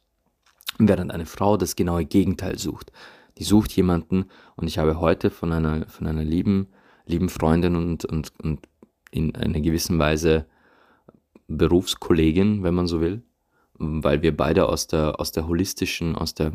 Während 0.76 1.10
eine 1.10 1.24
Frau 1.24 1.56
das 1.56 1.74
genaue 1.74 2.04
Gegenteil 2.04 2.58
sucht. 2.58 2.92
Die 3.38 3.44
sucht 3.44 3.72
jemanden 3.72 4.26
und 4.56 4.66
ich 4.68 4.76
habe 4.76 5.00
heute 5.00 5.30
von 5.30 5.54
einer, 5.54 5.86
von 5.86 6.06
einer 6.06 6.22
lieben, 6.22 6.68
lieben 7.06 7.30
Freundin 7.30 7.76
und, 7.76 8.04
und, 8.04 8.30
und 8.42 8.68
in 9.10 9.34
einer 9.36 9.62
gewissen 9.62 9.98
Weise 9.98 10.44
Berufskollegin, 11.48 12.62
wenn 12.62 12.74
man 12.74 12.86
so 12.86 13.00
will, 13.00 13.22
weil 13.78 14.20
wir 14.20 14.36
beide 14.36 14.68
aus 14.68 14.86
der, 14.86 15.18
aus 15.18 15.32
der 15.32 15.48
holistischen, 15.48 16.14
aus 16.14 16.34
der 16.34 16.52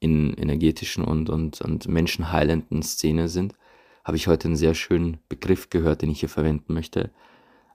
in 0.00 0.34
energetischen 0.34 1.04
und, 1.04 1.30
und, 1.30 1.60
und 1.60 1.86
menschenheilenden 1.86 2.82
Szene 2.82 3.28
sind, 3.28 3.54
habe 4.02 4.16
ich 4.16 4.26
heute 4.26 4.48
einen 4.48 4.56
sehr 4.56 4.74
schönen 4.74 5.18
Begriff 5.28 5.70
gehört, 5.70 6.02
den 6.02 6.10
ich 6.10 6.18
hier 6.18 6.28
verwenden 6.28 6.74
möchte. 6.74 7.12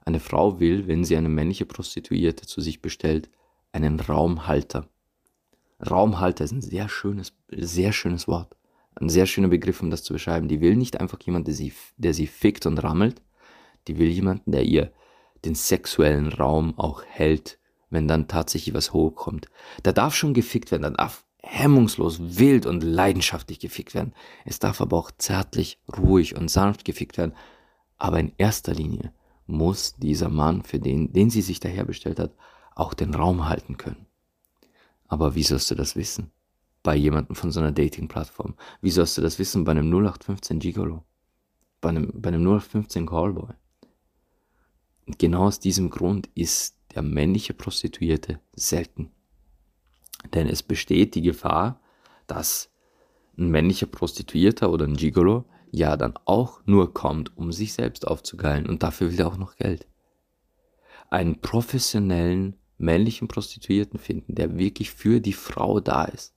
Eine 0.04 0.20
Frau 0.20 0.60
will, 0.60 0.86
wenn 0.86 1.04
sie 1.04 1.16
eine 1.16 1.28
männliche 1.28 1.66
Prostituierte 1.66 2.46
zu 2.46 2.60
sich 2.60 2.80
bestellt, 2.80 3.30
einen 3.72 4.00
Raumhalter. 4.00 4.88
Raumhalter 5.88 6.44
ist 6.44 6.52
ein 6.52 6.62
sehr 6.62 6.88
schönes, 6.88 7.32
sehr 7.50 7.92
schönes 7.92 8.26
Wort. 8.28 8.56
Ein 8.94 9.08
sehr 9.08 9.26
schöner 9.26 9.48
Begriff, 9.48 9.82
um 9.82 9.90
das 9.90 10.02
zu 10.02 10.12
beschreiben. 10.12 10.48
Die 10.48 10.60
will 10.60 10.76
nicht 10.76 11.00
einfach 11.00 11.20
jemanden, 11.22 11.46
der 11.46 11.54
sie, 11.54 11.72
der 11.96 12.12
sie 12.12 12.26
fickt 12.26 12.66
und 12.66 12.82
rammelt. 12.82 13.22
Die 13.88 13.98
will 13.98 14.08
jemanden, 14.08 14.52
der 14.52 14.64
ihr 14.64 14.92
den 15.44 15.54
sexuellen 15.54 16.28
Raum 16.28 16.78
auch 16.78 17.02
hält, 17.04 17.58
wenn 17.88 18.08
dann 18.08 18.28
tatsächlich 18.28 18.74
was 18.74 18.92
hochkommt. 18.92 19.46
Da 19.82 19.92
darf 19.92 20.14
schon 20.14 20.34
gefickt 20.34 20.70
werden, 20.70 20.82
da 20.82 20.90
darf 20.90 21.24
hemmungslos, 21.42 22.18
wild 22.20 22.66
und 22.66 22.82
leidenschaftlich 22.82 23.58
gefickt 23.58 23.94
werden. 23.94 24.12
Es 24.44 24.58
darf 24.58 24.80
aber 24.80 24.98
auch 24.98 25.10
zärtlich, 25.16 25.78
ruhig 25.96 26.36
und 26.36 26.50
sanft 26.50 26.84
gefickt 26.84 27.16
werden. 27.16 27.34
Aber 27.96 28.20
in 28.20 28.32
erster 28.36 28.74
Linie 28.74 29.12
muss 29.50 29.96
dieser 29.96 30.28
Mann, 30.28 30.62
für 30.62 30.78
den, 30.78 31.12
den 31.12 31.30
sie 31.30 31.42
sich 31.42 31.60
daherbestellt 31.60 32.18
hat, 32.18 32.34
auch 32.74 32.94
den 32.94 33.14
Raum 33.14 33.48
halten 33.48 33.76
können. 33.76 34.06
Aber 35.08 35.34
wie 35.34 35.42
sollst 35.42 35.70
du 35.70 35.74
das 35.74 35.96
wissen? 35.96 36.30
Bei 36.82 36.94
jemandem 36.96 37.36
von 37.36 37.52
so 37.52 37.60
einer 37.60 37.72
Dating-Plattform. 37.72 38.54
Wie 38.80 38.90
sollst 38.90 39.18
du 39.18 39.22
das 39.22 39.38
wissen 39.38 39.64
bei 39.64 39.72
einem 39.72 39.90
0815 39.90 40.60
Gigolo? 40.60 41.04
Bei 41.80 41.90
einem, 41.90 42.10
bei 42.14 42.28
einem 42.28 42.42
0815 42.42 43.06
Callboy? 43.06 43.52
Und 45.06 45.18
genau 45.18 45.46
aus 45.46 45.60
diesem 45.60 45.90
Grund 45.90 46.28
ist 46.34 46.78
der 46.94 47.02
männliche 47.02 47.54
Prostituierte 47.54 48.40
selten. 48.54 49.10
Denn 50.32 50.46
es 50.46 50.62
besteht 50.62 51.14
die 51.14 51.22
Gefahr, 51.22 51.80
dass 52.26 52.70
ein 53.36 53.50
männlicher 53.50 53.86
Prostituierter 53.86 54.70
oder 54.70 54.86
ein 54.86 54.96
Gigolo 54.96 55.44
ja 55.70 55.96
dann 55.96 56.14
auch 56.24 56.60
nur 56.66 56.92
kommt, 56.92 57.36
um 57.36 57.52
sich 57.52 57.72
selbst 57.72 58.06
aufzugeilen 58.06 58.66
und 58.66 58.82
dafür 58.82 59.10
will 59.10 59.20
er 59.20 59.28
auch 59.28 59.36
noch 59.36 59.56
Geld. 59.56 59.86
Einen 61.10 61.40
professionellen 61.40 62.56
männlichen 62.78 63.28
Prostituierten 63.28 63.98
finden, 63.98 64.34
der 64.34 64.56
wirklich 64.56 64.90
für 64.90 65.20
die 65.20 65.32
Frau 65.32 65.80
da 65.80 66.04
ist, 66.04 66.34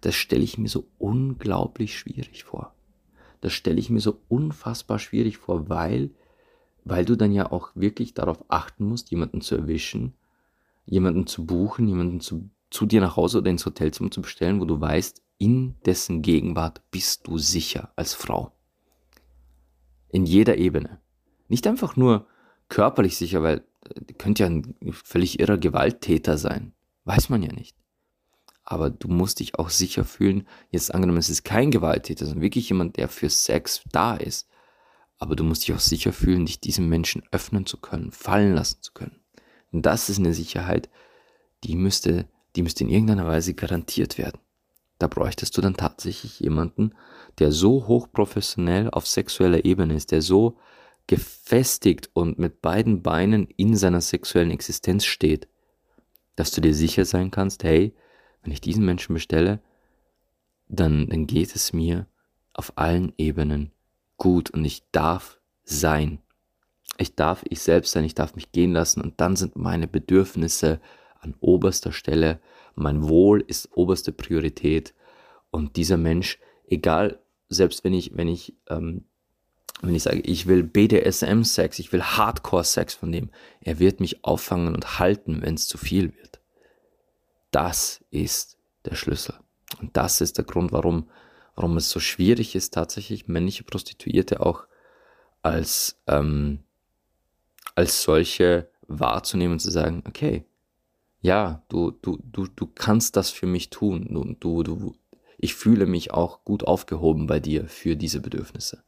das 0.00 0.14
stelle 0.14 0.42
ich 0.42 0.58
mir 0.58 0.68
so 0.68 0.86
unglaublich 0.98 1.98
schwierig 1.98 2.44
vor. 2.44 2.74
Das 3.40 3.52
stelle 3.52 3.78
ich 3.78 3.90
mir 3.90 4.00
so 4.00 4.20
unfassbar 4.28 4.98
schwierig 4.98 5.38
vor, 5.38 5.68
weil, 5.68 6.10
weil 6.84 7.04
du 7.04 7.16
dann 7.16 7.32
ja 7.32 7.50
auch 7.50 7.70
wirklich 7.74 8.14
darauf 8.14 8.44
achten 8.48 8.84
musst, 8.84 9.10
jemanden 9.10 9.40
zu 9.40 9.56
erwischen, 9.56 10.14
jemanden 10.86 11.26
zu 11.26 11.46
buchen, 11.46 11.88
jemanden 11.88 12.20
zu, 12.20 12.50
zu 12.70 12.86
dir 12.86 13.00
nach 13.00 13.16
Hause 13.16 13.38
oder 13.38 13.50
ins 13.50 13.66
Hotelzimmer 13.66 14.10
zu 14.10 14.22
bestellen, 14.22 14.60
wo 14.60 14.64
du 14.64 14.80
weißt, 14.80 15.22
in 15.38 15.76
dessen 15.86 16.20
Gegenwart 16.20 16.82
bist 16.90 17.26
du 17.26 17.38
sicher 17.38 17.92
als 17.96 18.12
Frau. 18.12 18.52
In 20.12 20.26
jeder 20.26 20.58
Ebene. 20.58 21.00
Nicht 21.48 21.66
einfach 21.66 21.96
nur 21.96 22.26
körperlich 22.68 23.16
sicher, 23.16 23.42
weil 23.42 23.64
könnte 24.18 24.42
ja 24.42 24.48
ein 24.48 24.76
völlig 24.92 25.40
irrer 25.40 25.58
Gewalttäter 25.58 26.38
sein. 26.38 26.72
Weiß 27.04 27.28
man 27.28 27.42
ja 27.42 27.52
nicht. 27.52 27.76
Aber 28.62 28.90
du 28.90 29.08
musst 29.08 29.40
dich 29.40 29.58
auch 29.58 29.70
sicher 29.70 30.04
fühlen, 30.04 30.46
jetzt 30.70 30.94
angenommen, 30.94 31.18
es 31.18 31.30
ist 31.30 31.44
kein 31.44 31.70
Gewalttäter, 31.70 32.26
sondern 32.26 32.42
wirklich 32.42 32.68
jemand, 32.68 32.98
der 32.98 33.08
für 33.08 33.30
Sex 33.30 33.82
da 33.90 34.14
ist. 34.16 34.48
Aber 35.18 35.34
du 35.34 35.44
musst 35.44 35.66
dich 35.66 35.74
auch 35.74 35.80
sicher 35.80 36.12
fühlen, 36.12 36.46
dich 36.46 36.60
diesem 36.60 36.88
Menschen 36.88 37.22
öffnen 37.32 37.66
zu 37.66 37.78
können, 37.78 38.12
fallen 38.12 38.54
lassen 38.54 38.78
zu 38.80 38.92
können. 38.92 39.18
Und 39.72 39.86
das 39.86 40.08
ist 40.08 40.18
eine 40.18 40.34
Sicherheit, 40.34 40.88
die 41.64 41.76
müsste, 41.76 42.28
die 42.56 42.62
müsste 42.62 42.84
in 42.84 42.90
irgendeiner 42.90 43.26
Weise 43.26 43.54
garantiert 43.54 44.18
werden. 44.18 44.40
Da 45.00 45.08
bräuchtest 45.08 45.56
du 45.56 45.62
dann 45.62 45.76
tatsächlich 45.76 46.40
jemanden, 46.40 46.94
der 47.38 47.52
so 47.52 47.88
hochprofessionell 47.88 48.90
auf 48.90 49.06
sexueller 49.06 49.64
Ebene 49.64 49.94
ist, 49.94 50.12
der 50.12 50.20
so 50.20 50.58
gefestigt 51.06 52.10
und 52.12 52.38
mit 52.38 52.60
beiden 52.60 53.02
Beinen 53.02 53.48
in 53.56 53.76
seiner 53.76 54.02
sexuellen 54.02 54.50
Existenz 54.50 55.06
steht, 55.06 55.48
dass 56.36 56.50
du 56.52 56.60
dir 56.60 56.74
sicher 56.74 57.06
sein 57.06 57.30
kannst, 57.30 57.64
hey, 57.64 57.94
wenn 58.42 58.52
ich 58.52 58.60
diesen 58.60 58.84
Menschen 58.84 59.14
bestelle, 59.14 59.60
dann, 60.68 61.08
dann 61.08 61.26
geht 61.26 61.56
es 61.56 61.72
mir 61.72 62.06
auf 62.52 62.74
allen 62.76 63.14
Ebenen 63.16 63.72
gut 64.18 64.50
und 64.50 64.64
ich 64.66 64.84
darf 64.92 65.40
sein. 65.64 66.20
Ich 66.98 67.14
darf 67.14 67.42
ich 67.48 67.62
selbst 67.62 67.92
sein, 67.92 68.04
ich 68.04 68.14
darf 68.14 68.34
mich 68.34 68.52
gehen 68.52 68.72
lassen 68.72 69.00
und 69.00 69.18
dann 69.22 69.34
sind 69.34 69.56
meine 69.56 69.88
Bedürfnisse 69.88 70.78
an 71.20 71.34
oberster 71.40 71.92
Stelle. 71.92 72.38
Mein 72.74 73.08
Wohl 73.08 73.40
ist 73.46 73.68
oberste 73.76 74.12
Priorität 74.12 74.94
und 75.50 75.76
dieser 75.76 75.96
Mensch, 75.96 76.38
egal, 76.66 77.20
selbst 77.48 77.84
wenn 77.84 77.92
ich, 77.94 78.16
wenn 78.16 78.28
ich, 78.28 78.54
ähm, 78.68 79.04
wenn 79.82 79.94
ich 79.94 80.02
sage, 80.02 80.20
ich 80.20 80.46
will 80.46 80.62
BDSM-Sex, 80.62 81.78
ich 81.78 81.92
will 81.92 82.02
Hardcore-Sex 82.02 82.94
von 82.94 83.12
dem, 83.12 83.30
er 83.60 83.78
wird 83.78 84.00
mich 84.00 84.24
auffangen 84.24 84.74
und 84.74 84.98
halten, 84.98 85.42
wenn 85.42 85.54
es 85.54 85.66
zu 85.66 85.78
viel 85.78 86.14
wird. 86.14 86.40
Das 87.50 88.04
ist 88.10 88.58
der 88.84 88.94
Schlüssel. 88.94 89.34
Und 89.80 89.96
das 89.96 90.20
ist 90.20 90.38
der 90.38 90.44
Grund, 90.44 90.72
warum, 90.72 91.08
warum 91.54 91.76
es 91.76 91.90
so 91.90 92.00
schwierig 92.00 92.54
ist, 92.54 92.74
tatsächlich 92.74 93.28
männliche 93.28 93.64
Prostituierte 93.64 94.40
auch 94.40 94.66
als, 95.42 96.00
ähm, 96.06 96.60
als 97.74 98.02
solche 98.02 98.70
wahrzunehmen 98.86 99.54
und 99.54 99.60
zu 99.60 99.70
sagen, 99.70 100.02
okay, 100.06 100.44
ja, 101.20 101.62
du, 101.68 101.90
du, 101.90 102.18
du, 102.32 102.46
du 102.46 102.66
kannst 102.66 103.16
das 103.16 103.30
für 103.30 103.46
mich 103.46 103.70
tun. 103.70 104.08
Du, 104.40 104.62
du, 104.62 104.62
du, 104.62 104.94
ich 105.38 105.54
fühle 105.54 105.86
mich 105.86 106.12
auch 106.12 106.44
gut 106.44 106.64
aufgehoben 106.64 107.26
bei 107.26 107.40
dir 107.40 107.66
für 107.66 107.96
diese 107.96 108.20
Bedürfnisse. 108.20 108.82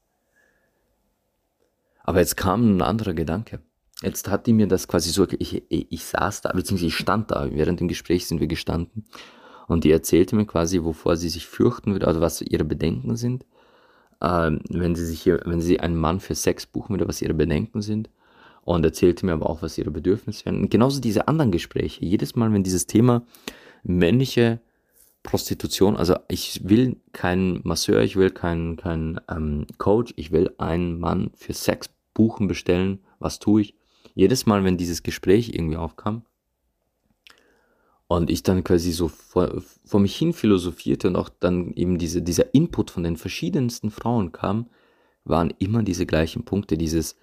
Aber 2.05 2.21
jetzt 2.21 2.37
kam 2.37 2.77
ein 2.77 2.83
anderer 2.83 3.15
Gedanke. 3.15 3.61
Jetzt 4.01 4.29
hat 4.29 4.47
die 4.47 4.53
mir 4.53 4.67
das 4.67 4.89
quasi 4.89 5.11
so, 5.11 5.27
ich, 5.39 5.63
ich 5.71 6.05
saß 6.05 6.41
da, 6.41 6.53
beziehungsweise 6.53 6.89
ich 6.89 6.97
stand 6.97 7.31
da, 7.31 7.49
während 7.53 7.79
dem 7.79 7.87
Gespräch 7.87 8.27
sind 8.27 8.41
wir 8.41 8.49
gestanden 8.49 9.05
und 9.69 9.85
die 9.85 9.93
erzählte 9.93 10.35
mir 10.35 10.47
quasi, 10.47 10.83
wovor 10.83 11.17
sie 11.17 11.29
sich 11.29 11.47
fürchten 11.47 11.93
würde, 11.93 12.09
also 12.09 12.21
was 12.21 12.41
ihre 12.41 12.65
Bedenken 12.65 13.15
sind, 13.15 13.47
ähm, 14.21 14.61
wenn 14.71 14.97
sie 14.97 15.07
sich 15.07 15.27
wenn 15.27 15.61
sie 15.61 15.79
einen 15.79 15.95
Mann 15.95 16.19
für 16.19 16.35
Sex 16.35 16.67
buchen 16.67 16.95
würde, 16.95 17.07
was 17.07 17.23
ihre 17.23 17.35
Bedenken 17.35 17.81
sind 17.81 18.11
und 18.65 18.85
erzählte 18.85 19.27
mir 19.27 19.33
aber 19.33 19.49
auch, 19.51 19.63
was 19.63 19.79
ihre 19.79 19.91
Bedürfnisse 19.91 20.45
wären. 20.45 20.61
Und 20.61 20.71
genauso 20.71 21.01
diese 21.01 21.29
anderen 21.29 21.51
Gespräche. 21.51 22.05
Jedes 22.05 22.37
Mal, 22.37 22.53
wenn 22.53 22.63
dieses 22.63 22.87
Thema 22.87 23.25
männliche 23.83 24.61
Prostitution, 25.23 25.97
also 25.97 26.17
ich 26.29 26.69
will 26.69 26.97
keinen 27.13 27.61
Masseur, 27.65 28.03
ich 28.03 28.17
will 28.17 28.31
keinen 28.31 28.77
keinen 28.77 29.21
ähm, 29.29 29.67
Coach, 29.79 30.13
ich 30.17 30.33
will 30.33 30.53
einen 30.59 30.99
Mann 30.99 31.31
für 31.35 31.53
Sex 31.53 31.91
buchen, 32.15 32.49
bestellen, 32.49 33.01
was 33.19 33.39
tue 33.39 33.63
ich? 33.63 33.75
Jedes 34.15 34.47
Mal, 34.47 34.65
wenn 34.65 34.77
dieses 34.77 35.03
Gespräch 35.03 35.51
irgendwie 35.55 35.77
aufkam 35.77 36.23
und 38.09 38.31
ich 38.31 38.43
dann 38.43 38.65
quasi 38.65 38.93
so 38.93 39.09
vor, 39.09 39.63
vor 39.85 40.01
mich 40.01 40.17
hin 40.17 40.33
philosophierte 40.33 41.09
und 41.09 41.17
auch 41.17 41.29
dann 41.29 41.73
eben 41.73 41.99
diese, 41.99 42.21
dieser 42.21 42.55
Input 42.55 42.91
von 42.91 43.05
den 43.05 43.17
verschiedensten 43.17 43.91
Frauen 43.91 44.33
kam, 44.33 44.69
waren 45.25 45.55
immer 45.59 45.83
diese 45.83 46.05
gleichen 46.05 46.45
Punkte, 46.45 46.77
dieses, 46.77 47.17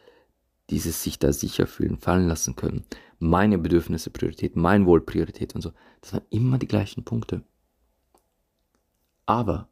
dieses 0.70 1.04
sich 1.04 1.20
da 1.20 1.34
sicher 1.34 1.68
fühlen, 1.68 1.98
fallen 1.98 2.28
lassen 2.28 2.56
können, 2.56 2.86
meine 3.20 3.58
Bedürfnisse 3.58 4.10
Priorität, 4.10 4.56
mein 4.56 4.86
Wohl 4.86 5.02
Priorität 5.02 5.56
und 5.56 5.62
so. 5.62 5.72
Das 6.02 6.14
waren 6.14 6.24
immer 6.30 6.58
die 6.58 6.68
gleichen 6.68 7.04
Punkte. 7.04 7.44
Aber 9.26 9.68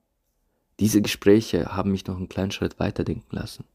diese 0.79 1.01
Gespräche 1.01 1.75
haben 1.75 1.91
mich 1.91 2.05
noch 2.05 2.17
einen 2.17 2.29
kleinen 2.29 2.51
Schritt 2.51 2.79
weiterdenken 2.79 3.35
lassen. 3.35 3.65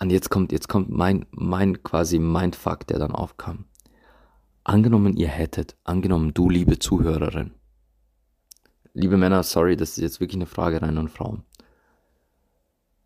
Und 0.00 0.10
jetzt 0.10 0.30
kommt, 0.30 0.52
jetzt 0.52 0.68
kommt 0.68 0.90
mein, 0.90 1.26
mein 1.30 1.82
quasi 1.82 2.18
Mindfuck, 2.18 2.86
der 2.86 2.98
dann 2.98 3.10
aufkam. 3.12 3.64
Angenommen, 4.62 5.16
ihr 5.16 5.28
hättet, 5.28 5.76
angenommen, 5.82 6.34
du, 6.34 6.50
liebe 6.50 6.78
Zuhörerin, 6.78 7.52
liebe 8.92 9.16
Männer, 9.16 9.42
sorry, 9.42 9.76
das 9.76 9.90
ist 9.90 10.02
jetzt 10.02 10.20
wirklich 10.20 10.36
eine 10.36 10.46
Frage 10.46 10.82
rein 10.82 10.98
an 10.98 11.08
Frauen. 11.08 11.42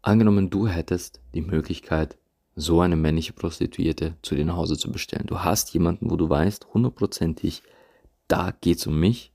Angenommen, 0.03 0.51
du 0.51 0.67
hättest 0.67 1.21
die 1.35 1.41
Möglichkeit, 1.41 2.19
so 2.55 2.81
eine 2.81 2.97
männliche 2.97 3.33
Prostituierte 3.33 4.17
zu 4.23 4.35
dir 4.35 4.45
nach 4.45 4.57
Hause 4.57 4.77
zu 4.77 4.91
bestellen. 4.91 5.27
Du 5.27 5.41
hast 5.41 5.73
jemanden, 5.73 6.11
wo 6.11 6.17
du 6.17 6.29
weißt, 6.29 6.67
hundertprozentig, 6.75 7.63
da 8.29 8.53
geht's 8.61 8.87
um 8.87 8.99
mich. 8.99 9.33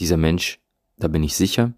Dieser 0.00 0.16
Mensch, 0.16 0.60
da 0.96 1.08
bin 1.08 1.22
ich 1.22 1.36
sicher. 1.36 1.72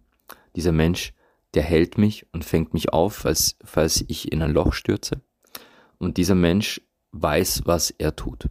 Dieser 0.57 0.73
Mensch, 0.73 1.13
der 1.55 1.63
hält 1.63 1.99
mich 1.99 2.27
und 2.33 2.45
fängt 2.45 2.75
mich 2.75 2.93
auf, 2.93 3.15
falls, 3.15 3.57
falls 3.65 4.05
ich 4.09 4.33
in 4.33 4.43
ein 4.43 4.53
Loch 4.53 4.73
stürze. 4.73 5.21
Und 5.99 6.17
dieser 6.17 6.35
Mensch 6.35 6.81
weiß, 7.13 7.63
was 7.65 7.91
er 7.91 8.17
tut. 8.17 8.49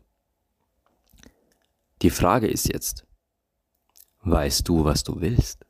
Die 2.02 2.10
Frage 2.10 2.48
ist 2.48 2.72
jetzt, 2.72 3.06
weißt 4.22 4.68
du, 4.68 4.86
was 4.86 5.04
du 5.04 5.22
willst? 5.22 5.66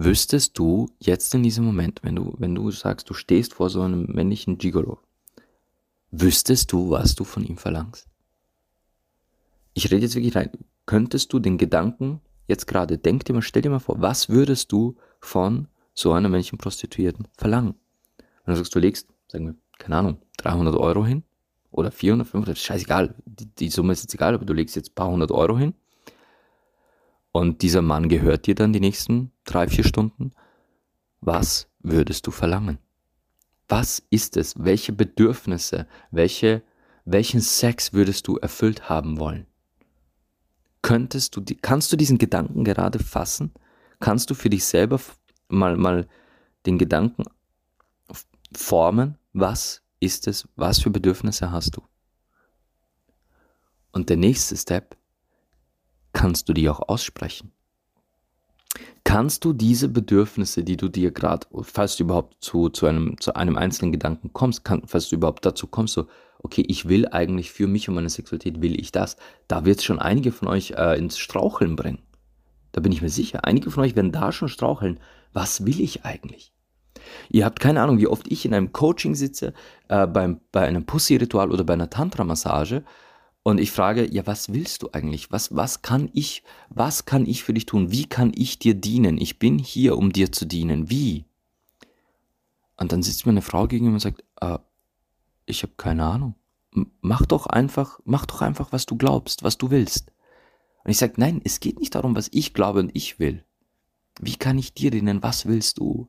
Wüsstest 0.00 0.56
du 0.56 0.90
jetzt 1.00 1.34
in 1.34 1.42
diesem 1.42 1.64
Moment, 1.64 2.04
wenn 2.04 2.14
du, 2.14 2.32
wenn 2.38 2.54
du 2.54 2.70
sagst, 2.70 3.10
du 3.10 3.14
stehst 3.14 3.54
vor 3.54 3.68
so 3.68 3.82
einem 3.82 4.04
männlichen 4.04 4.56
Gigolo, 4.56 5.00
wüsstest 6.12 6.70
du, 6.70 6.90
was 6.90 7.16
du 7.16 7.24
von 7.24 7.44
ihm 7.44 7.56
verlangst? 7.56 8.06
Ich 9.74 9.90
rede 9.90 10.02
jetzt 10.02 10.14
wirklich 10.14 10.36
rein. 10.36 10.52
Könntest 10.86 11.32
du 11.32 11.40
den 11.40 11.58
Gedanken 11.58 12.20
jetzt 12.46 12.68
gerade, 12.68 12.96
denk 12.96 13.24
dir 13.24 13.32
mal, 13.32 13.42
stell 13.42 13.62
dir 13.62 13.70
mal 13.70 13.80
vor, 13.80 14.00
was 14.00 14.28
würdest 14.28 14.70
du 14.70 14.96
von 15.18 15.66
so 15.94 16.12
einer 16.12 16.28
männlichen 16.28 16.58
Prostituierten 16.58 17.26
verlangen? 17.36 17.74
Wenn 18.44 18.54
du 18.54 18.58
sagst, 18.58 18.76
du 18.76 18.78
legst, 18.78 19.08
sagen 19.26 19.46
wir, 19.46 19.54
keine 19.78 19.96
Ahnung, 19.96 20.18
300 20.36 20.76
Euro 20.76 21.04
hin 21.04 21.24
oder 21.72 21.90
400, 21.90 22.28
500, 22.28 22.56
scheißegal, 22.56 23.16
die, 23.26 23.46
die 23.46 23.68
Summe 23.68 23.94
ist 23.94 24.02
jetzt 24.02 24.14
egal, 24.14 24.34
aber 24.34 24.44
du 24.44 24.52
legst 24.52 24.76
jetzt 24.76 24.92
ein 24.92 24.94
paar 24.94 25.10
hundert 25.10 25.32
Euro 25.32 25.58
hin 25.58 25.74
und 27.38 27.62
dieser 27.62 27.82
Mann 27.82 28.08
gehört 28.08 28.46
dir 28.46 28.54
dann 28.54 28.72
die 28.72 28.80
nächsten 28.80 29.32
drei, 29.44 29.68
vier 29.68 29.84
Stunden, 29.84 30.32
was 31.20 31.68
würdest 31.78 32.26
du 32.26 32.30
verlangen? 32.30 32.78
Was 33.68 34.02
ist 34.10 34.36
es? 34.36 34.54
Welche 34.58 34.92
Bedürfnisse, 34.92 35.86
welche, 36.10 36.62
welchen 37.04 37.40
Sex 37.40 37.92
würdest 37.92 38.26
du 38.26 38.36
erfüllt 38.38 38.88
haben 38.88 39.18
wollen? 39.18 39.46
Könntest 40.82 41.36
du, 41.36 41.44
kannst 41.60 41.92
du 41.92 41.96
diesen 41.96 42.18
Gedanken 42.18 42.64
gerade 42.64 42.98
fassen? 42.98 43.52
Kannst 44.00 44.30
du 44.30 44.34
für 44.34 44.50
dich 44.50 44.64
selber 44.64 45.00
mal, 45.48 45.76
mal 45.76 46.08
den 46.66 46.78
Gedanken 46.78 47.24
formen? 48.52 49.18
Was 49.32 49.82
ist 50.00 50.26
es? 50.26 50.48
Was 50.56 50.80
für 50.80 50.90
Bedürfnisse 50.90 51.50
hast 51.50 51.76
du? 51.76 51.82
Und 53.92 54.08
der 54.08 54.16
nächste 54.16 54.56
Step 54.56 54.96
kannst 56.18 56.48
du 56.48 56.52
die 56.52 56.68
auch 56.68 56.88
aussprechen? 56.88 57.52
Kannst 59.04 59.44
du 59.44 59.52
diese 59.52 59.88
Bedürfnisse, 59.88 60.64
die 60.64 60.76
du 60.76 60.88
dir 60.88 61.12
gerade, 61.12 61.46
falls 61.62 61.96
du 61.96 62.02
überhaupt 62.02 62.42
zu, 62.42 62.70
zu, 62.70 62.86
einem, 62.86 63.20
zu 63.20 63.36
einem 63.36 63.56
einzelnen 63.56 63.92
Gedanken 63.92 64.32
kommst, 64.32 64.64
kann, 64.64 64.82
falls 64.84 65.08
du 65.08 65.14
überhaupt 65.14 65.46
dazu 65.46 65.68
kommst, 65.68 65.94
so, 65.94 66.08
okay, 66.42 66.64
ich 66.66 66.88
will 66.88 67.06
eigentlich 67.06 67.52
für 67.52 67.68
mich 67.68 67.88
und 67.88 67.94
meine 67.94 68.10
Sexualität, 68.10 68.60
will 68.60 68.78
ich 68.80 68.90
das, 68.90 69.16
da 69.46 69.64
wird 69.64 69.78
es 69.78 69.84
schon 69.84 70.00
einige 70.00 70.32
von 70.32 70.48
euch 70.48 70.72
äh, 70.72 70.98
ins 70.98 71.18
Straucheln 71.18 71.76
bringen. 71.76 72.02
Da 72.72 72.80
bin 72.80 72.90
ich 72.90 73.00
mir 73.00 73.10
sicher. 73.10 73.44
Einige 73.44 73.70
von 73.70 73.84
euch 73.84 73.94
werden 73.94 74.10
da 74.10 74.32
schon 74.32 74.48
straucheln. 74.48 74.98
Was 75.32 75.66
will 75.66 75.80
ich 75.80 76.04
eigentlich? 76.04 76.52
Ihr 77.30 77.44
habt 77.44 77.60
keine 77.60 77.80
Ahnung, 77.80 77.98
wie 77.98 78.08
oft 78.08 78.26
ich 78.26 78.44
in 78.44 78.54
einem 78.54 78.72
Coaching 78.72 79.14
sitze, 79.14 79.54
äh, 79.88 80.08
beim, 80.08 80.40
bei 80.50 80.66
einem 80.66 80.84
Pussy-Ritual 80.84 81.52
oder 81.52 81.62
bei 81.62 81.74
einer 81.74 81.90
Tantra-Massage 81.90 82.82
und 83.48 83.58
ich 83.58 83.72
frage, 83.72 84.06
ja, 84.12 84.26
was 84.26 84.52
willst 84.52 84.82
du 84.82 84.90
eigentlich? 84.92 85.32
Was, 85.32 85.56
was 85.56 85.80
kann 85.80 86.10
ich, 86.12 86.42
was 86.68 87.06
kann 87.06 87.24
ich 87.24 87.44
für 87.44 87.54
dich 87.54 87.64
tun? 87.64 87.90
Wie 87.90 88.04
kann 88.04 88.30
ich 88.34 88.58
dir 88.58 88.74
dienen? 88.74 89.16
Ich 89.16 89.38
bin 89.38 89.58
hier, 89.58 89.96
um 89.96 90.12
dir 90.12 90.30
zu 90.32 90.44
dienen. 90.44 90.90
Wie? 90.90 91.24
Und 92.76 92.92
dann 92.92 93.02
sitzt 93.02 93.24
mir 93.24 93.32
eine 93.32 93.40
Frau 93.40 93.66
gegenüber 93.66 93.94
und 93.94 94.00
sagt, 94.00 94.22
äh, 94.42 94.58
ich 95.46 95.62
habe 95.62 95.72
keine 95.78 96.04
Ahnung. 96.04 96.34
Mach 97.00 97.24
doch 97.24 97.46
einfach, 97.46 98.00
mach 98.04 98.26
doch 98.26 98.42
einfach, 98.42 98.70
was 98.70 98.84
du 98.84 98.96
glaubst, 98.96 99.42
was 99.42 99.56
du 99.56 99.70
willst. 99.70 100.12
Und 100.84 100.90
ich 100.90 100.98
sage, 100.98 101.14
nein, 101.16 101.40
es 101.42 101.60
geht 101.60 101.80
nicht 101.80 101.94
darum, 101.94 102.14
was 102.16 102.28
ich 102.30 102.52
glaube 102.52 102.80
und 102.80 102.90
ich 102.92 103.18
will. 103.18 103.46
Wie 104.20 104.36
kann 104.36 104.58
ich 104.58 104.74
dir 104.74 104.90
dienen? 104.90 105.22
Was 105.22 105.46
willst 105.46 105.78
du? 105.78 106.08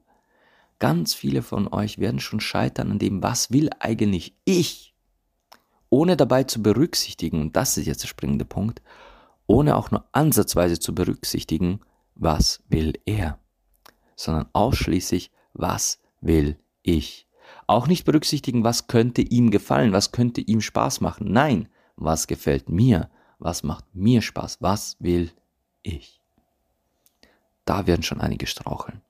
Ganz 0.78 1.14
viele 1.14 1.42
von 1.42 1.70
euch 1.70 2.00
werden 2.00 2.20
schon 2.20 2.42
scheitern 2.42 2.92
an 2.92 3.00
dem, 3.00 3.24
was 3.24 3.50
will 3.50 3.70
eigentlich 3.80 4.36
ich? 4.44 4.89
Ohne 5.90 6.18
dabei 6.18 6.44
zu 6.44 6.62
berücksichtigen, 6.62 7.42
und 7.42 7.56
das 7.56 7.78
ist 7.78 7.86
jetzt 7.86 8.04
der 8.04 8.08
springende 8.08 8.46
Punkt, 8.46 8.82
ohne 9.48 9.76
auch 9.76 9.92
nur 9.92 10.06
ansatzweise 10.12 10.80
zu 10.80 10.94
berücksichtigen, 10.94 11.82
was 12.16 12.62
will 12.70 12.94
er, 13.06 13.40
sondern 14.16 14.48
ausschließlich, 14.54 15.32
was 15.54 16.00
will 16.22 16.58
ich. 16.84 17.28
Auch 17.66 17.88
nicht 17.88 18.06
berücksichtigen, 18.06 18.64
was 18.64 18.88
könnte 18.88 19.22
ihm 19.22 19.50
gefallen, 19.52 19.92
was 19.92 20.12
könnte 20.12 20.42
ihm 20.42 20.62
Spaß 20.62 21.02
machen. 21.02 21.32
Nein, 21.32 21.70
was 21.96 22.28
gefällt 22.28 22.70
mir, 22.70 23.10
was 23.40 23.64
macht 23.64 23.86
mir 23.94 24.22
Spaß, 24.22 24.62
was 24.62 24.98
will 25.00 25.32
ich. 25.82 26.22
da 27.66 27.86
werden 27.88 28.04
schon 28.04 28.20
einige 28.20 28.48
straucheln. 28.48 29.02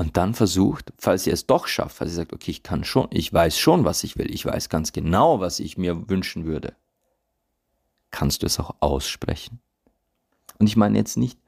Und 0.00 0.16
dann 0.16 0.32
versucht, 0.32 0.94
falls 0.96 1.26
ihr 1.26 1.34
es 1.34 1.46
doch 1.46 1.66
schafft, 1.66 1.98
falls 1.98 2.12
ihr 2.12 2.16
sagt, 2.16 2.32
okay, 2.32 2.52
ich 2.52 2.62
kann 2.62 2.84
schon, 2.84 3.08
ich 3.10 3.30
weiß 3.30 3.58
schon, 3.58 3.84
was 3.84 4.02
ich 4.02 4.16
will, 4.16 4.34
ich 4.34 4.46
weiß 4.46 4.70
ganz 4.70 4.92
genau, 4.92 5.40
was 5.40 5.60
ich 5.60 5.76
mir 5.76 6.08
wünschen 6.08 6.46
würde, 6.46 6.74
kannst 8.10 8.40
du 8.40 8.46
es 8.46 8.58
auch 8.58 8.76
aussprechen. 8.80 9.60
Und 10.58 10.68
ich 10.68 10.78
meine 10.78 10.96
jetzt 10.96 11.18
nicht, 11.18 11.38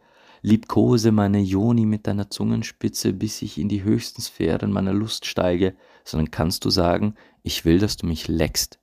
liebkose 0.42 1.12
meine 1.12 1.40
Joni 1.40 1.86
mit 1.86 2.06
deiner 2.06 2.28
Zungenspitze, 2.28 3.14
bis 3.14 3.40
ich 3.40 3.56
in 3.56 3.70
die 3.70 3.84
höchsten 3.84 4.20
Sphären 4.20 4.70
meiner 4.70 4.92
Lust 4.92 5.24
steige, 5.24 5.74
sondern 6.04 6.30
kannst 6.30 6.66
du 6.66 6.68
sagen, 6.68 7.14
ich 7.42 7.64
will, 7.64 7.78
dass 7.78 7.96
du 7.96 8.04
mich 8.04 8.28
leckst. 8.28 8.80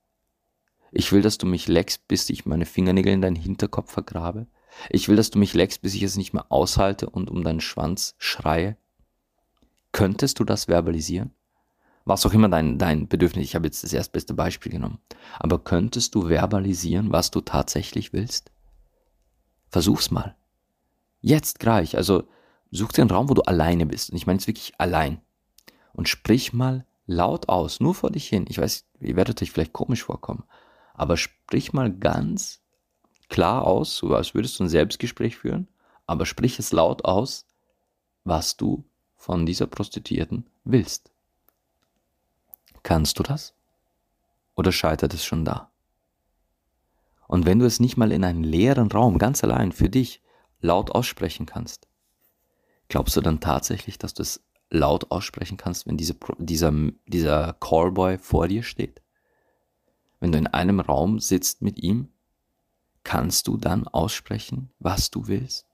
Ich 0.91 1.11
will, 1.11 1.21
dass 1.21 1.37
du 1.37 1.45
mich 1.45 1.67
leckst, 1.67 2.07
bis 2.07 2.27
ich 2.31 2.47
meine 2.47 2.65
Fingernägel 2.65 3.13
in 3.13 3.21
deinen 3.21 3.35
Hinterkopf 3.35 3.91
vergrabe. 3.91 4.47
Ich 4.89 5.09
will, 5.09 5.15
dass 5.15 5.29
du 5.29 5.37
mich 5.37 5.53
leckst, 5.53 5.83
bis 5.83 5.93
ich 5.93 6.01
es 6.01 6.17
nicht 6.17 6.33
mehr 6.33 6.51
aushalte 6.51 7.07
und 7.07 7.29
um 7.29 7.43
deinen 7.43 7.61
Schwanz 7.61 8.15
schreie. 8.17 8.75
Könntest 9.91 10.39
du 10.39 10.43
das 10.43 10.65
verbalisieren? 10.65 11.31
Was 12.05 12.25
auch 12.25 12.33
immer 12.33 12.49
dein, 12.49 12.77
dein 12.77 13.07
Bedürfnis, 13.07 13.45
ich 13.45 13.55
habe 13.55 13.67
jetzt 13.67 13.83
das 13.83 13.93
erstbeste 13.93 14.33
Beispiel 14.33 14.71
genommen. 14.71 14.99
Aber 15.37 15.59
könntest 15.59 16.15
du 16.15 16.27
verbalisieren, 16.27 17.11
was 17.11 17.31
du 17.31 17.41
tatsächlich 17.41 18.13
willst? 18.13 18.51
Versuch's 19.69 20.09
mal. 20.09 20.35
Jetzt 21.21 21.59
gleich. 21.59 21.97
Also 21.97 22.23
such 22.71 22.93
dir 22.93 23.01
einen 23.01 23.11
Raum, 23.11 23.29
wo 23.29 23.33
du 23.33 23.43
alleine 23.43 23.85
bist. 23.85 24.09
Und 24.09 24.17
ich 24.17 24.25
meine 24.25 24.37
jetzt 24.37 24.47
wirklich 24.47 24.73
allein. 24.77 25.21
Und 25.93 26.09
sprich 26.09 26.53
mal 26.53 26.85
laut 27.05 27.49
aus, 27.49 27.79
nur 27.79 27.93
vor 27.93 28.11
dich 28.11 28.27
hin. 28.27 28.45
Ich 28.49 28.57
weiß, 28.57 28.85
ihr 29.01 29.15
werdet 29.15 29.41
euch 29.41 29.51
vielleicht 29.51 29.73
komisch 29.73 30.03
vorkommen. 30.03 30.43
Aber 30.93 31.17
sprich 31.17 31.73
mal 31.73 31.91
ganz 31.91 32.61
klar 33.29 33.65
aus, 33.65 33.97
so 33.97 34.15
als 34.15 34.33
würdest 34.33 34.59
du 34.59 34.63
ein 34.63 34.69
Selbstgespräch 34.69 35.37
führen. 35.37 35.67
Aber 36.07 36.25
sprich 36.25 36.57
es 36.57 36.71
laut 36.71 37.05
aus, 37.05 37.45
was 38.23 38.57
du 38.57 38.83
von 39.19 39.45
dieser 39.45 39.67
Prostituierten 39.67 40.49
willst. 40.63 41.11
Kannst 42.81 43.19
du 43.19 43.23
das? 43.23 43.53
Oder 44.55 44.71
scheitert 44.71 45.13
es 45.13 45.25
schon 45.25 45.45
da? 45.45 45.69
Und 47.27 47.45
wenn 47.45 47.59
du 47.59 47.65
es 47.65 47.79
nicht 47.79 47.97
mal 47.97 48.11
in 48.11 48.23
einen 48.23 48.43
leeren 48.43 48.89
Raum 48.89 49.19
ganz 49.19 49.43
allein 49.43 49.71
für 49.73 49.89
dich 49.89 50.23
laut 50.61 50.91
aussprechen 50.91 51.45
kannst, 51.45 51.87
glaubst 52.87 53.15
du 53.17 53.21
dann 53.21 53.41
tatsächlich, 53.41 53.97
dass 53.97 54.13
du 54.13 54.23
es 54.23 54.41
laut 54.69 55.11
aussprechen 55.11 55.57
kannst, 55.57 55.85
wenn 55.85 55.97
diese, 55.97 56.15
dieser, 56.37 56.73
dieser 57.05 57.53
Callboy 57.59 58.17
vor 58.17 58.47
dir 58.47 58.63
steht? 58.63 59.01
Wenn 60.21 60.31
du 60.31 60.37
in 60.37 60.47
einem 60.47 60.79
Raum 60.79 61.19
sitzt 61.19 61.61
mit 61.61 61.77
ihm, 61.77 62.07
kannst 63.03 63.47
du 63.47 63.57
dann 63.57 63.85
aussprechen, 63.87 64.71
was 64.79 65.11
du 65.11 65.27
willst? 65.27 65.67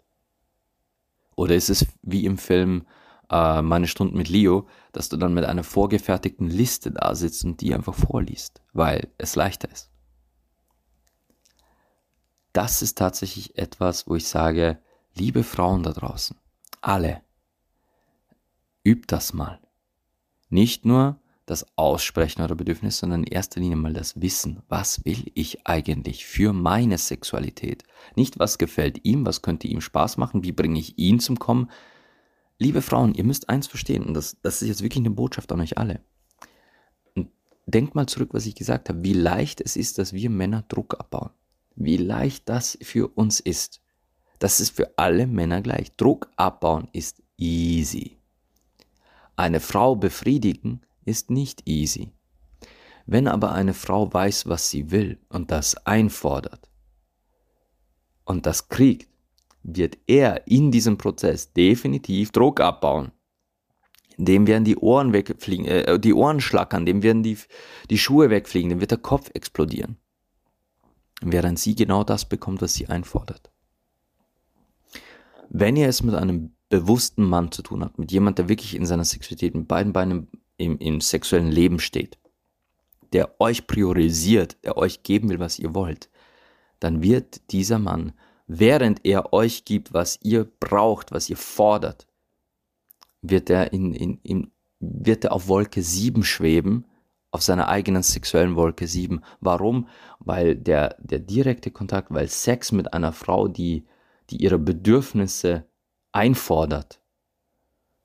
Oder 1.36 1.56
ist 1.56 1.70
es 1.70 1.86
wie 2.02 2.26
im 2.26 2.38
Film 2.38 2.86
äh, 3.30 3.62
Meine 3.62 3.88
Stunden 3.88 4.18
mit 4.18 4.30
Leo, 4.30 4.68
dass 4.92 5.10
du 5.10 5.18
dann 5.18 5.34
mit 5.34 5.46
einer 5.46 5.64
vorgefertigten 5.64 6.50
Liste 6.50 6.92
da 6.92 7.16
sitzt 7.16 7.44
und 7.46 7.62
die 7.62 7.74
einfach 7.74 7.96
vorliest, 7.96 8.62
weil 8.74 9.10
es 9.18 9.36
leichter 9.36 9.72
ist? 9.72 9.92
das 12.56 12.82
ist 12.82 12.98
tatsächlich 12.98 13.58
etwas, 13.58 14.08
wo 14.08 14.16
ich 14.16 14.28
sage, 14.28 14.80
liebe 15.14 15.44
Frauen 15.44 15.84
da 15.84 15.92
draußen, 15.92 16.38
alle, 16.82 17.22
übt 18.84 19.08
das 19.08 19.34
mal. 19.34 19.60
Nicht 20.50 20.86
nur 20.86 21.20
das 21.46 21.66
Aussprechen 21.76 22.42
eurer 22.42 22.56
Bedürfnisse, 22.56 23.02
sondern 23.02 23.24
in 23.24 23.32
erster 23.32 23.60
Linie 23.60 23.76
mal 23.76 23.94
das 23.94 24.22
Wissen, 24.22 24.64
was 24.70 25.04
will 25.04 25.32
ich 25.36 25.68
eigentlich 25.68 26.26
für 26.26 26.54
meine 26.54 26.98
Sexualität? 26.98 27.84
Nicht, 28.16 28.40
was 28.40 28.58
gefällt 28.58 29.04
ihm, 29.04 29.26
was 29.26 29.42
könnte 29.42 29.68
ihm 29.68 29.82
Spaß 29.82 30.16
machen, 30.16 30.44
wie 30.44 30.54
bringe 30.54 30.80
ich 30.80 30.98
ihn 30.98 31.20
zum 31.20 31.38
Kommen. 31.38 31.70
Liebe 32.58 32.82
Frauen, 32.82 33.14
ihr 33.14 33.24
müsst 33.24 33.50
eins 33.50 33.68
verstehen, 33.68 34.04
und 34.04 34.14
das, 34.14 34.38
das 34.42 34.62
ist 34.62 34.68
jetzt 34.70 34.82
wirklich 34.82 35.02
eine 35.02 35.14
Botschaft 35.14 35.52
an 35.52 35.62
euch 35.62 35.78
alle. 35.78 36.02
Denkt 37.66 37.96
mal 37.96 38.08
zurück, 38.08 38.30
was 38.34 38.46
ich 38.46 38.56
gesagt 38.56 38.90
habe, 38.90 39.04
wie 39.04 39.14
leicht 39.14 39.60
es 39.60 39.76
ist, 39.76 39.98
dass 39.98 40.14
wir 40.14 40.30
Männer 40.30 40.64
Druck 40.68 41.00
abbauen 41.00 41.32
wie 41.76 41.98
leicht 41.98 42.48
das 42.50 42.78
für 42.82 43.08
uns 43.16 43.40
ist. 43.40 43.82
Das 44.40 44.60
ist 44.60 44.76
für 44.76 44.98
alle 44.98 45.28
Männer 45.28 45.62
gleich. 45.62 45.96
Druck 45.96 46.30
abbauen 46.36 46.88
ist 46.92 47.22
easy. 47.38 48.18
Eine 49.36 49.60
Frau 49.60 49.96
befriedigen 49.96 50.82
ist 51.04 51.30
nicht 51.30 51.68
easy. 51.68 52.12
Wenn 53.06 53.28
aber 53.28 53.52
eine 53.52 53.74
Frau 53.74 54.12
weiß, 54.12 54.48
was 54.48 54.70
sie 54.70 54.92
will 54.92 55.20
und 55.30 55.52
das 55.52 55.76
einfordert 55.86 56.70
und 58.24 58.46
das 58.46 58.70
kriegt, 58.70 59.10
wird 59.68 59.98
er 60.08 60.48
in 60.48 60.72
diesem 60.72 60.98
Prozess 60.98 61.54
definitiv 61.54 62.32
Druck 62.32 62.60
abbauen. 62.60 63.12
Dem 64.18 64.48
werden 64.48 64.64
die 64.64 64.78
Ohren 64.78 65.12
wegfliegen, 65.12 65.66
äh, 65.66 66.00
die 66.00 66.14
Ohren 66.14 66.40
schlackern, 66.40 66.86
dem 66.86 67.04
werden 67.04 67.24
die, 67.24 67.38
die 67.90 67.98
Schuhe 67.98 68.30
wegfliegen, 68.30 68.70
dem 68.70 68.80
wird 68.80 68.92
der 68.92 68.98
Kopf 68.98 69.30
explodieren 69.34 69.98
während 71.22 71.60
sie 71.60 71.76
genau 71.76 72.04
das 72.04 72.26
bekommt, 72.26 72.62
was 72.62 72.74
sie 72.74 72.88
einfordert. 72.88 73.52
Wenn 75.50 75.76
ihr 75.76 75.88
es 75.88 76.04
mit 76.04 76.16
einem 76.16 76.56
bewussten 76.70 77.24
Mann 77.24 77.52
zu 77.52 77.62
tun 77.62 77.84
habt, 77.84 78.00
mit 78.00 78.12
jemand, 78.12 78.38
der 78.38 78.50
wirklich 78.50 78.76
in 78.76 78.86
seiner 78.86 79.06
Sexualität 79.06 79.56
mit 79.56 79.68
beiden 79.68 79.94
Beinen 79.94 80.28
im, 80.58 80.78
im 80.80 81.02
sexuellen 81.02 81.52
Leben 81.52 81.80
steht, 81.80 82.18
der 83.14 83.40
euch 83.40 83.68
priorisiert, 83.68 84.58
der 84.64 84.78
euch 84.78 85.04
geben 85.04 85.30
will, 85.30 85.40
was 85.40 85.60
ihr 85.60 85.76
wollt, 85.76 86.10
dann 86.80 87.02
wird 87.02 87.52
dieser 87.52 87.80
Mann, 87.80 88.14
während 88.48 89.06
er 89.06 89.34
euch 89.34 89.66
gibt, 89.66 89.94
was 89.94 90.20
ihr 90.24 90.46
braucht, 90.60 91.12
was 91.12 91.30
ihr 91.30 91.38
fordert, 91.38 92.08
wird 93.22 93.50
er 93.50 93.74
in, 93.74 93.94
in, 93.94 94.20
in, 94.24 94.52
wird 94.80 95.26
er 95.26 95.32
auf 95.32 95.48
Wolke 95.48 95.82
7 95.82 96.24
schweben 96.24 96.86
auf 97.36 97.44
seiner 97.44 97.68
eigenen 97.68 98.02
sexuellen 98.02 98.56
Wolke 98.56 98.88
7. 98.88 99.22
Warum? 99.42 99.90
Weil 100.20 100.56
der, 100.56 100.96
der 101.00 101.20
direkte 101.20 101.70
Kontakt, 101.70 102.14
weil 102.14 102.30
Sex 102.30 102.72
mit 102.72 102.94
einer 102.94 103.12
Frau, 103.12 103.50
die, 103.50 103.86
die 104.30 104.38
ihre 104.38 104.58
Bedürfnisse 104.58 105.66
einfordert, 106.14 107.02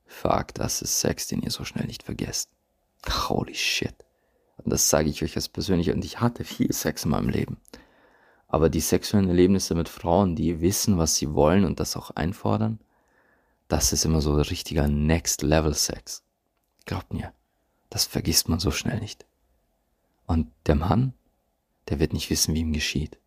fuck, 0.04 0.52
das 0.54 0.82
ist 0.82 0.98
Sex, 0.98 1.28
den 1.28 1.42
ihr 1.42 1.52
so 1.52 1.64
schnell 1.64 1.86
nicht 1.86 2.02
vergesst. 2.02 2.50
Holy 3.08 3.54
shit. 3.54 3.94
Und 4.56 4.72
das 4.72 4.90
sage 4.90 5.08
ich 5.08 5.22
euch 5.22 5.36
als 5.36 5.48
persönlich. 5.48 5.90
Und 5.90 6.04
ich 6.04 6.20
hatte 6.20 6.42
viel 6.42 6.72
Sex 6.72 7.04
in 7.04 7.12
meinem 7.12 7.28
Leben. 7.28 7.58
Aber 8.50 8.68
die 8.68 8.80
sexuellen 8.80 9.28
Erlebnisse 9.28 9.74
mit 9.74 9.88
Frauen, 9.88 10.34
die 10.34 10.60
wissen, 10.60 10.98
was 10.98 11.14
sie 11.14 11.34
wollen 11.34 11.64
und 11.64 11.78
das 11.78 11.96
auch 11.96 12.10
einfordern, 12.10 12.80
das 13.68 13.92
ist 13.92 14.04
immer 14.04 14.20
so 14.20 14.34
richtiger 14.34 14.88
Next 14.88 15.42
Level 15.42 15.72
Sex. 15.72 16.24
Glaubt 16.84 17.14
mir. 17.14 17.32
Das 17.88 18.04
vergisst 18.04 18.48
man 18.48 18.58
so 18.58 18.72
schnell 18.72 18.98
nicht. 18.98 19.24
Und 20.26 20.48
der 20.66 20.74
Mann, 20.74 21.14
der 21.88 22.00
wird 22.00 22.12
nicht 22.12 22.30
wissen, 22.30 22.54
wie 22.54 22.60
ihm 22.60 22.72
geschieht. 22.72 23.18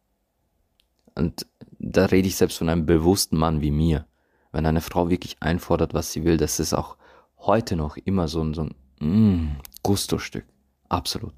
Und 1.16 1.46
da 1.80 2.06
rede 2.06 2.28
ich 2.28 2.36
selbst 2.36 2.58
von 2.58 2.68
einem 2.68 2.86
bewussten 2.86 3.38
Mann 3.38 3.62
wie 3.62 3.72
mir. 3.72 4.06
Wenn 4.52 4.66
eine 4.66 4.82
Frau 4.82 5.10
wirklich 5.10 5.38
einfordert, 5.40 5.94
was 5.94 6.12
sie 6.12 6.26
will, 6.26 6.38
das 6.38 6.60
ist 6.60 6.74
auch 6.74 6.98
heute 7.38 7.78
noch 7.78 7.96
immer 7.98 8.28
so 8.28 8.42
ein, 8.42 8.54
so 8.54 8.64
ein 8.64 8.76
mm, 9.00 9.58
Gusto-Stück. 9.84 10.46
Absolut. 10.90 11.34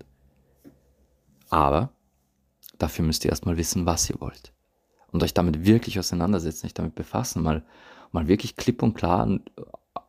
Aber 1.50 1.95
dafür 2.78 3.06
müsst 3.06 3.26
ihr 3.26 3.32
erstmal 3.32 3.58
wissen, 3.58 3.86
was 3.86 4.10
ihr 4.10 4.20
wollt. 4.20 4.54
Und 5.12 5.24
euch 5.24 5.34
damit 5.34 5.66
wirklich 5.66 6.00
auseinandersetzen, 6.00 6.66
euch 6.66 6.74
damit 6.74 6.96
befassen, 6.96 7.42
mal, 7.42 7.64
mal 8.12 8.28
wirklich 8.28 8.56
klipp 8.56 8.84
und 8.84 8.94
klar 8.94 9.24
und 9.24 9.52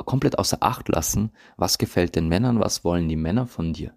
komplett 0.05 0.39
außer 0.39 0.59
Acht 0.61 0.89
lassen, 0.89 1.33
was 1.57 1.79
gefällt 1.79 2.17
den 2.17 2.29
Männern, 2.29 2.61
was 2.61 2.85
wollen 2.85 3.09
die 3.09 3.17
Männer 3.17 3.47
von 3.47 3.73
dir, 3.73 3.97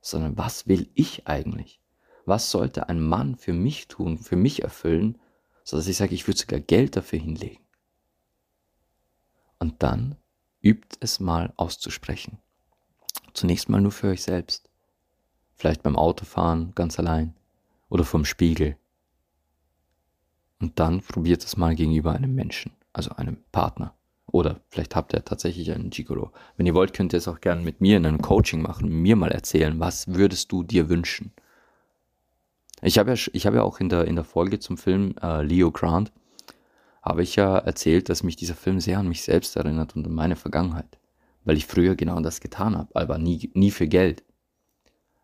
sondern 0.00 0.36
was 0.36 0.66
will 0.66 0.90
ich 0.94 1.26
eigentlich? 1.26 1.80
Was 2.26 2.50
sollte 2.50 2.88
ein 2.88 3.00
Mann 3.00 3.36
für 3.36 3.52
mich 3.52 3.88
tun, 3.88 4.18
für 4.18 4.36
mich 4.36 4.62
erfüllen, 4.62 5.18
sodass 5.64 5.88
ich 5.88 5.96
sage, 5.96 6.14
ich 6.14 6.26
würde 6.26 6.38
sogar 6.38 6.60
Geld 6.60 6.96
dafür 6.96 7.18
hinlegen. 7.18 7.62
Und 9.58 9.82
dann 9.82 10.16
übt 10.62 10.96
es 11.00 11.20
mal 11.20 11.52
auszusprechen. 11.56 12.38
Zunächst 13.32 13.68
mal 13.68 13.80
nur 13.80 13.92
für 13.92 14.08
euch 14.08 14.22
selbst. 14.22 14.70
Vielleicht 15.54 15.82
beim 15.82 15.96
Autofahren 15.96 16.74
ganz 16.74 16.98
allein 16.98 17.34
oder 17.94 18.04
vom 18.04 18.24
Spiegel. 18.24 18.76
Und 20.60 20.80
dann 20.80 21.00
probiert 21.00 21.44
es 21.44 21.56
mal 21.56 21.76
gegenüber 21.76 22.10
einem 22.10 22.34
Menschen, 22.34 22.72
also 22.92 23.10
einem 23.10 23.36
Partner. 23.52 23.94
Oder 24.26 24.60
vielleicht 24.68 24.96
habt 24.96 25.12
ihr 25.12 25.24
tatsächlich 25.24 25.70
einen 25.70 25.90
Gigolo. 25.90 26.32
Wenn 26.56 26.66
ihr 26.66 26.74
wollt, 26.74 26.92
könnt 26.92 27.12
ihr 27.12 27.18
es 27.18 27.28
auch 27.28 27.40
gerne 27.40 27.62
mit 27.62 27.80
mir 27.80 27.96
in 27.96 28.04
einem 28.04 28.20
Coaching 28.20 28.62
machen, 28.62 28.88
mir 28.88 29.14
mal 29.14 29.30
erzählen, 29.30 29.78
was 29.78 30.08
würdest 30.08 30.50
du 30.50 30.64
dir 30.64 30.88
wünschen? 30.88 31.30
Ich 32.82 32.98
habe 32.98 33.14
ja, 33.14 33.16
habe 33.16 33.56
ja 33.58 33.62
auch 33.62 33.78
in 33.78 33.88
der, 33.88 34.06
in 34.06 34.16
der 34.16 34.24
Folge 34.24 34.58
zum 34.58 34.76
Film 34.76 35.14
äh, 35.22 35.42
Leo 35.42 35.70
Grant, 35.70 36.10
habe 37.00 37.22
ich 37.22 37.36
ja 37.36 37.58
erzählt, 37.58 38.08
dass 38.08 38.24
mich 38.24 38.34
dieser 38.34 38.56
Film 38.56 38.80
sehr 38.80 38.98
an 38.98 39.06
mich 39.06 39.22
selbst 39.22 39.54
erinnert 39.54 39.94
und 39.94 40.04
an 40.04 40.14
meine 40.14 40.34
Vergangenheit. 40.34 40.98
Weil 41.44 41.56
ich 41.56 41.66
früher 41.66 41.94
genau 41.94 42.18
das 42.18 42.40
getan 42.40 42.76
habe, 42.76 42.90
aber 42.96 43.18
nie, 43.18 43.52
nie 43.54 43.70
für 43.70 43.86
Geld. 43.86 44.24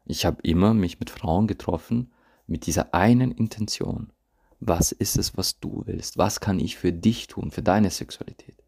Ich 0.05 0.25
habe 0.25 0.41
immer 0.43 0.73
mich 0.73 1.01
mit 1.01 1.11
Frauen 1.11 1.49
getroffen 1.49 2.13
mit 2.51 2.67
dieser 2.67 2.93
einen 2.95 3.31
Intention, 3.31 4.13
was 4.59 4.93
ist 4.93 5.17
es, 5.17 5.37
was 5.37 5.61
du 5.61 5.85
willst? 5.87 6.19
Was 6.19 6.41
kann 6.41 6.59
ich 6.59 6.77
für 6.77 6.93
dich 6.93 7.29
tun, 7.29 7.51
für 7.51 7.63
deine 7.63 7.91
Sexualität? 7.91 8.63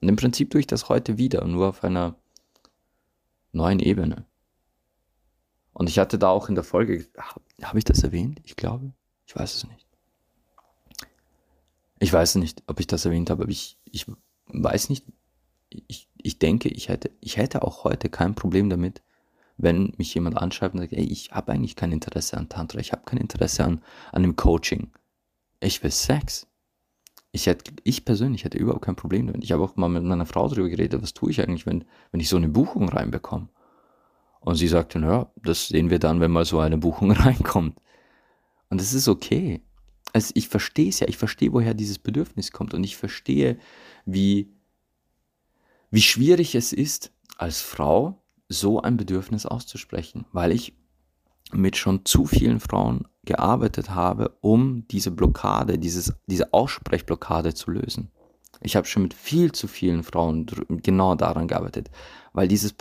Und 0.00 0.08
im 0.08 0.16
Prinzip 0.16 0.50
tue 0.50 0.60
ich 0.60 0.66
das 0.66 0.88
heute 0.88 1.18
wieder, 1.18 1.46
nur 1.46 1.68
auf 1.68 1.84
einer 1.84 2.16
neuen 3.52 3.78
Ebene. 3.78 4.26
Und 5.72 5.88
ich 5.88 6.00
hatte 6.00 6.18
da 6.18 6.28
auch 6.28 6.48
in 6.48 6.56
der 6.56 6.64
Folge, 6.64 7.08
habe 7.16 7.40
hab 7.62 7.76
ich 7.76 7.84
das 7.84 8.02
erwähnt? 8.02 8.40
Ich 8.44 8.56
glaube, 8.56 8.92
ich 9.24 9.36
weiß 9.36 9.54
es 9.54 9.66
nicht. 9.68 9.86
Ich 12.00 12.12
weiß 12.12 12.34
nicht, 12.34 12.64
ob 12.66 12.80
ich 12.80 12.88
das 12.88 13.04
erwähnt 13.04 13.30
habe, 13.30 13.44
aber 13.44 13.52
ich, 13.52 13.78
ich 13.84 14.06
weiß 14.48 14.88
nicht, 14.88 15.06
ich, 15.70 16.10
ich 16.16 16.40
denke, 16.40 16.68
ich 16.68 16.88
hätte, 16.88 17.12
ich 17.20 17.36
hätte 17.36 17.62
auch 17.62 17.84
heute 17.84 18.10
kein 18.10 18.34
Problem 18.34 18.68
damit, 18.68 19.00
wenn 19.62 19.92
mich 19.96 20.14
jemand 20.14 20.36
anschreibt 20.36 20.74
und 20.74 20.80
sagt, 20.80 20.92
ey, 20.92 21.04
ich 21.04 21.30
habe 21.30 21.52
eigentlich 21.52 21.76
kein 21.76 21.92
Interesse 21.92 22.36
an 22.36 22.48
Tantra, 22.48 22.80
ich 22.80 22.92
habe 22.92 23.02
kein 23.04 23.18
Interesse 23.18 23.64
an, 23.64 23.82
an 24.10 24.22
dem 24.22 24.36
Coaching. 24.36 24.90
Ich 25.60 25.82
will 25.82 25.90
Sex. 25.90 26.46
Ich, 27.30 27.46
hätte, 27.46 27.72
ich 27.84 28.04
persönlich 28.04 28.44
hätte 28.44 28.58
überhaupt 28.58 28.84
kein 28.84 28.96
Problem 28.96 29.26
damit. 29.26 29.44
Ich 29.44 29.52
habe 29.52 29.62
auch 29.62 29.76
mal 29.76 29.88
mit 29.88 30.02
meiner 30.02 30.26
Frau 30.26 30.48
darüber 30.48 30.68
geredet, 30.68 31.00
was 31.00 31.14
tue 31.14 31.30
ich 31.30 31.40
eigentlich, 31.40 31.64
wenn, 31.64 31.84
wenn 32.10 32.20
ich 32.20 32.28
so 32.28 32.36
eine 32.36 32.48
Buchung 32.48 32.88
reinbekomme. 32.88 33.48
Und 34.40 34.56
sie 34.56 34.68
sagte, 34.68 34.98
naja, 34.98 35.30
das 35.36 35.68
sehen 35.68 35.88
wir 35.88 36.00
dann, 36.00 36.20
wenn 36.20 36.32
mal 36.32 36.44
so 36.44 36.58
eine 36.58 36.76
Buchung 36.76 37.10
reinkommt. 37.12 37.78
Und 38.68 38.80
das 38.80 38.92
ist 38.92 39.08
okay. 39.08 39.62
Also 40.12 40.32
ich 40.34 40.48
verstehe 40.48 40.88
es 40.88 41.00
ja, 41.00 41.08
ich 41.08 41.16
verstehe, 41.16 41.52
woher 41.52 41.74
dieses 41.74 41.98
Bedürfnis 41.98 42.52
kommt 42.52 42.74
und 42.74 42.84
ich 42.84 42.96
verstehe, 42.96 43.58
wie, 44.04 44.52
wie 45.90 46.02
schwierig 46.02 46.54
es 46.54 46.72
ist, 46.72 47.12
als 47.38 47.60
Frau 47.60 48.21
so 48.52 48.80
ein 48.80 48.96
Bedürfnis 48.96 49.46
auszusprechen, 49.46 50.26
weil 50.32 50.52
ich 50.52 50.74
mit 51.52 51.76
schon 51.76 52.04
zu 52.04 52.26
vielen 52.26 52.60
Frauen 52.60 53.06
gearbeitet 53.24 53.90
habe, 53.90 54.36
um 54.40 54.86
diese 54.88 55.10
Blockade, 55.10 55.78
dieses, 55.78 56.12
diese 56.26 56.52
Aussprechblockade 56.52 57.54
zu 57.54 57.70
lösen. 57.70 58.10
Ich 58.60 58.76
habe 58.76 58.86
schon 58.86 59.02
mit 59.02 59.14
viel 59.14 59.52
zu 59.52 59.66
vielen 59.66 60.02
Frauen 60.02 60.46
genau 60.82 61.14
daran 61.14 61.48
gearbeitet, 61.48 61.90
weil 62.32 62.48
dieses 62.48 62.74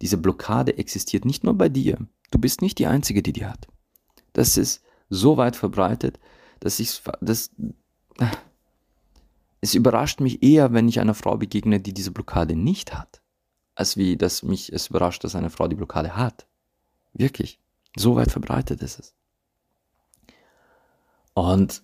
diese 0.00 0.18
Blockade 0.18 0.78
existiert 0.78 1.24
nicht 1.24 1.44
nur 1.44 1.54
bei 1.54 1.68
dir. 1.68 1.98
Du 2.30 2.38
bist 2.38 2.62
nicht 2.62 2.78
die 2.78 2.86
Einzige, 2.86 3.22
die 3.22 3.32
die 3.32 3.46
hat. 3.46 3.66
Das 4.32 4.56
ist 4.56 4.82
so 5.08 5.36
weit 5.36 5.56
verbreitet, 5.56 6.18
dass 6.60 6.78
ich 6.80 7.02
das 7.20 7.50
es 9.60 9.74
überrascht 9.74 10.20
mich 10.20 10.42
eher, 10.42 10.72
wenn 10.72 10.88
ich 10.88 11.00
einer 11.00 11.14
Frau 11.14 11.36
begegne, 11.36 11.80
die 11.80 11.92
diese 11.92 12.12
Blockade 12.12 12.54
nicht 12.54 12.94
hat, 12.94 13.20
als 13.76 13.96
wie 13.96 14.16
dass 14.16 14.42
mich 14.42 14.72
es 14.72 14.88
überrascht, 14.88 15.22
dass 15.22 15.36
eine 15.36 15.50
Frau 15.50 15.68
die 15.68 15.76
Blockade 15.76 16.16
hat. 16.16 16.46
Wirklich. 17.12 17.60
So 17.96 18.16
weit 18.16 18.32
verbreitet 18.32 18.82
ist 18.82 18.98
es. 18.98 19.14
Und 21.34 21.82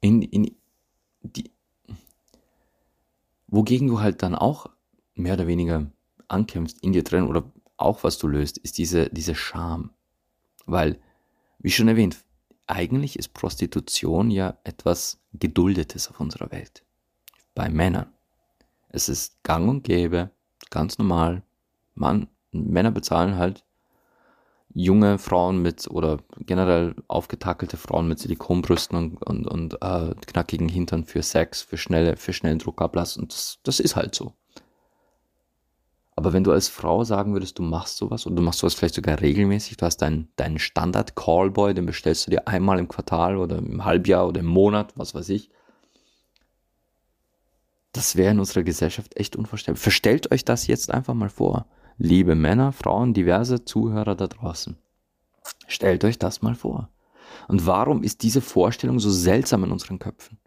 in, 0.00 0.22
in 0.22 0.56
die, 1.22 1.50
wogegen 3.48 3.88
du 3.88 4.00
halt 4.00 4.22
dann 4.22 4.34
auch 4.34 4.70
mehr 5.14 5.34
oder 5.34 5.46
weniger 5.46 5.90
ankämpfst 6.28 6.82
in 6.82 6.92
dir 6.92 7.02
drin 7.02 7.26
oder 7.26 7.50
auch 7.76 8.04
was 8.04 8.18
du 8.18 8.28
löst, 8.28 8.58
ist 8.58 8.78
diese, 8.78 9.10
diese 9.10 9.34
Scham. 9.34 9.90
Weil, 10.64 11.00
wie 11.58 11.70
schon 11.70 11.88
erwähnt, 11.88 12.24
eigentlich 12.66 13.18
ist 13.18 13.34
Prostitution 13.34 14.30
ja 14.30 14.58
etwas 14.64 15.20
Geduldetes 15.32 16.08
auf 16.08 16.20
unserer 16.20 16.50
Welt. 16.50 16.84
Bei 17.54 17.68
Männern. 17.68 18.12
Es 18.96 19.10
ist 19.10 19.42
gang 19.42 19.68
und 19.68 19.84
gäbe, 19.84 20.30
ganz 20.70 20.96
normal. 20.96 21.42
Mann, 21.94 22.28
Männer 22.50 22.90
bezahlen 22.90 23.36
halt 23.36 23.62
junge 24.72 25.18
Frauen 25.18 25.60
mit 25.60 25.86
oder 25.86 26.20
generell 26.38 26.94
aufgetackelte 27.06 27.76
Frauen 27.76 28.08
mit 28.08 28.20
Silikonbrüsten 28.20 28.96
und, 28.96 29.22
und, 29.22 29.46
und 29.46 29.74
äh, 29.82 30.14
knackigen 30.26 30.70
Hintern 30.70 31.04
für 31.04 31.22
Sex, 31.22 31.60
für 31.60 31.76
schnelle, 31.76 32.16
für 32.16 32.32
schnellen 32.32 32.58
Druckablass 32.58 33.18
und 33.18 33.34
das, 33.34 33.58
das 33.64 33.80
ist 33.80 33.96
halt 33.96 34.14
so. 34.14 34.32
Aber 36.14 36.32
wenn 36.32 36.44
du 36.44 36.52
als 36.52 36.68
Frau 36.68 37.04
sagen 37.04 37.34
würdest, 37.34 37.58
du 37.58 37.64
machst 37.64 37.98
sowas 37.98 38.24
und 38.24 38.34
du 38.34 38.40
machst 38.40 38.60
sowas 38.60 38.72
vielleicht 38.72 38.94
sogar 38.94 39.20
regelmäßig, 39.20 39.76
du 39.76 39.84
hast 39.84 39.98
deinen, 39.98 40.32
deinen 40.36 40.58
Standard-Callboy, 40.58 41.74
den 41.74 41.84
bestellst 41.84 42.26
du 42.26 42.30
dir 42.30 42.48
einmal 42.48 42.78
im 42.78 42.88
Quartal 42.88 43.36
oder 43.36 43.58
im 43.58 43.84
Halbjahr 43.84 44.26
oder 44.26 44.40
im 44.40 44.46
Monat, 44.46 44.94
was 44.96 45.14
weiß 45.14 45.28
ich. 45.28 45.50
Das 47.96 48.16
wäre 48.16 48.32
in 48.32 48.38
unserer 48.38 48.62
Gesellschaft 48.62 49.16
echt 49.16 49.36
unvorstellbar. 49.36 49.80
Verstellt 49.80 50.30
euch 50.30 50.44
das 50.44 50.66
jetzt 50.66 50.92
einfach 50.92 51.14
mal 51.14 51.30
vor 51.30 51.66
liebe 51.98 52.34
Männer, 52.34 52.72
Frauen, 52.72 53.14
diverse 53.14 53.64
Zuhörer 53.64 54.14
da 54.14 54.26
draußen. 54.26 54.76
Stellt 55.66 56.04
euch 56.04 56.18
das 56.18 56.42
mal 56.42 56.54
vor. 56.54 56.90
Und 57.48 57.66
warum 57.66 58.02
ist 58.02 58.22
diese 58.22 58.40
Vorstellung 58.40 58.98
so 58.98 59.10
seltsam 59.10 59.64
in 59.64 59.72
unseren 59.72 59.98
Köpfen? 59.98 60.38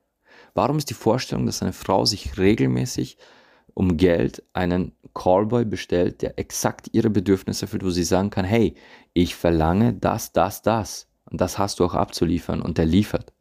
Warum 0.54 0.78
ist 0.78 0.90
die 0.90 0.96
Vorstellung, 0.96 1.46
dass 1.46 1.62
eine 1.62 1.74
Frau 1.74 2.06
sich 2.06 2.38
regelmäßig 2.38 3.18
um 3.74 3.98
Geld 3.98 4.44
einen 4.54 4.94
Callboy 5.14 5.66
bestellt, 5.66 6.22
der 6.22 6.38
exakt 6.38 6.90
ihre 6.92 7.10
Bedürfnisse 7.10 7.66
erfüllt, 7.66 7.84
wo 7.84 7.90
sie 7.90 8.04
sagen 8.04 8.30
kann, 8.30 8.46
hey, 8.46 8.76
ich 9.14 9.36
verlange 9.36 9.94
das, 9.94 10.34
das, 10.34 10.62
das. 10.62 11.08
Und 11.26 11.40
das 11.40 11.58
hast 11.58 11.80
du 11.80 11.86
auch 11.86 11.94
abzuliefern 11.94 12.62
und 12.62 12.78
der 12.78 12.86
liefert. 12.86 13.32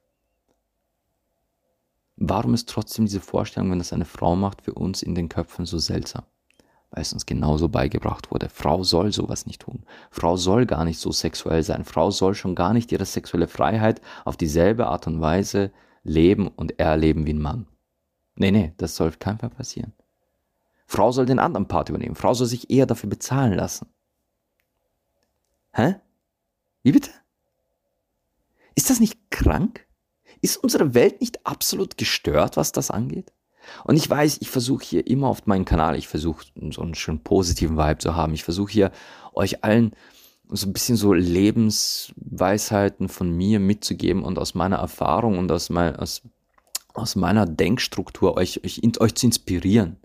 Warum 2.21 2.55
ist 2.55 2.69
trotzdem 2.69 3.07
diese 3.07 3.21
Vorstellung, 3.21 3.71
wenn 3.71 3.79
das 3.79 3.93
eine 3.93 4.05
Frau 4.05 4.37
macht, 4.37 4.63
für 4.63 4.75
uns 4.75 5.03
in 5.03 5.15
den 5.15 5.29
Köpfen 5.29 5.67
so 5.67 5.79
seltsam? 5.79 6.25
weil 6.91 7.03
es 7.03 7.13
uns 7.13 7.27
genauso 7.27 7.69
beigebracht 7.69 8.31
wurde. 8.31 8.49
Frau 8.49 8.83
soll 8.83 9.13
sowas 9.13 9.47
nicht 9.47 9.63
tun. 9.63 9.85
Frau 10.11 10.37
soll 10.37 10.67
gar 10.67 10.85
nicht 10.85 10.99
so 10.99 11.13
sexuell 11.13 11.63
sein. 11.63 11.85
Frau 11.85 12.11
soll 12.11 12.35
schon 12.35 12.55
gar 12.55 12.73
nicht 12.73 12.93
ihre 12.93 13.05
sexuelle 13.05 13.49
Freiheit 13.49 14.01
auf 14.25 14.37
dieselbe 14.37 14.87
Art 14.87 15.07
und 15.07 15.21
Weise 15.21 15.71
leben 16.03 16.49
und 16.49 16.79
erleben 16.79 17.27
wie 17.27 17.35
ein 17.35 17.43
Mann. 17.43 17.67
Nee, 18.37 18.53
nee, 18.53 18.73
das 18.79 18.97
soll 18.97 19.09
auf 19.09 19.19
keinen 19.19 19.39
Fall 19.39 19.51
passieren. 19.51 19.93
Frau 20.87 21.13
soll 21.13 21.27
den 21.27 21.39
anderen 21.39 21.69
Part 21.69 21.91
übernehmen. 21.91 22.15
Frau 22.15 22.33
soll 22.33 22.47
sich 22.47 22.71
eher 22.71 22.87
dafür 22.87 23.11
bezahlen 23.11 23.53
lassen. 23.53 23.89
Hä? 25.73 25.97
Wie 26.83 26.93
bitte? 26.93 27.11
Ist 28.75 28.89
das 28.89 29.01
nicht 29.01 29.31
krank? 29.31 29.87
Ist 30.41 30.57
unsere 30.57 30.95
Welt 30.95 31.21
nicht 31.21 31.47
absolut 31.47 31.97
gestört, 31.97 32.57
was 32.57 32.73
das 32.73 32.91
angeht? 32.91 33.33
Und 33.85 33.97
ich 33.97 34.09
weiß, 34.09 34.39
ich 34.41 34.51
versuche 34.51 34.85
hier 34.85 35.07
immer 35.07 35.29
auf 35.29 35.47
meinen 35.47 35.65
Kanal, 35.65 35.97
ich 35.97 36.09
versuche 36.09 36.47
so 36.71 36.83
einen 36.83 36.95
schönen 36.95 37.23
positiven 37.23 37.77
Vibe 37.77 37.99
zu 37.99 38.17
haben. 38.17 38.35
Ich 38.35 38.45
versuche 38.45 38.73
hier 38.73 38.91
euch 39.35 39.63
allen 39.65 39.93
so 40.51 40.67
ein 40.67 40.73
bisschen 40.73 40.97
so 40.97 41.13
Lebensweisheiten 41.13 43.09
von 43.09 43.31
mir 43.31 43.61
mitzugeben 43.61 44.23
und 44.23 44.39
aus 44.39 44.55
meiner 44.55 44.77
Erfahrung 44.77 45.37
und 45.39 45.53
aus, 45.53 45.69
mein, 45.69 45.97
aus, 45.97 46.23
aus 46.95 47.17
meiner 47.17 47.45
Denkstruktur 47.45 48.37
euch, 48.37 48.65
euch, 48.65 48.81
euch 49.01 49.15
zu 49.15 49.27
inspirieren. 49.27 49.99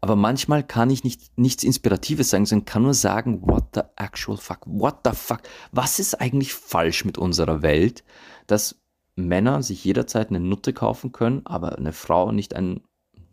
Aber 0.00 0.16
manchmal 0.16 0.64
kann 0.64 0.90
ich 0.90 1.04
nicht, 1.04 1.38
nichts 1.38 1.62
Inspiratives 1.62 2.30
sagen, 2.30 2.44
sondern 2.46 2.64
kann 2.64 2.82
nur 2.82 2.94
sagen, 2.94 3.42
what 3.42 3.66
the 3.74 3.82
actual 3.96 4.36
fuck, 4.36 4.60
what 4.66 4.96
the 5.04 5.12
fuck, 5.12 5.42
was 5.70 6.00
ist 6.00 6.20
eigentlich 6.20 6.54
falsch 6.54 7.04
mit 7.04 7.18
unserer 7.18 7.62
Welt, 7.62 8.02
dass 8.48 8.81
Männer 9.14 9.62
sich 9.62 9.84
jederzeit 9.84 10.30
eine 10.30 10.40
Nutte 10.40 10.72
kaufen 10.72 11.12
können, 11.12 11.42
aber 11.44 11.76
eine 11.76 11.92
Frau 11.92 12.32
nicht 12.32 12.54
ein 12.54 12.80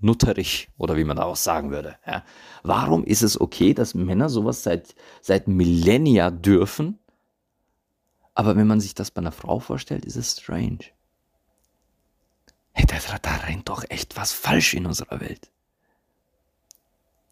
Nutterich 0.01 0.69
oder 0.77 0.97
wie 0.97 1.03
man 1.03 1.17
da 1.17 1.23
auch 1.23 1.35
sagen 1.35 1.71
würde. 1.71 1.97
Ja. 2.05 2.23
Warum 2.63 3.03
ist 3.03 3.21
es 3.21 3.39
okay, 3.39 3.73
dass 3.73 3.95
Männer 3.95 4.29
sowas 4.29 4.63
seit, 4.63 4.95
seit 5.21 5.47
Millennia 5.47 6.31
dürfen, 6.31 6.99
aber 8.33 8.55
wenn 8.55 8.67
man 8.67 8.79
sich 8.79 8.95
das 8.95 9.11
bei 9.11 9.19
einer 9.19 9.33
Frau 9.33 9.59
vorstellt, 9.59 10.05
ist 10.05 10.15
es 10.15 10.39
strange. 10.39 10.79
Hey, 12.71 12.85
da, 12.85 12.95
da 13.21 13.35
rennt 13.35 13.67
doch 13.67 13.83
echt 13.89 14.15
was 14.15 14.31
falsch 14.31 14.73
in 14.73 14.85
unserer 14.85 15.19
Welt. 15.19 15.51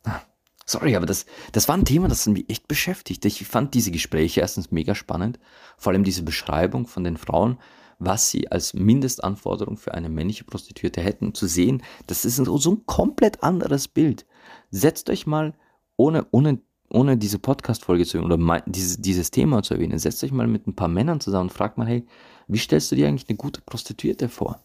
Ah, 0.03 0.19
sorry, 0.65 0.97
aber 0.97 1.05
das, 1.05 1.26
das 1.53 1.69
war 1.69 1.78
ein 1.78 1.86
Thema, 1.86 2.09
das 2.09 2.26
mich 2.28 2.49
echt 2.49 2.67
beschäftigt. 2.67 3.24
Ich 3.24 3.47
fand 3.47 3.74
diese 3.74 3.91
Gespräche 3.91 4.41
erstens 4.41 4.71
mega 4.71 4.95
spannend, 4.95 5.39
vor 5.78 5.93
allem 5.93 6.03
diese 6.03 6.24
Beschreibung 6.24 6.88
von 6.88 7.05
den 7.05 7.15
Frauen, 7.15 7.57
was 7.99 8.29
sie 8.29 8.51
als 8.51 8.73
Mindestanforderung 8.73 9.77
für 9.77 9.93
eine 9.93 10.09
männliche 10.09 10.43
Prostituierte 10.43 11.01
hätten, 11.01 11.33
zu 11.33 11.47
sehen, 11.47 11.81
das 12.05 12.25
ist 12.25 12.35
so 12.37 12.71
ein 12.71 12.85
komplett 12.85 13.43
anderes 13.43 13.87
Bild. 13.87 14.25
Setzt 14.69 15.09
euch 15.09 15.25
mal, 15.25 15.53
ohne, 15.95 16.27
ohne, 16.31 16.59
ohne 16.89 17.17
diese 17.17 17.39
Podcast-Folge 17.39 18.05
zu 18.05 18.19
oder 18.21 18.37
mein, 18.37 18.61
dieses, 18.65 19.01
dieses 19.01 19.31
Thema 19.31 19.63
zu 19.63 19.73
erwähnen, 19.73 19.97
setzt 19.97 20.23
euch 20.23 20.31
mal 20.31 20.47
mit 20.47 20.67
ein 20.67 20.75
paar 20.75 20.87
Männern 20.87 21.19
zusammen 21.19 21.49
und 21.49 21.53
fragt 21.53 21.77
mal, 21.77 21.87
hey, 21.87 22.05
wie 22.47 22.59
stellst 22.59 22.91
du 22.91 22.95
dir 22.95 23.07
eigentlich 23.07 23.27
eine 23.29 23.37
gute 23.37 23.61
Prostituierte 23.61 24.29
vor? 24.29 24.61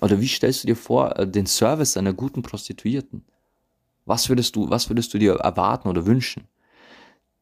Oder 0.00 0.20
wie 0.20 0.28
stellst 0.28 0.62
du 0.62 0.68
dir 0.68 0.76
vor 0.76 1.16
äh, 1.18 1.28
den 1.28 1.46
Service 1.46 1.96
einer 1.96 2.12
guten 2.12 2.42
Prostituierten? 2.42 3.24
Was 4.06 4.28
würdest 4.28 4.56
du, 4.56 4.70
was 4.70 4.88
würdest 4.88 5.12
du 5.12 5.18
dir 5.18 5.34
erwarten 5.34 5.88
oder 5.88 6.06
wünschen? 6.06 6.48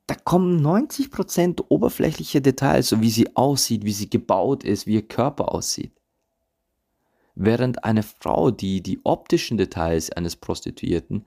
Da 0.08 0.14
kommen 0.14 0.66
90% 0.66 1.66
oberflächliche 1.68 2.40
Details, 2.40 2.88
so 2.88 3.02
wie 3.02 3.10
sie 3.10 3.36
aussieht, 3.36 3.84
wie 3.84 3.92
sie 3.92 4.08
gebaut 4.08 4.64
ist, 4.64 4.86
wie 4.86 4.94
ihr 4.94 5.06
Körper 5.06 5.52
aussieht. 5.52 5.92
Während 7.34 7.84
eine 7.84 8.02
Frau, 8.02 8.50
die 8.50 8.82
die 8.82 9.00
optischen 9.04 9.58
Details 9.58 10.10
eines 10.10 10.34
Prostituierten 10.34 11.26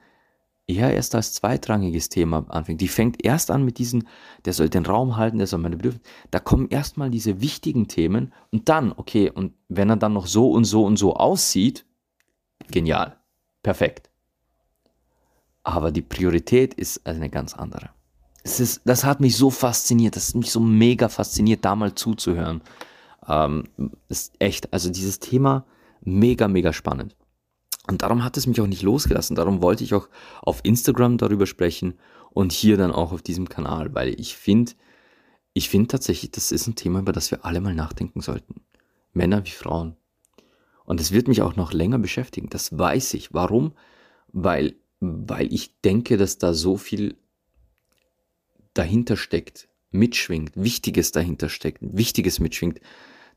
eher 0.66 0.92
erst 0.96 1.14
als 1.14 1.34
zweitrangiges 1.34 2.10
Thema 2.10 2.44
anfängt. 2.50 2.82
Die 2.82 2.88
fängt 2.88 3.24
erst 3.24 3.52
an 3.52 3.64
mit 3.64 3.78
diesen, 3.78 4.08
der 4.46 4.54
soll 4.54 4.68
den 4.68 4.88
Raum 4.88 5.16
halten, 5.16 5.38
der 5.38 5.46
soll 5.46 5.60
meine 5.60 5.78
Bedürfnisse. 5.78 6.10
Da 6.32 6.40
kommen 6.40 6.68
erstmal 6.70 7.12
diese 7.12 7.40
wichtigen 7.40 7.88
Themen 7.88 8.34
und 8.50 8.68
dann, 8.68 8.94
okay, 8.94 9.30
und 9.30 9.54
wenn 9.70 9.92
er 9.92 9.98
dann 9.98 10.14
noch 10.14 10.26
so 10.26 10.50
und 10.50 10.66
so 10.66 10.84
und 10.86 10.98
so 10.98 11.14
aussieht, 11.14 11.86
genial, 12.72 13.16
perfekt. 13.62 14.10
Aber 15.62 15.92
die 15.92 16.02
Priorität 16.02 16.74
ist 16.74 17.06
eine 17.06 17.30
ganz 17.30 17.54
andere. 17.54 17.92
Es 18.44 18.60
ist, 18.60 18.82
das 18.86 19.04
hat 19.04 19.20
mich 19.20 19.36
so 19.38 19.50
fasziniert, 19.50 20.16
das 20.16 20.30
hat 20.30 20.36
mich 20.36 20.52
so 20.52 20.60
mega 20.60 21.10
fasziniert, 21.10 21.64
da 21.64 21.76
mal 21.76 21.94
zuzuhören. 21.94 22.62
Ähm, 23.28 23.66
ist 24.10 24.34
echt, 24.39 24.74
also 24.74 24.89
dieses 24.89 25.20
Thema 25.20 25.66
mega, 26.02 26.48
mega 26.48 26.74
spannend. 26.74 27.16
Und 27.88 28.02
darum 28.02 28.24
hat 28.24 28.38
es 28.38 28.48
mich 28.48 28.62
auch 28.62 28.68
nicht 28.68 28.84
losgelassen. 28.84 29.36
Darum 29.36 29.62
wollte 29.62 29.84
ich 29.84 29.94
auch 29.94 30.08
auf 30.42 30.62
Instagram 30.64 31.18
darüber 31.18 31.46
sprechen 31.46 31.96
und 32.32 32.52
hier 32.52 32.78
dann 32.78 32.92
auch 32.92 33.12
auf 33.12 33.22
diesem 33.22 33.50
Kanal, 33.50 33.94
weil 33.94 34.20
ich 34.20 34.36
finde, 34.36 34.74
ich 35.54 35.70
finde 35.70 35.88
tatsächlich, 35.88 36.32
das 36.32 36.52
ist 36.52 36.68
ein 36.68 36.76
Thema, 36.76 37.00
über 37.00 37.12
das 37.12 37.32
wir 37.32 37.46
alle 37.46 37.62
mal 37.62 37.76
nachdenken 37.76 38.22
sollten. 38.22 38.62
Männer 39.14 39.46
wie 39.46 39.52
Frauen. 39.52 39.98
Und 40.86 41.00
es 41.00 41.12
wird 41.12 41.28
mich 41.28 41.42
auch 41.42 41.56
noch 41.56 41.74
länger 41.74 42.00
beschäftigen. 42.00 42.50
Das 42.50 42.78
weiß 42.78 43.14
ich. 43.14 43.34
Warum? 43.34 43.74
Weil, 44.32 44.76
weil 45.00 45.54
ich 45.54 45.80
denke, 45.82 46.18
dass 46.18 46.38
da 46.38 46.54
so 46.54 46.78
viel 46.78 47.18
dahinter 48.74 49.18
steckt, 49.18 49.68
mitschwingt, 49.92 50.56
Wichtiges 50.56 51.12
dahinter 51.12 51.50
steckt, 51.50 51.80
Wichtiges 51.82 52.40
mitschwingt, 52.40 52.80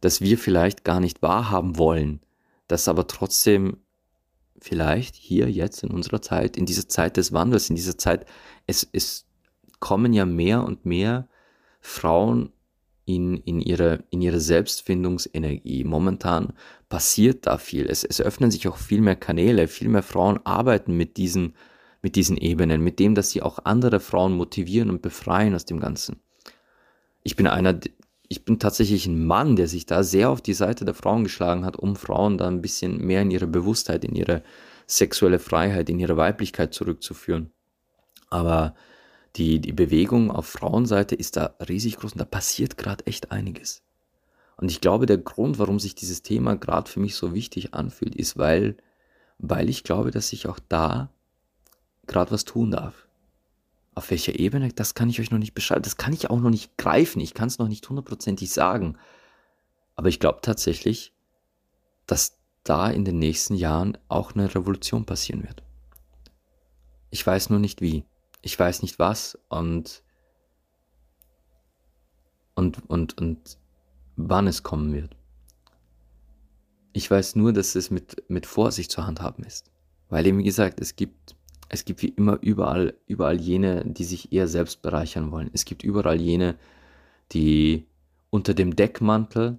dass 0.01 0.21
wir 0.21 0.39
vielleicht 0.39 0.85
gar 0.85 1.01
nicht 1.01 1.23
wahrhaben 1.23 1.79
wollen, 1.79 2.21
das 2.69 2.89
aber 2.89 3.07
trotzdem 3.07 3.79
vielleicht 4.59 5.15
hier 5.15 5.51
jetzt 5.51 5.83
in 5.83 5.91
unserer 5.91 6.23
Zeit, 6.23 6.57
in 6.57 6.67
dieser 6.67 6.89
Zeit 6.89 7.17
des 7.17 7.33
Wandels, 7.33 7.69
in 7.69 7.77
dieser 7.77 7.99
Zeit, 7.99 8.27
es, 8.67 8.89
es 8.93 9.27
kommen 9.81 10.13
ja 10.13 10.25
mehr 10.25 10.65
und 10.65 10.87
mehr 10.87 11.29
Frauen 11.81 12.51
in, 13.05 13.37
in, 13.37 13.61
ihre, 13.61 14.05
in 14.11 14.23
ihre 14.23 14.41
Selbstfindungsenergie. 14.41 15.85
Momentan 15.85 16.55
passiert 16.89 17.47
da 17.47 17.59
viel. 17.59 17.87
Es, 17.87 18.05
es 18.05 18.21
öffnen 18.21 18.51
sich 18.51 18.67
auch 18.69 18.79
viel 18.79 19.03
mehr 19.03 19.17
Kanäle, 19.17 19.69
viel 19.69 19.89
mehr 19.89 20.03
Frauen 20.03 20.41
arbeiten 20.45 20.97
mit 20.97 21.19
diesen, 21.19 21.55
mit 22.05 22.17
diesen 22.17 22.37
Ebenen, 22.37 22.83
mit 22.83 22.99
dem, 22.99 23.15
dass 23.15 23.31
sie 23.31 23.41
auch 23.41 23.61
andere 23.65 23.99
Frauen 23.99 24.35
motivieren 24.35 24.91
und 24.91 25.01
befreien 25.01 25.55
aus 25.55 25.65
dem 25.65 25.81
Ganzen. 25.81 26.21
Ich 27.23 27.35
bin 27.35 27.47
einer, 27.47 27.81
ich 28.29 28.45
bin 28.45 28.59
tatsächlich 28.59 29.07
ein 29.07 29.25
Mann, 29.25 29.57
der 29.57 29.69
sich 29.69 29.87
da 29.87 30.03
sehr 30.03 30.29
auf 30.29 30.43
die 30.43 30.53
Seite 30.53 30.85
der 30.85 30.93
Frauen 30.93 31.25
geschlagen 31.25 31.65
hat, 31.65 31.77
um 31.77 31.97
Frauen 31.97 32.37
da 32.37 32.47
ein 32.47 32.61
bisschen 32.61 32.99
mehr 32.99 33.23
in 33.23 33.31
ihre 33.31 33.47
Bewusstheit, 33.47 34.05
in 34.05 34.15
ihre 34.15 34.43
sexuelle 34.87 35.39
Freiheit, 35.39 35.89
in 35.89 35.99
ihre 35.99 36.19
Weiblichkeit 36.19 36.75
zurückzuführen. 36.75 37.51
Aber 38.29 38.75
die, 39.37 39.59
die 39.61 39.73
Bewegung 39.73 40.31
auf 40.31 40.45
Frauenseite 40.45 41.15
ist 41.15 41.39
da 41.39 41.55
riesig 41.67 41.97
groß 41.97 42.13
und 42.13 42.21
da 42.21 42.27
passiert 42.27 42.77
gerade 42.77 43.07
echt 43.07 43.33
einiges. 43.33 43.83
Und 44.59 44.71
ich 44.71 44.83
glaube, 44.83 45.07
der 45.07 45.17
Grund, 45.17 45.59
warum 45.59 45.81
sich 45.81 45.95
dieses 45.95 46.21
Thema 46.21 46.55
gerade 46.55 46.91
für 46.91 47.01
mich 47.01 47.15
so 47.15 47.33
wichtig 47.33 47.73
anfühlt, 47.73 48.15
ist, 48.15 48.37
weil, 48.37 48.77
weil 49.39 49.71
ich 49.71 49.85
glaube, 49.85 50.11
dass 50.11 50.35
ich 50.35 50.47
auch 50.49 50.59
da 50.69 51.11
gerade 52.07 52.31
was 52.31 52.45
tun 52.45 52.71
darf. 52.71 53.07
Auf 53.95 54.11
welcher 54.11 54.39
Ebene, 54.39 54.71
das 54.73 54.95
kann 54.95 55.09
ich 55.09 55.21
euch 55.21 55.31
noch 55.31 55.39
nicht 55.39 55.55
beschreiben. 55.55 55.83
Das 55.83 55.97
kann 55.97 56.13
ich 56.13 56.31
auch 56.31 56.41
noch 56.41 56.51
nicht 56.51 56.77
greifen. 56.77 57.21
Ich 57.21 57.35
kann 57.35 57.49
es 57.49 57.59
noch 57.59 57.69
nicht 57.69 57.89
hundertprozentig 57.89 58.51
sagen. 58.51 58.99
Aber 59.95 60.09
ich 60.09 60.19
glaube 60.19 60.41
tatsächlich, 60.43 61.13
dass 62.07 62.39
da 62.65 62.91
in 62.91 63.05
den 63.05 63.19
nächsten 63.19 63.55
Jahren 63.55 63.97
auch 64.09 64.35
eine 64.35 64.53
Revolution 64.53 65.05
passieren 65.05 65.45
wird. 65.45 65.63
Ich 67.11 67.25
weiß 67.25 67.51
nur 67.51 67.61
nicht 67.61 67.81
wie. 67.81 68.05
Ich 68.43 68.59
weiß 68.59 68.83
nicht 68.83 68.99
was 68.99 69.39
und 69.49 70.03
und 72.55 72.89
und 72.91 73.17
und 73.19 73.59
wann 74.17 74.47
es 74.47 74.63
kommen 74.63 74.93
wird. 74.93 75.17
Ich 76.93 77.11
weiß 77.11 77.37
nur, 77.37 77.53
dass 77.53 77.75
es 77.75 77.91
mit 77.91 78.29
mit 78.29 78.47
Vorsicht 78.47 78.91
zu 78.91 79.07
handhaben 79.07 79.45
ist, 79.45 79.71
weil 80.09 80.27
eben 80.27 80.39
wie 80.39 80.45
gesagt, 80.45 80.81
es 80.81 80.97
gibt 80.97 81.37
es 81.75 81.85
gibt 81.85 82.03
wie 82.03 82.09
immer 82.09 82.39
überall, 82.41 82.95
überall 83.09 83.41
jene, 83.41 83.85
die 83.85 84.05
sich 84.05 84.33
eher 84.33 84.47
selbst 84.47 84.81
bereichern 84.81 85.33
wollen. 85.33 85.51
Es 85.53 85.65
gibt 85.65 85.83
überall 85.83 86.21
jene, 86.21 86.55
die 87.33 87.87
unter 88.31 88.55
dem 88.55 88.77
Deckmantel 88.77 89.59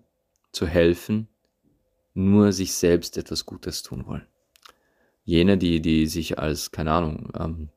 zu 0.53 0.65
helfen, 0.65 1.27
nur 2.13 2.53
sich 2.53 2.73
selbst 2.73 3.17
etwas 3.17 3.45
Gutes 3.45 3.83
tun 3.83 4.07
wollen. 4.07 4.25
Jene, 5.25 5.57
die, 5.57 5.81
die 5.81 6.07
sich 6.07 6.39
als, 6.39 6.71
keine 6.71 6.93
Ahnung, 6.93 7.33
ähm, 7.37 7.69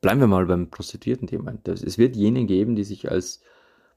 bleiben 0.00 0.18
wir 0.18 0.26
mal 0.26 0.46
beim 0.46 0.68
Prostituierten-Thema. 0.68 1.58
Es 1.64 1.96
wird 1.96 2.16
jene 2.16 2.44
geben, 2.44 2.74
die 2.74 2.84
sich 2.84 3.08
als 3.08 3.40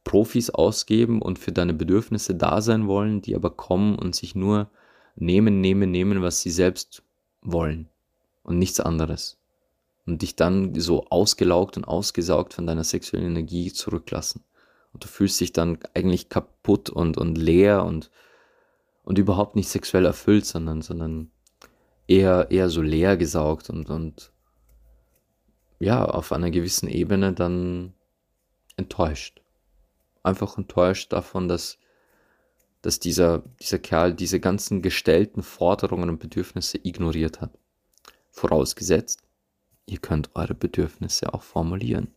Profis 0.04 0.52
ausgeben 0.52 1.20
und 1.20 1.40
für 1.40 1.52
deine 1.52 1.74
Bedürfnisse 1.74 2.36
da 2.36 2.62
sein 2.62 2.86
wollen, 2.88 3.24
die 3.24 3.36
aber 3.36 3.50
kommen 3.50 3.98
und 3.98 4.16
sich 4.16 4.36
nur 4.36 4.70
nehmen, 5.16 5.62
nehmen, 5.62 5.90
nehmen, 5.90 6.22
was 6.22 6.42
sie 6.42 6.52
selbst 6.52 7.02
wollen 7.42 7.90
und 8.44 8.60
nichts 8.60 8.80
anderes. 8.80 9.38
Und 10.06 10.22
dich 10.22 10.36
dann 10.36 10.76
so 10.76 11.06
ausgelaugt 11.06 11.78
und 11.78 11.86
ausgesaugt 11.86 12.54
von 12.54 12.68
deiner 12.68 12.84
sexuellen 12.84 13.28
Energie 13.28 13.72
zurücklassen. 13.72 14.44
Und 14.92 15.04
du 15.04 15.08
fühlst 15.08 15.40
dich 15.40 15.54
dann 15.54 15.80
eigentlich 15.94 16.30
kaputt 16.30 16.90
und, 16.90 17.18
und 17.18 17.38
leer 17.38 17.84
und, 17.84 18.12
und 19.04 19.18
überhaupt 19.18 19.56
nicht 19.56 19.70
sexuell 19.70 20.06
erfüllt, 20.06 20.46
sondern, 20.46 20.82
sondern 20.82 21.32
eher, 22.08 22.52
eher 22.52 22.70
so 22.70 22.82
leer 22.82 23.18
gesaugt 23.18 23.70
und, 23.70 23.90
und 23.90 24.32
ja, 25.80 26.06
auf 26.06 26.32
einer 26.32 26.52
gewissen 26.52 26.88
Ebene 26.88 27.34
dann 27.34 27.94
enttäuscht. 28.78 29.42
Einfach 30.22 30.58
enttäuscht 30.58 31.12
davon, 31.12 31.48
dass, 31.48 31.78
dass 32.82 33.00
dieser, 33.00 33.44
dieser 33.62 33.80
Kerl 33.80 34.14
diese 34.14 34.40
ganzen 34.40 34.82
gestellten 34.82 35.44
Forderungen 35.44 36.10
und 36.10 36.20
Bedürfnisse 36.20 36.80
ignoriert 36.84 37.42
hat. 37.42 37.58
Vorausgesetzt, 38.34 39.22
ihr 39.86 40.00
könnt 40.00 40.32
eure 40.36 40.56
Bedürfnisse 40.56 41.36
auch 41.36 41.44
formulieren. 41.44 42.16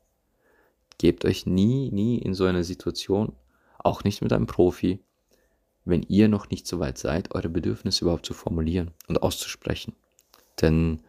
Gebt 0.97 1.27
euch 1.27 1.45
nie, 1.45 1.91
nie 1.93 2.19
in 2.19 2.33
so 2.33 2.47
eine 2.47 2.65
Situation, 2.65 3.37
auch 3.79 4.03
nicht 4.03 4.23
mit 4.23 4.33
einem 4.33 4.47
Profi, 4.47 5.05
wenn 5.85 6.03
ihr 6.03 6.29
noch 6.29 6.49
nicht 6.49 6.67
so 6.67 6.81
weit 6.81 6.97
seid, 6.97 7.35
eure 7.35 7.51
Bedürfnisse 7.51 8.05
überhaupt 8.05 8.25
zu 8.25 8.33
formulieren 8.33 8.93
und 9.09 9.23
auszusprechen. 9.23 9.95
Denn 10.63 11.03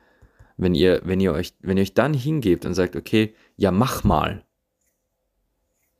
wenn 0.57 0.75
ihr, 0.75 1.01
wenn 1.05 1.21
ihr 1.21 1.31
euch, 1.31 1.53
wenn 1.61 1.77
ihr 1.77 1.83
euch 1.83 1.93
dann 1.93 2.13
hingebt 2.13 2.65
und 2.65 2.73
sagt, 2.73 2.97
okay, 2.97 3.33
ja, 3.55 3.71
mach 3.71 4.03
mal, 4.03 4.43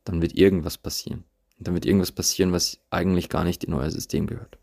dann 0.04 0.20
wird 0.20 0.34
irgendwas 0.34 0.76
passieren. 0.76 1.24
Und 1.58 1.66
dann 1.66 1.74
wird 1.74 1.86
irgendwas 1.86 2.12
passieren, 2.12 2.52
was 2.52 2.78
eigentlich 2.90 3.30
gar 3.30 3.44
nicht 3.44 3.64
in 3.64 3.72
euer 3.72 3.90
System 3.90 4.26
gehört. 4.26 4.58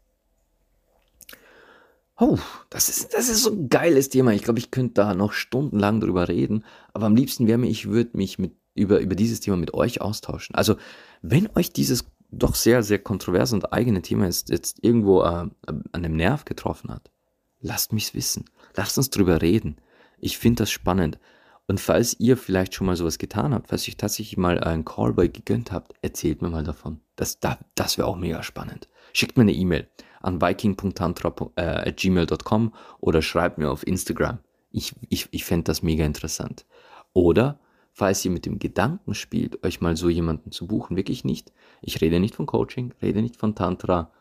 Oh, 2.17 2.37
das 2.69 2.87
ist, 2.87 3.13
das 3.13 3.27
ist 3.27 3.43
so 3.43 3.51
ein 3.51 3.67
geiles 3.67 4.07
Thema. 4.09 4.31
Ich 4.31 4.43
glaube, 4.43 4.59
ich 4.59 4.71
könnte 4.71 4.93
da 4.95 5.13
noch 5.13 5.33
stundenlang 5.33 5.99
drüber 5.99 6.29
reden. 6.29 6.63
Aber 6.93 7.07
am 7.07 7.15
liebsten 7.15 7.47
wäre 7.47 7.57
mir, 7.57 7.67
ich 7.67 7.89
würde 7.89 8.15
mich 8.17 8.39
mit, 8.39 8.53
über, 8.73 8.99
über 8.99 9.15
dieses 9.15 9.41
Thema 9.41 9.57
mit 9.57 9.73
euch 9.73 9.99
austauschen. 10.01 10.55
Also, 10.55 10.77
wenn 11.21 11.49
euch 11.55 11.73
dieses 11.73 12.05
doch 12.31 12.55
sehr, 12.55 12.83
sehr 12.83 12.99
kontroverse 12.99 13.55
und 13.55 13.73
eigene 13.73 14.01
Thema 14.01 14.25
jetzt, 14.25 14.49
jetzt 14.49 14.79
irgendwo 14.81 15.23
äh, 15.23 15.47
an 15.65 16.03
dem 16.03 16.15
Nerv 16.15 16.45
getroffen 16.45 16.89
hat, 16.89 17.11
lasst 17.59 17.91
mich's 17.91 18.13
wissen. 18.13 18.45
Lasst 18.75 18.97
uns 18.97 19.09
drüber 19.09 19.41
reden. 19.41 19.77
Ich 20.17 20.37
finde 20.37 20.63
das 20.63 20.71
spannend. 20.71 21.19
Und 21.67 21.81
falls 21.81 22.19
ihr 22.19 22.37
vielleicht 22.37 22.75
schon 22.75 22.87
mal 22.87 22.95
sowas 22.95 23.17
getan 23.17 23.53
habt, 23.53 23.69
falls 23.69 23.87
ihr 23.87 23.97
tatsächlich 23.97 24.37
mal 24.37 24.59
einen 24.59 24.85
Callboy 24.85 25.29
gegönnt 25.29 25.71
habt, 25.71 25.93
erzählt 26.01 26.41
mir 26.41 26.49
mal 26.49 26.63
davon. 26.63 27.01
Das, 27.15 27.39
das, 27.39 27.57
das 27.73 27.97
wäre 27.97 28.07
auch 28.07 28.17
mega 28.17 28.43
spannend. 28.43 28.87
Schickt 29.13 29.35
mir 29.35 29.41
eine 29.41 29.53
E-Mail 29.53 29.87
an 30.25 30.41
viking.tantra.gmail.com 30.41 32.67
äh, 32.67 32.71
oder 32.99 33.21
schreibt 33.21 33.59
mir 33.59 33.71
auf 33.71 33.85
Instagram. 33.85 34.39
Ich, 34.71 34.93
ich, 35.09 35.27
ich 35.31 35.45
fände 35.45 35.65
das 35.65 35.83
mega 35.83 36.03
interessant. 36.03 36.65
Oder, 37.13 37.59
falls 37.93 38.25
ihr 38.25 38.31
mit 38.31 38.45
dem 38.45 38.59
Gedanken 38.59 39.13
spielt, 39.13 39.63
euch 39.63 39.79
mal 39.79 39.95
so 39.95 40.09
jemanden 40.09 40.51
zu 40.51 40.67
buchen, 40.67 40.97
wirklich 40.97 41.23
nicht. 41.23 41.53
Ich 41.81 42.01
rede 42.01 42.19
nicht 42.19 42.35
von 42.35 42.47
Coaching, 42.47 42.93
rede 43.01 43.21
nicht 43.21 43.37
von 43.37 43.55
Tantra, 43.55 44.11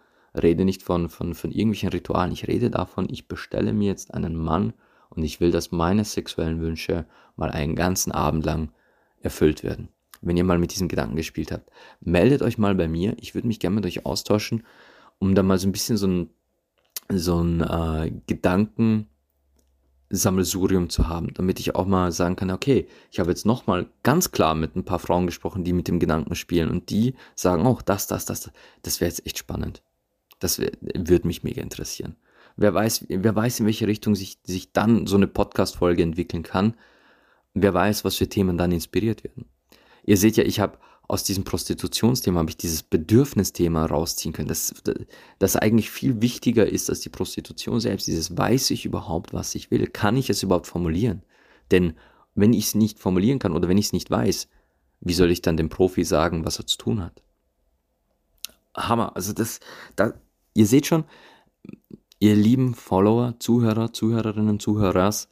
rede 0.40 0.64
nicht 0.64 0.82
von, 0.82 1.08
von, 1.08 1.34
von 1.34 1.50
irgendwelchen 1.50 1.88
Ritualen. 1.88 2.30
Ich 2.32 2.46
rede 2.46 2.70
davon, 2.70 3.08
ich 3.10 3.26
bestelle 3.26 3.72
mir 3.72 3.88
jetzt 3.88 4.14
einen 4.14 4.36
Mann 4.36 4.74
und 5.08 5.24
ich 5.24 5.40
will, 5.40 5.50
dass 5.50 5.72
meine 5.72 6.04
sexuellen 6.04 6.60
Wünsche 6.60 7.06
mal 7.36 7.50
einen 7.50 7.74
ganzen 7.74 8.12
Abend 8.12 8.44
lang 8.44 8.70
erfüllt 9.20 9.64
werden. 9.64 9.88
Wenn 10.20 10.36
ihr 10.36 10.44
mal 10.44 10.58
mit 10.58 10.72
diesem 10.72 10.88
Gedanken 10.88 11.16
gespielt 11.16 11.50
habt, 11.50 11.70
meldet 12.00 12.42
euch 12.42 12.58
mal 12.58 12.74
bei 12.74 12.88
mir. 12.88 13.16
Ich 13.20 13.34
würde 13.34 13.48
mich 13.48 13.58
gerne 13.58 13.76
mit 13.76 13.86
euch 13.86 14.04
austauschen 14.06 14.64
um 15.18 15.34
da 15.34 15.42
mal 15.42 15.58
so 15.58 15.68
ein 15.68 15.72
bisschen 15.72 15.96
so 15.96 16.06
ein, 16.06 16.30
so 17.10 17.42
ein 17.42 17.60
äh, 17.60 18.12
Gedankensammelsurium 18.26 20.90
zu 20.90 21.08
haben, 21.08 21.32
damit 21.34 21.60
ich 21.60 21.74
auch 21.74 21.86
mal 21.86 22.12
sagen 22.12 22.36
kann, 22.36 22.50
okay, 22.50 22.88
ich 23.10 23.20
habe 23.20 23.30
jetzt 23.30 23.46
nochmal 23.46 23.86
ganz 24.02 24.32
klar 24.32 24.54
mit 24.54 24.76
ein 24.76 24.84
paar 24.84 24.98
Frauen 24.98 25.26
gesprochen, 25.26 25.64
die 25.64 25.72
mit 25.72 25.88
dem 25.88 25.98
Gedanken 25.98 26.34
spielen 26.34 26.70
und 26.70 26.90
die 26.90 27.14
sagen 27.34 27.66
auch, 27.66 27.82
das, 27.82 28.06
das, 28.06 28.24
das, 28.24 28.50
das 28.82 29.00
wäre 29.00 29.08
jetzt 29.08 29.26
echt 29.26 29.38
spannend. 29.38 29.82
Das 30.38 30.58
würde 30.58 31.26
mich 31.26 31.42
mega 31.42 31.62
interessieren. 31.62 32.16
Wer 32.56 32.72
weiß, 32.72 33.06
wer 33.08 33.34
weiß, 33.34 33.60
in 33.60 33.66
welche 33.66 33.86
Richtung 33.86 34.14
sich, 34.14 34.38
sich 34.44 34.72
dann 34.72 35.06
so 35.06 35.16
eine 35.16 35.26
Podcast-Folge 35.26 36.02
entwickeln 36.02 36.42
kann. 36.42 36.74
Wer 37.52 37.74
weiß, 37.74 38.04
was 38.04 38.16
für 38.16 38.28
Themen 38.28 38.56
dann 38.56 38.72
inspiriert 38.72 39.24
werden. 39.24 39.46
Ihr 40.04 40.16
seht 40.16 40.36
ja, 40.36 40.44
ich 40.44 40.60
habe 40.60 40.78
aus 41.06 41.22
diesem 41.22 41.44
Prostitutionsthema 41.44 42.40
habe 42.40 42.50
ich 42.50 42.56
dieses 42.56 42.82
Bedürfnisthema 42.82 43.84
rausziehen 43.86 44.32
können, 44.32 44.48
das, 44.48 44.74
das 45.38 45.56
eigentlich 45.56 45.90
viel 45.90 46.22
wichtiger 46.22 46.66
ist 46.66 46.88
als 46.88 47.00
die 47.00 47.10
Prostitution 47.10 47.80
selbst. 47.80 48.06
Dieses 48.06 48.36
weiß 48.36 48.70
ich 48.70 48.86
überhaupt, 48.86 49.32
was 49.32 49.54
ich 49.54 49.70
will? 49.70 49.86
Kann 49.86 50.16
ich 50.16 50.30
es 50.30 50.42
überhaupt 50.42 50.66
formulieren? 50.66 51.22
Denn 51.70 51.94
wenn 52.34 52.52
ich 52.52 52.66
es 52.66 52.74
nicht 52.74 52.98
formulieren 52.98 53.38
kann 53.38 53.52
oder 53.52 53.68
wenn 53.68 53.78
ich 53.78 53.86
es 53.86 53.92
nicht 53.92 54.10
weiß, 54.10 54.48
wie 55.00 55.12
soll 55.12 55.30
ich 55.30 55.42
dann 55.42 55.58
dem 55.58 55.68
Profi 55.68 56.04
sagen, 56.04 56.46
was 56.46 56.58
er 56.58 56.66
zu 56.66 56.78
tun 56.78 57.02
hat? 57.02 57.22
Hammer. 58.74 59.14
Also 59.14 59.32
das, 59.32 59.60
da, 59.96 60.14
ihr 60.54 60.66
seht 60.66 60.86
schon, 60.86 61.04
ihr 62.18 62.34
lieben 62.34 62.74
Follower, 62.74 63.34
Zuhörer, 63.38 63.92
Zuhörerinnen, 63.92 64.58
Zuhörers, 64.58 65.28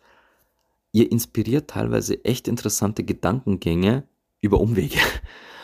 ihr 0.93 1.11
inspiriert 1.11 1.71
teilweise 1.71 2.25
echt 2.25 2.47
interessante 2.47 3.05
Gedankengänge 3.05 4.07
über 4.43 4.61
Umwege. 4.61 4.99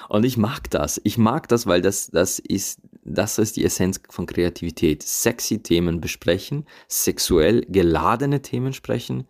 Und 0.08 0.24
ich 0.24 0.36
mag 0.36 0.70
das. 0.70 1.00
Ich 1.04 1.18
mag 1.18 1.48
das, 1.48 1.66
weil 1.66 1.82
das, 1.82 2.08
das 2.10 2.38
ist, 2.38 2.80
das 3.04 3.38
ist 3.38 3.56
die 3.56 3.64
Essenz 3.64 4.00
von 4.08 4.26
Kreativität. 4.26 5.02
Sexy 5.02 5.62
Themen 5.62 6.00
besprechen, 6.00 6.66
sexuell 6.88 7.60
geladene 7.68 8.40
Themen 8.40 8.72
sprechen 8.72 9.28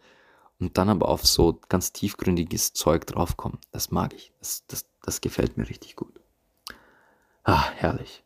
und 0.61 0.79
dann 0.79 0.89
aber 0.89 1.09
auf 1.09 1.27
so 1.27 1.61
ganz 1.69 1.93
tiefgründiges 1.93 2.73
Zeug 2.73 3.07
draufkommen. 3.07 3.59
Das 3.73 3.91
mag 3.91 4.15
ich. 4.15 4.33
Das, 4.39 4.65
das, 4.69 4.87
das 5.03 5.21
gefällt 5.21 5.57
mir 5.57 5.69
richtig 5.69 5.97
gut. 5.97 6.21
Ah, 7.43 7.71
herrlich. 7.77 8.23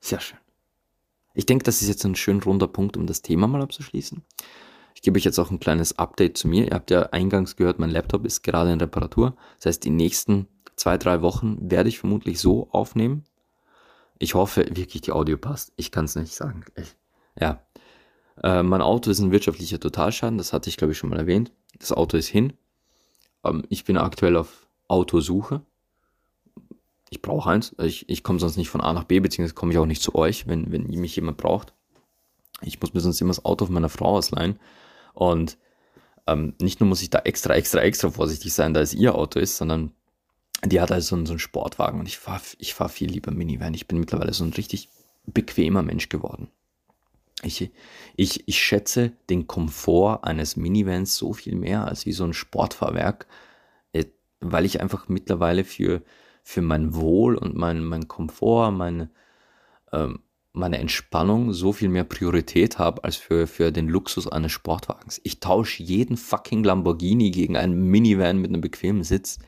Sehr 0.00 0.20
schön. 0.20 0.38
Ich 1.34 1.46
denke, 1.46 1.64
das 1.64 1.80
ist 1.80 1.88
jetzt 1.88 2.04
ein 2.04 2.14
schön 2.14 2.42
runder 2.42 2.68
Punkt, 2.68 2.96
um 2.96 3.06
das 3.06 3.22
Thema 3.22 3.46
mal 3.46 3.62
abzuschließen. 3.62 4.22
Ich 4.94 5.00
gebe 5.00 5.16
euch 5.18 5.24
jetzt 5.24 5.38
auch 5.38 5.50
ein 5.50 5.60
kleines 5.60 5.98
Update 5.98 6.36
zu 6.36 6.46
mir. 6.46 6.66
Ihr 6.66 6.74
habt 6.74 6.90
ja 6.90 7.04
eingangs 7.04 7.56
gehört, 7.56 7.78
mein 7.78 7.90
Laptop 7.90 8.26
ist 8.26 8.42
gerade 8.42 8.72
in 8.72 8.80
Reparatur. 8.80 9.34
Das 9.58 9.66
heißt, 9.66 9.84
die 9.84 9.90
nächsten 9.90 10.46
zwei, 10.82 10.98
drei 10.98 11.22
Wochen 11.22 11.70
werde 11.70 11.88
ich 11.88 12.00
vermutlich 12.00 12.40
so 12.40 12.68
aufnehmen. 12.72 13.22
Ich 14.18 14.34
hoffe 14.34 14.66
wirklich, 14.74 15.02
die 15.02 15.12
Audio 15.12 15.36
passt. 15.38 15.72
Ich 15.76 15.92
kann 15.92 16.06
es 16.06 16.16
nicht 16.16 16.34
sagen. 16.34 16.64
Ich, 16.74 16.96
ja. 17.38 17.64
Äh, 18.42 18.64
mein 18.64 18.82
Auto 18.82 19.08
ist 19.08 19.20
ein 19.20 19.30
wirtschaftlicher 19.30 19.78
Totalschaden. 19.78 20.38
Das 20.38 20.52
hatte 20.52 20.68
ich, 20.68 20.76
glaube 20.76 20.92
ich, 20.92 20.98
schon 20.98 21.10
mal 21.10 21.20
erwähnt. 21.20 21.52
Das 21.78 21.92
Auto 21.92 22.16
ist 22.16 22.26
hin. 22.26 22.54
Ähm, 23.44 23.62
ich 23.68 23.84
bin 23.84 23.96
aktuell 23.96 24.36
auf 24.36 24.66
Autosuche. 24.88 25.62
Ich 27.10 27.22
brauche 27.22 27.48
eins. 27.48 27.76
Ich, 27.78 28.08
ich 28.08 28.24
komme 28.24 28.40
sonst 28.40 28.56
nicht 28.56 28.68
von 28.68 28.80
A 28.80 28.92
nach 28.92 29.04
B, 29.04 29.20
beziehungsweise 29.20 29.54
komme 29.54 29.70
ich 29.70 29.78
auch 29.78 29.86
nicht 29.86 30.02
zu 30.02 30.16
euch, 30.16 30.48
wenn, 30.48 30.72
wenn 30.72 30.88
mich 30.88 31.14
jemand 31.14 31.36
braucht. 31.36 31.74
Ich 32.60 32.80
muss 32.80 32.92
mir 32.92 33.00
sonst 33.00 33.20
immer 33.20 33.30
das 33.30 33.44
Auto 33.44 33.66
von 33.66 33.74
meiner 33.74 33.88
Frau 33.88 34.16
ausleihen. 34.16 34.58
Und 35.14 35.58
ähm, 36.26 36.54
nicht 36.60 36.80
nur 36.80 36.88
muss 36.88 37.02
ich 37.02 37.10
da 37.10 37.20
extra, 37.20 37.54
extra, 37.54 37.80
extra 37.82 38.10
vorsichtig 38.10 38.52
sein, 38.52 38.74
da 38.74 38.80
es 38.80 38.94
ihr 38.94 39.14
Auto 39.14 39.38
ist, 39.38 39.56
sondern 39.56 39.92
die 40.64 40.80
hat 40.80 40.92
also 40.92 41.08
so 41.08 41.16
einen, 41.16 41.26
so 41.26 41.32
einen 41.32 41.38
Sportwagen 41.38 42.00
und 42.00 42.06
ich 42.06 42.18
fahre 42.18 42.42
ich 42.58 42.74
fahr 42.74 42.88
viel 42.88 43.10
lieber 43.10 43.32
Minivan. 43.32 43.74
Ich 43.74 43.88
bin 43.88 43.98
mittlerweile 43.98 44.32
so 44.32 44.44
ein 44.44 44.52
richtig 44.52 44.88
bequemer 45.26 45.82
Mensch 45.82 46.08
geworden. 46.08 46.48
Ich, 47.42 47.70
ich, 48.16 48.46
ich 48.46 48.58
schätze 48.58 49.12
den 49.28 49.48
Komfort 49.48 50.20
eines 50.22 50.56
Minivans 50.56 51.16
so 51.16 51.32
viel 51.32 51.56
mehr 51.56 51.86
als 51.88 52.06
wie 52.06 52.12
so 52.12 52.24
ein 52.24 52.34
Sportfahrwerk, 52.34 53.26
äh, 53.92 54.04
weil 54.40 54.64
ich 54.64 54.80
einfach 54.80 55.08
mittlerweile 55.08 55.64
für, 55.64 56.02
für 56.44 56.62
mein 56.62 56.94
Wohl 56.94 57.36
und 57.36 57.56
mein, 57.56 57.84
mein 57.84 58.06
Komfort, 58.06 58.70
meine, 58.70 59.10
ähm, 59.92 60.20
meine 60.52 60.78
Entspannung 60.78 61.52
so 61.52 61.72
viel 61.72 61.88
mehr 61.88 62.04
Priorität 62.04 62.78
habe 62.78 63.02
als 63.02 63.16
für, 63.16 63.48
für 63.48 63.72
den 63.72 63.88
Luxus 63.88 64.28
eines 64.28 64.52
Sportwagens. 64.52 65.20
Ich 65.24 65.40
tausche 65.40 65.82
jeden 65.82 66.16
fucking 66.16 66.62
Lamborghini 66.62 67.32
gegen 67.32 67.56
einen 67.56 67.90
Minivan 67.90 68.38
mit 68.38 68.50
einem 68.50 68.60
bequemen 68.60 69.02
Sitz. 69.02 69.40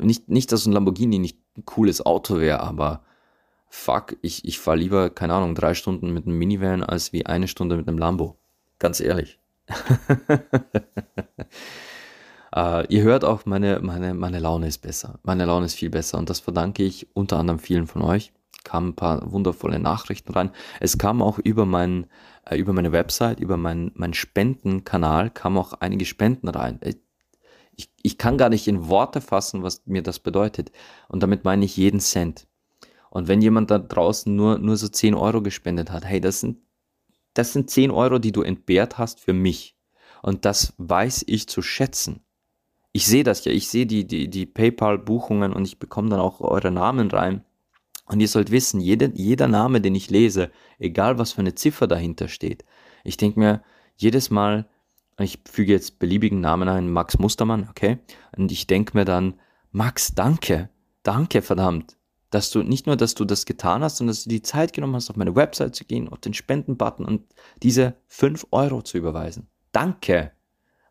Nicht, 0.00 0.28
nicht, 0.28 0.52
dass 0.52 0.66
ein 0.66 0.72
Lamborghini 0.72 1.18
nicht 1.18 1.38
ein 1.56 1.64
cooles 1.64 2.04
Auto 2.04 2.38
wäre, 2.38 2.60
aber 2.60 3.02
fuck, 3.68 4.16
ich, 4.22 4.44
ich 4.44 4.58
fahre 4.58 4.78
lieber, 4.78 5.10
keine 5.10 5.34
Ahnung, 5.34 5.54
drei 5.54 5.74
Stunden 5.74 6.12
mit 6.12 6.26
einem 6.26 6.38
Minivan 6.38 6.82
als 6.82 7.12
wie 7.12 7.26
eine 7.26 7.48
Stunde 7.48 7.76
mit 7.76 7.88
einem 7.88 7.98
Lambo. 7.98 8.38
Ganz 8.78 9.00
ehrlich. 9.00 9.38
uh, 12.56 12.82
ihr 12.88 13.02
hört 13.02 13.24
auch, 13.24 13.44
meine, 13.44 13.80
meine, 13.80 14.14
meine 14.14 14.38
Laune 14.38 14.68
ist 14.68 14.78
besser. 14.78 15.18
Meine 15.24 15.44
Laune 15.44 15.66
ist 15.66 15.74
viel 15.74 15.90
besser 15.90 16.18
und 16.18 16.30
das 16.30 16.40
verdanke 16.40 16.84
ich 16.84 17.08
unter 17.14 17.38
anderem 17.38 17.58
vielen 17.58 17.86
von 17.86 18.02
euch. 18.02 18.32
Kamen 18.64 18.90
ein 18.90 18.96
paar 18.96 19.32
wundervolle 19.32 19.78
Nachrichten 19.78 20.32
rein. 20.32 20.50
Es 20.80 20.98
kam 20.98 21.22
auch 21.22 21.38
über, 21.38 21.66
mein, 21.66 22.06
äh, 22.44 22.56
über 22.56 22.72
meine 22.72 22.92
Website, 22.92 23.40
über 23.40 23.56
meinen 23.56 23.92
mein 23.94 24.14
Spendenkanal, 24.14 25.30
kamen 25.30 25.58
auch 25.58 25.74
einige 25.74 26.04
Spenden 26.04 26.48
rein. 26.48 26.80
Ich, 27.78 27.90
ich 28.02 28.18
kann 28.18 28.36
gar 28.36 28.48
nicht 28.48 28.66
in 28.66 28.88
Worte 28.88 29.20
fassen, 29.20 29.62
was 29.62 29.86
mir 29.86 30.02
das 30.02 30.18
bedeutet. 30.18 30.72
Und 31.08 31.22
damit 31.22 31.44
meine 31.44 31.64
ich 31.64 31.76
jeden 31.76 32.00
Cent. 32.00 32.48
Und 33.08 33.28
wenn 33.28 33.40
jemand 33.40 33.70
da 33.70 33.78
draußen 33.78 34.34
nur, 34.34 34.58
nur 34.58 34.76
so 34.76 34.88
10 34.88 35.14
Euro 35.14 35.40
gespendet 35.42 35.90
hat, 35.90 36.04
hey, 36.04 36.20
das 36.20 36.40
sind, 36.40 36.58
das 37.34 37.52
sind 37.52 37.70
10 37.70 37.92
Euro, 37.92 38.18
die 38.18 38.32
du 38.32 38.42
entbehrt 38.42 38.98
hast 38.98 39.20
für 39.20 39.32
mich. 39.32 39.76
Und 40.22 40.44
das 40.44 40.74
weiß 40.78 41.24
ich 41.28 41.48
zu 41.48 41.62
schätzen. 41.62 42.24
Ich 42.92 43.06
sehe 43.06 43.22
das 43.22 43.44
ja, 43.44 43.52
ich 43.52 43.68
sehe 43.68 43.86
die, 43.86 44.06
die, 44.06 44.28
die 44.28 44.44
PayPal-Buchungen 44.44 45.52
und 45.52 45.64
ich 45.64 45.78
bekomme 45.78 46.08
dann 46.08 46.20
auch 46.20 46.40
eure 46.40 46.72
Namen 46.72 47.10
rein. 47.10 47.44
Und 48.06 48.18
ihr 48.20 48.28
sollt 48.28 48.50
wissen, 48.50 48.80
jede, 48.80 49.12
jeder 49.14 49.46
Name, 49.46 49.80
den 49.80 49.94
ich 49.94 50.10
lese, 50.10 50.50
egal 50.78 51.18
was 51.18 51.32
für 51.32 51.42
eine 51.42 51.54
Ziffer 51.54 51.86
dahinter 51.86 52.26
steht, 52.26 52.64
ich 53.04 53.16
denke 53.16 53.38
mir 53.38 53.62
jedes 53.96 54.30
Mal, 54.30 54.66
ich 55.24 55.40
füge 55.50 55.72
jetzt 55.72 55.98
beliebigen 55.98 56.40
Namen 56.40 56.68
ein, 56.68 56.90
Max 56.90 57.18
Mustermann, 57.18 57.68
okay? 57.68 57.98
Und 58.36 58.52
ich 58.52 58.66
denke 58.66 58.96
mir 58.96 59.04
dann, 59.04 59.34
Max, 59.72 60.14
danke, 60.14 60.70
danke 61.02 61.42
verdammt, 61.42 61.96
dass 62.30 62.50
du 62.50 62.62
nicht 62.62 62.86
nur, 62.86 62.96
dass 62.96 63.14
du 63.14 63.24
das 63.24 63.44
getan 63.44 63.82
hast, 63.82 63.96
sondern 63.96 64.12
dass 64.12 64.24
du 64.24 64.30
die 64.30 64.42
Zeit 64.42 64.72
genommen 64.72 64.94
hast, 64.94 65.10
auf 65.10 65.16
meine 65.16 65.34
Website 65.34 65.74
zu 65.74 65.84
gehen, 65.84 66.08
auf 66.08 66.20
den 66.20 66.34
Spendenbutton 66.34 67.04
und 67.04 67.22
diese 67.62 67.94
5 68.06 68.46
Euro 68.50 68.82
zu 68.82 68.98
überweisen. 68.98 69.48
Danke, 69.72 70.32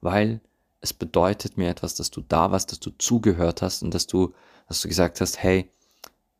weil 0.01 0.41
es 0.81 0.93
bedeutet 0.93 1.57
mir 1.57 1.69
etwas, 1.69 1.95
dass 1.95 2.11
du 2.11 2.21
da 2.21 2.51
warst, 2.51 2.71
dass 2.71 2.79
du 2.79 2.91
zugehört 2.91 3.61
hast 3.61 3.81
und 3.83 3.93
dass 3.93 4.07
du, 4.07 4.33
dass 4.67 4.81
du 4.81 4.87
gesagt 4.87 5.21
hast, 5.21 5.41
hey, 5.41 5.71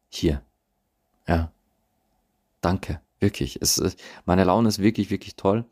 hier, 0.10 0.42
ja, 1.28 1.52
danke, 2.62 3.02
wirklich. 3.20 3.60
Es, 3.62 3.82
meine 4.26 4.44
Laune 4.44 4.70
ist 4.70 4.80
wirklich, 4.80 5.10
wirklich 5.10 5.36
toll. 5.36 5.66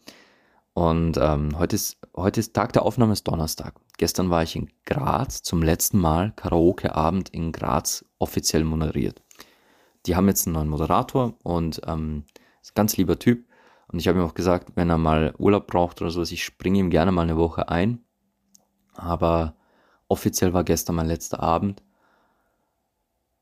Und 0.75 1.15
ähm, 1.15 1.57
heute, 1.57 1.77
ist, 1.77 1.97
heute 2.17 2.41
ist 2.41 2.53
Tag 2.53 2.73
der 2.73 2.83
Aufnahme, 2.83 3.13
ist 3.13 3.25
Donnerstag. 3.25 3.75
Gestern 3.97 4.29
war 4.29 4.43
ich 4.43 4.57
in 4.57 4.69
Graz 4.85 5.41
zum 5.41 5.63
letzten 5.63 5.97
Mal 5.97 6.33
Karaoke-Abend 6.35 7.29
in 7.29 7.53
Graz 7.53 8.03
offiziell 8.19 8.65
moderiert. 8.65 9.21
Die 10.05 10.17
haben 10.17 10.27
jetzt 10.27 10.45
einen 10.45 10.55
neuen 10.55 10.67
Moderator 10.67 11.33
und 11.43 11.79
ähm, 11.87 12.25
ist 12.61 12.71
ein 12.71 12.75
ganz 12.75 12.97
lieber 12.97 13.17
Typ. 13.17 13.47
Und 13.87 13.99
ich 13.99 14.09
habe 14.09 14.19
ihm 14.19 14.25
auch 14.25 14.33
gesagt, 14.33 14.73
wenn 14.75 14.89
er 14.89 14.97
mal 14.97 15.33
Urlaub 15.37 15.67
braucht 15.67 16.01
oder 16.01 16.11
sowas, 16.11 16.33
ich 16.33 16.43
springe 16.43 16.79
ihm 16.79 16.89
gerne 16.89 17.13
mal 17.13 17.21
eine 17.21 17.37
Woche 17.37 17.69
ein. 17.69 18.03
Aber 18.95 19.55
offiziell 20.09 20.51
war 20.51 20.65
gestern 20.65 20.97
mein 20.97 21.07
letzter 21.07 21.39
Abend. 21.39 21.83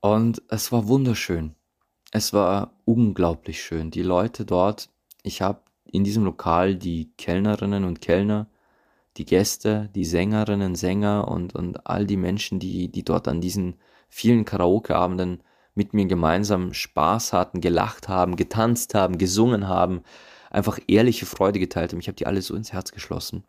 Und 0.02 0.44
es 0.50 0.72
war 0.72 0.88
wunderschön. 0.88 1.56
Es 2.12 2.32
war 2.32 2.76
unglaublich 2.86 3.64
schön. 3.64 3.90
Die 3.90 4.04
Leute 4.04 4.46
dort, 4.46 4.92
ich 5.24 5.42
habe 5.42 5.64
in 5.94 6.04
diesem 6.04 6.24
Lokal 6.24 6.76
die 6.76 7.12
Kellnerinnen 7.18 7.86
und 7.86 8.02
Kellner, 8.02 8.48
die 9.18 9.26
Gäste, 9.26 9.92
die 9.94 10.06
Sängerinnen, 10.06 10.74
Sänger 10.74 11.28
und, 11.28 11.54
und 11.54 11.86
all 11.86 12.08
die 12.08 12.18
Menschen, 12.18 12.58
die, 12.58 12.92
die 12.92 13.06
dort 13.06 13.28
an 13.28 13.42
diesen 13.42 13.76
vielen 14.10 14.44
Karaoke-Abenden 14.44 15.44
mit 15.76 15.94
mir 15.94 16.08
gemeinsam 16.08 16.74
Spaß 16.74 17.32
hatten, 17.32 17.62
gelacht 17.62 18.08
haben, 18.08 18.36
getanzt 18.36 18.96
haben, 18.96 19.20
gesungen 19.20 19.68
haben, 19.68 20.02
einfach 20.50 20.80
ehrliche 20.88 21.28
Freude 21.28 21.60
geteilt 21.60 21.92
haben. 21.92 22.00
Ich 22.00 22.08
habe 22.08 22.16
die 22.16 22.26
alle 22.26 22.42
so 22.42 22.56
ins 22.56 22.74
Herz 22.74 22.92
geschlossen. 22.92 23.44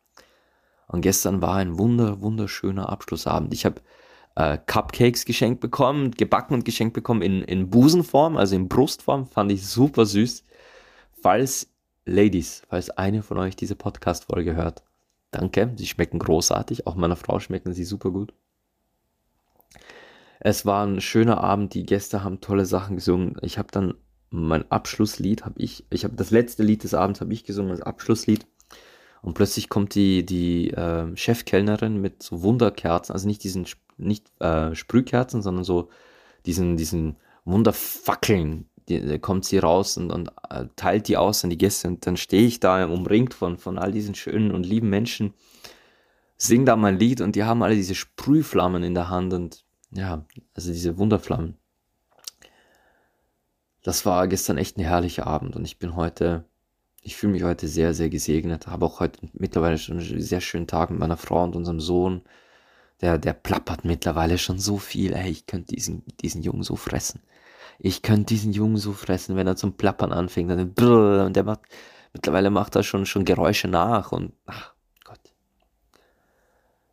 Und 0.86 1.00
gestern 1.00 1.40
war 1.40 1.56
ein 1.56 1.78
wunder, 1.78 2.20
wunderschöner 2.20 2.90
Abschlussabend. 2.90 3.54
Ich 3.54 3.64
habe 3.64 3.80
äh, 4.34 4.58
Cupcakes 4.66 5.24
geschenkt 5.24 5.60
bekommen, 5.60 6.10
gebacken 6.10 6.52
und 6.52 6.66
geschenkt 6.66 6.92
bekommen 6.92 7.22
in, 7.22 7.40
in 7.42 7.70
Busenform, 7.70 8.36
also 8.36 8.54
in 8.54 8.68
Brustform, 8.68 9.26
fand 9.26 9.50
ich 9.50 9.66
super 9.66 10.04
süß. 10.04 10.44
Falls 11.22 11.73
Ladies, 12.06 12.62
falls 12.68 12.90
eine 12.90 13.22
von 13.22 13.38
euch 13.38 13.56
diese 13.56 13.76
Podcast-Folge 13.76 14.54
hört, 14.54 14.82
danke. 15.30 15.72
Sie 15.76 15.86
schmecken 15.86 16.18
großartig. 16.18 16.86
Auch 16.86 16.96
meiner 16.96 17.16
Frau 17.16 17.40
schmecken 17.40 17.72
sie 17.72 17.84
super 17.84 18.10
gut. 18.10 18.34
Es 20.38 20.66
war 20.66 20.86
ein 20.86 21.00
schöner 21.00 21.42
Abend. 21.42 21.72
Die 21.72 21.86
Gäste 21.86 22.22
haben 22.22 22.42
tolle 22.42 22.66
Sachen 22.66 22.96
gesungen. 22.96 23.36
Ich 23.40 23.56
habe 23.56 23.68
dann 23.70 23.94
mein 24.28 24.70
Abschlusslied, 24.70 25.46
habe 25.46 25.62
ich, 25.62 25.86
ich 25.88 26.04
habe 26.04 26.16
das 26.16 26.30
letzte 26.30 26.62
Lied 26.62 26.84
des 26.84 26.92
Abends 26.92 27.22
habe 27.22 27.32
ich 27.32 27.44
gesungen, 27.44 27.70
das 27.70 27.80
Abschlusslied. 27.80 28.46
Und 29.22 29.32
plötzlich 29.32 29.70
kommt 29.70 29.94
die, 29.94 30.26
die 30.26 30.72
äh, 30.72 31.16
Chefkellnerin 31.16 31.98
mit 31.98 32.22
so 32.22 32.42
Wunderkerzen, 32.42 33.14
also 33.14 33.26
nicht 33.26 33.42
diesen, 33.44 33.66
nicht 33.96 34.30
äh, 34.42 34.74
Sprühkerzen, 34.74 35.40
sondern 35.40 35.64
so 35.64 35.88
diesen, 36.44 36.76
diesen 36.76 37.16
Wunderfackeln, 37.46 38.68
die, 38.88 39.18
kommt 39.18 39.44
sie 39.44 39.58
raus 39.58 39.96
und, 39.96 40.10
und 40.10 40.30
äh, 40.50 40.66
teilt 40.76 41.08
die 41.08 41.16
aus 41.16 41.44
an 41.44 41.50
die 41.50 41.58
Gäste 41.58 41.88
und 41.88 42.06
dann 42.06 42.16
stehe 42.16 42.46
ich 42.46 42.60
da 42.60 42.84
umringt 42.86 43.34
von, 43.34 43.56
von 43.56 43.78
all 43.78 43.92
diesen 43.92 44.14
schönen 44.14 44.52
und 44.52 44.64
lieben 44.64 44.90
Menschen, 44.90 45.34
sing 46.36 46.64
da 46.66 46.76
mein 46.76 46.98
Lied 46.98 47.20
und 47.20 47.36
die 47.36 47.44
haben 47.44 47.62
alle 47.62 47.74
diese 47.74 47.94
Sprühflammen 47.94 48.82
in 48.82 48.94
der 48.94 49.08
Hand 49.08 49.32
und 49.32 49.64
ja, 49.90 50.24
also 50.54 50.72
diese 50.72 50.98
Wunderflammen. 50.98 51.56
Das 53.82 54.06
war 54.06 54.26
gestern 54.28 54.58
echt 54.58 54.78
ein 54.78 54.84
herrlicher 54.84 55.26
Abend 55.26 55.56
und 55.56 55.64
ich 55.64 55.78
bin 55.78 55.94
heute, 55.94 56.44
ich 57.02 57.16
fühle 57.16 57.32
mich 57.32 57.42
heute 57.42 57.68
sehr, 57.68 57.94
sehr 57.94 58.08
gesegnet, 58.08 58.66
habe 58.66 58.86
auch 58.86 59.00
heute 59.00 59.20
mittlerweile 59.32 59.78
schon 59.78 59.98
einen 59.98 60.20
sehr 60.20 60.40
schönen 60.40 60.66
Tag 60.66 60.90
mit 60.90 60.98
meiner 60.98 61.16
Frau 61.16 61.44
und 61.44 61.54
unserem 61.54 61.80
Sohn 61.80 62.22
der, 63.00 63.18
der 63.18 63.34
plappert 63.34 63.84
mittlerweile 63.84 64.38
schon 64.38 64.58
so 64.58 64.78
viel. 64.78 65.12
Ey, 65.12 65.30
ich 65.30 65.46
könnte 65.46 65.74
diesen, 65.74 66.04
diesen 66.22 66.42
Jungen 66.42 66.62
so 66.62 66.76
fressen. 66.76 67.20
Ich 67.78 68.02
könnte 68.02 68.26
diesen 68.26 68.52
Jungen 68.52 68.76
so 68.76 68.92
fressen, 68.92 69.36
wenn 69.36 69.46
er 69.46 69.56
zum 69.56 69.76
Plappern 69.76 70.12
anfängt. 70.12 70.50
Dann 70.50 70.74
brrr, 70.74 71.26
und 71.26 71.36
der 71.36 71.44
macht, 71.44 71.60
mittlerweile 72.12 72.50
macht 72.50 72.76
er 72.76 72.82
schon, 72.82 73.06
schon 73.06 73.24
Geräusche 73.24 73.68
nach 73.68 74.12
und, 74.12 74.32
ach 74.46 74.74
Gott. 75.04 75.20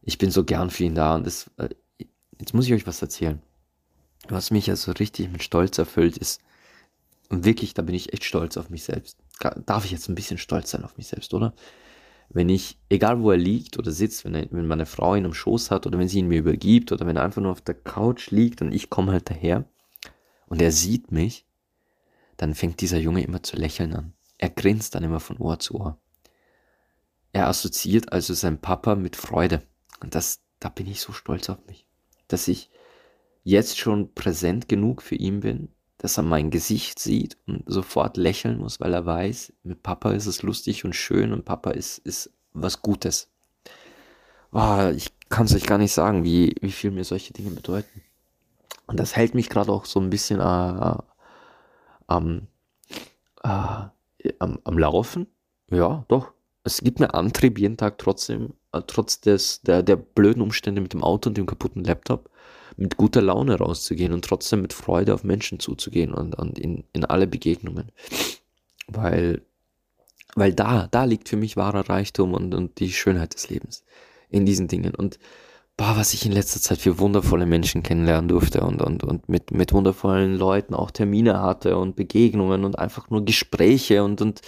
Ich 0.01 0.17
bin 0.17 0.31
so 0.31 0.43
gern 0.43 0.69
für 0.69 0.83
ihn 0.83 0.95
da 0.95 1.15
und 1.15 1.25
das, 1.25 1.49
äh, 1.57 1.69
jetzt 2.39 2.53
muss 2.53 2.65
ich 2.65 2.73
euch 2.73 2.87
was 2.87 3.01
erzählen. 3.01 3.41
Was 4.27 4.51
mich 4.51 4.69
also 4.69 4.91
richtig 4.91 5.31
mit 5.31 5.43
Stolz 5.43 5.77
erfüllt 5.77 6.17
ist, 6.17 6.41
und 7.29 7.45
wirklich, 7.45 7.73
da 7.73 7.81
bin 7.81 7.95
ich 7.95 8.11
echt 8.11 8.25
stolz 8.25 8.57
auf 8.57 8.69
mich 8.69 8.83
selbst. 8.83 9.17
Darf 9.65 9.85
ich 9.85 9.91
jetzt 9.91 10.09
ein 10.09 10.15
bisschen 10.15 10.37
stolz 10.37 10.71
sein 10.71 10.83
auf 10.83 10.97
mich 10.97 11.07
selbst, 11.07 11.33
oder? 11.33 11.53
wenn 12.33 12.49
ich, 12.49 12.77
egal 12.89 13.21
wo 13.21 13.31
er 13.31 13.37
liegt 13.37 13.77
oder 13.77 13.91
sitzt, 13.91 14.25
wenn, 14.25 14.35
er, 14.35 14.47
wenn 14.51 14.67
meine 14.67 14.85
Frau 14.85 15.15
ihn 15.15 15.25
am 15.25 15.33
Schoß 15.33 15.71
hat 15.71 15.85
oder 15.85 15.99
wenn 15.99 16.07
sie 16.07 16.19
ihn 16.19 16.27
mir 16.27 16.39
übergibt 16.39 16.91
oder 16.91 17.05
wenn 17.05 17.17
er 17.17 17.23
einfach 17.23 17.41
nur 17.41 17.51
auf 17.51 17.61
der 17.61 17.75
Couch 17.75 18.31
liegt 18.31 18.61
und 18.61 18.71
ich 18.71 18.89
komme 18.89 19.11
halt 19.11 19.29
daher 19.29 19.65
und 20.51 20.61
er 20.61 20.73
sieht 20.73 21.13
mich, 21.13 21.45
dann 22.35 22.55
fängt 22.55 22.81
dieser 22.81 22.97
Junge 22.97 23.23
immer 23.23 23.41
zu 23.41 23.55
lächeln 23.55 23.93
an. 23.95 24.13
Er 24.37 24.49
grinst 24.49 24.93
dann 24.93 25.03
immer 25.05 25.21
von 25.21 25.37
Ohr 25.37 25.59
zu 25.59 25.75
Ohr. 25.75 25.97
Er 27.31 27.47
assoziiert 27.47 28.11
also 28.11 28.33
seinen 28.33 28.57
Papa 28.57 28.95
mit 28.95 29.15
Freude. 29.15 29.61
Und 30.01 30.13
das, 30.13 30.41
da 30.59 30.67
bin 30.67 30.87
ich 30.87 30.99
so 30.99 31.13
stolz 31.13 31.49
auf 31.49 31.65
mich, 31.67 31.87
dass 32.27 32.49
ich 32.49 32.69
jetzt 33.45 33.79
schon 33.79 34.13
präsent 34.13 34.67
genug 34.67 35.01
für 35.01 35.15
ihn 35.15 35.39
bin, 35.39 35.69
dass 35.99 36.17
er 36.17 36.23
mein 36.23 36.51
Gesicht 36.51 36.99
sieht 36.99 37.37
und 37.47 37.63
sofort 37.65 38.17
lächeln 38.17 38.57
muss, 38.57 38.81
weil 38.81 38.93
er 38.93 39.05
weiß, 39.05 39.53
mit 39.63 39.83
Papa 39.83 40.11
ist 40.11 40.25
es 40.25 40.43
lustig 40.43 40.83
und 40.83 40.97
schön 40.97 41.31
und 41.31 41.45
Papa 41.45 41.71
ist, 41.71 41.99
ist 41.99 42.29
was 42.51 42.81
Gutes. 42.81 43.29
Oh, 44.51 44.91
ich 44.93 45.13
kann 45.29 45.45
es 45.45 45.55
euch 45.55 45.63
gar 45.63 45.77
nicht 45.77 45.93
sagen, 45.93 46.25
wie, 46.25 46.55
wie 46.59 46.73
viel 46.73 46.91
mir 46.91 47.05
solche 47.05 47.31
Dinge 47.31 47.51
bedeuten. 47.51 48.01
Und 48.91 48.99
das 48.99 49.15
hält 49.15 49.35
mich 49.35 49.49
gerade 49.49 49.71
auch 49.71 49.85
so 49.85 50.01
ein 50.01 50.09
bisschen 50.09 50.41
äh, 50.41 50.95
am, 52.07 52.47
äh, 53.41 53.85
am, 54.39 54.59
am 54.65 54.77
Laufen. 54.77 55.27
Ja, 55.69 56.03
doch. 56.09 56.33
Es 56.65 56.81
gibt 56.81 56.99
mir 56.99 57.13
Antrieb 57.13 57.57
jeden 57.57 57.77
Tag 57.77 57.97
trotzdem, 57.99 58.53
äh, 58.73 58.81
trotz 58.85 59.21
des, 59.21 59.61
der, 59.61 59.81
der 59.81 59.95
blöden 59.95 60.41
Umstände 60.41 60.81
mit 60.81 60.91
dem 60.91 61.05
Auto 61.05 61.29
und 61.29 61.37
dem 61.37 61.45
kaputten 61.45 61.85
Laptop 61.85 62.29
mit 62.75 62.97
guter 62.97 63.21
Laune 63.21 63.55
rauszugehen 63.55 64.11
und 64.11 64.25
trotzdem 64.25 64.61
mit 64.61 64.73
Freude 64.73 65.13
auf 65.13 65.23
Menschen 65.23 65.59
zuzugehen 65.59 66.13
und, 66.13 66.35
und 66.35 66.59
in, 66.59 66.83
in 66.91 67.05
alle 67.05 67.27
Begegnungen. 67.27 67.93
Weil, 68.87 69.41
weil 70.35 70.53
da, 70.53 70.87
da 70.91 71.05
liegt 71.05 71.29
für 71.29 71.37
mich 71.37 71.55
wahrer 71.55 71.87
Reichtum 71.87 72.33
und, 72.33 72.53
und 72.53 72.77
die 72.81 72.91
Schönheit 72.91 73.35
des 73.35 73.49
Lebens. 73.49 73.85
In 74.29 74.45
diesen 74.45 74.67
Dingen. 74.67 74.95
Und 74.95 75.17
boah, 75.81 75.97
was 75.97 76.13
ich 76.13 76.27
in 76.27 76.31
letzter 76.31 76.61
Zeit 76.61 76.77
für 76.77 76.99
wundervolle 76.99 77.47
Menschen 77.47 77.81
kennenlernen 77.81 78.27
durfte 78.27 78.61
und, 78.61 78.83
und, 78.83 79.03
und 79.03 79.27
mit, 79.27 79.49
mit 79.49 79.73
wundervollen 79.73 80.37
Leuten 80.37 80.75
auch 80.75 80.91
Termine 80.91 81.41
hatte 81.41 81.75
und 81.75 81.95
Begegnungen 81.95 82.65
und 82.65 82.77
einfach 82.77 83.09
nur 83.09 83.25
Gespräche 83.25 84.03
und, 84.03 84.21
und 84.21 84.41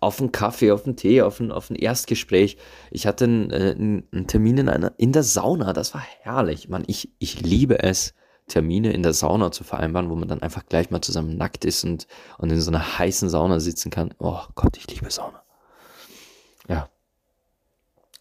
auf 0.00 0.20
einen 0.20 0.32
Kaffee, 0.32 0.70
auf 0.72 0.86
einen 0.86 0.96
Tee, 0.96 1.20
auf 1.20 1.38
ein, 1.38 1.52
auf 1.52 1.68
ein 1.68 1.76
Erstgespräch. 1.76 2.56
Ich 2.90 3.06
hatte 3.06 3.24
einen, 3.24 3.50
äh, 3.50 3.74
einen 3.76 4.26
Termin 4.26 4.56
in, 4.56 4.68
einer, 4.70 4.94
in 4.96 5.12
der 5.12 5.22
Sauna, 5.22 5.74
das 5.74 5.92
war 5.92 6.02
herrlich. 6.22 6.70
Man, 6.70 6.84
ich, 6.86 7.10
ich 7.18 7.42
liebe 7.42 7.82
es, 7.82 8.14
Termine 8.48 8.90
in 8.94 9.02
der 9.02 9.12
Sauna 9.12 9.52
zu 9.52 9.64
vereinbaren, 9.64 10.08
wo 10.08 10.16
man 10.16 10.28
dann 10.28 10.40
einfach 10.40 10.64
gleich 10.64 10.90
mal 10.90 11.02
zusammen 11.02 11.36
nackt 11.36 11.66
ist 11.66 11.84
und, 11.84 12.06
und 12.38 12.50
in 12.50 12.60
so 12.60 12.70
einer 12.70 12.98
heißen 12.98 13.28
Sauna 13.28 13.60
sitzen 13.60 13.90
kann. 13.90 14.14
Oh 14.18 14.40
Gott, 14.54 14.78
ich 14.78 14.86
liebe 14.88 15.10
Sauna. 15.10 15.42
Ja. 16.68 16.88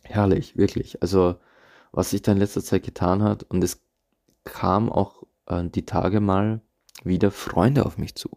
Herrlich, 0.04 0.58
wirklich. 0.58 1.02
Also, 1.02 1.38
was 1.92 2.12
sich 2.12 2.22
da 2.22 2.32
in 2.32 2.38
letzter 2.38 2.64
Zeit 2.64 2.84
getan 2.84 3.24
hat 3.24 3.44
und 3.44 3.64
es 3.64 3.82
kam 4.44 4.92
auch 4.92 5.24
äh, 5.48 5.64
die 5.64 5.86
Tage 5.86 6.20
mal 6.20 6.62
wieder 7.04 7.32
Freunde 7.32 7.86
auf 7.86 7.98
mich 7.98 8.16
zu. 8.16 8.30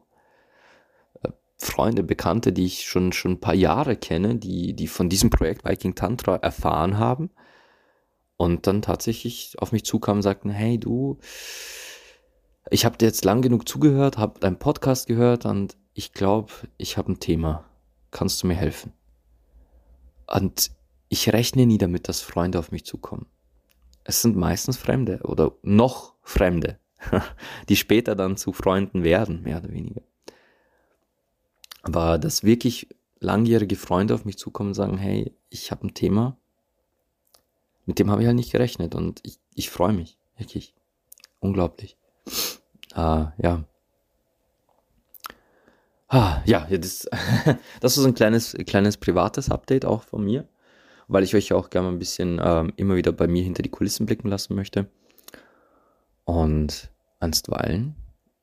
Freunde, 1.58 2.02
Bekannte, 2.02 2.52
die 2.52 2.66
ich 2.66 2.84
schon, 2.84 3.12
schon 3.12 3.32
ein 3.32 3.40
paar 3.40 3.54
Jahre 3.54 3.96
kenne, 3.96 4.36
die, 4.36 4.74
die 4.74 4.88
von 4.88 5.08
diesem 5.08 5.30
Projekt 5.30 5.64
Viking 5.64 5.94
Tantra 5.94 6.36
erfahren 6.36 6.98
haben 6.98 7.30
und 8.36 8.66
dann 8.66 8.82
tatsächlich 8.82 9.54
auf 9.58 9.70
mich 9.70 9.84
zukamen 9.84 10.18
und 10.18 10.22
sagten, 10.22 10.50
hey 10.50 10.78
du, 10.78 11.18
ich 12.70 12.84
habe 12.84 12.98
dir 12.98 13.06
jetzt 13.06 13.24
lang 13.24 13.42
genug 13.42 13.68
zugehört, 13.68 14.18
habe 14.18 14.40
deinen 14.40 14.58
Podcast 14.58 15.06
gehört 15.06 15.46
und 15.46 15.76
ich 15.94 16.12
glaube, 16.12 16.52
ich 16.78 16.96
habe 16.96 17.12
ein 17.12 17.20
Thema. 17.20 17.64
Kannst 18.10 18.42
du 18.42 18.46
mir 18.46 18.54
helfen? 18.54 18.92
Und 20.26 20.70
ich 21.08 21.32
rechne 21.32 21.66
nie 21.66 21.78
damit, 21.78 22.08
dass 22.08 22.20
Freunde 22.20 22.58
auf 22.58 22.72
mich 22.72 22.84
zukommen. 22.84 23.26
Es 24.04 24.22
sind 24.22 24.36
meistens 24.36 24.76
Fremde 24.76 25.20
oder 25.22 25.52
noch 25.62 26.14
Fremde, 26.22 26.78
die 27.68 27.76
später 27.76 28.14
dann 28.14 28.36
zu 28.36 28.52
Freunden 28.52 29.04
werden, 29.04 29.42
mehr 29.42 29.58
oder 29.58 29.72
weniger. 29.72 30.02
Aber 31.82 32.18
dass 32.18 32.44
wirklich 32.44 32.88
langjährige 33.20 33.76
Freunde 33.76 34.14
auf 34.14 34.24
mich 34.24 34.38
zukommen 34.38 34.70
und 34.70 34.74
sagen, 34.74 34.98
hey, 34.98 35.32
ich 35.50 35.70
habe 35.70 35.86
ein 35.86 35.94
Thema, 35.94 36.36
mit 37.86 37.98
dem 37.98 38.10
habe 38.10 38.22
ich 38.22 38.26
halt 38.26 38.36
nicht 38.36 38.52
gerechnet 38.52 38.94
und 38.94 39.20
ich, 39.22 39.38
ich 39.54 39.70
freue 39.70 39.92
mich, 39.92 40.16
wirklich. 40.36 40.74
Unglaublich. 41.40 41.96
Ah, 42.94 43.32
ja. 43.38 43.64
Ah, 46.08 46.42
ja, 46.44 46.66
das, 46.70 47.08
das 47.80 47.96
ist 47.96 48.04
ein 48.04 48.14
kleines, 48.14 48.56
kleines 48.66 48.96
privates 48.96 49.50
Update 49.50 49.84
auch 49.84 50.02
von 50.02 50.24
mir, 50.24 50.46
weil 51.12 51.24
ich 51.24 51.34
euch 51.34 51.52
auch 51.52 51.70
gerne 51.70 51.88
ein 51.88 51.98
bisschen 51.98 52.40
ähm, 52.42 52.72
immer 52.76 52.96
wieder 52.96 53.12
bei 53.12 53.26
mir 53.26 53.42
hinter 53.42 53.62
die 53.62 53.70
Kulissen 53.70 54.06
blicken 54.06 54.28
lassen 54.28 54.54
möchte. 54.54 54.88
Und 56.24 56.90
einstweilen 57.20 57.94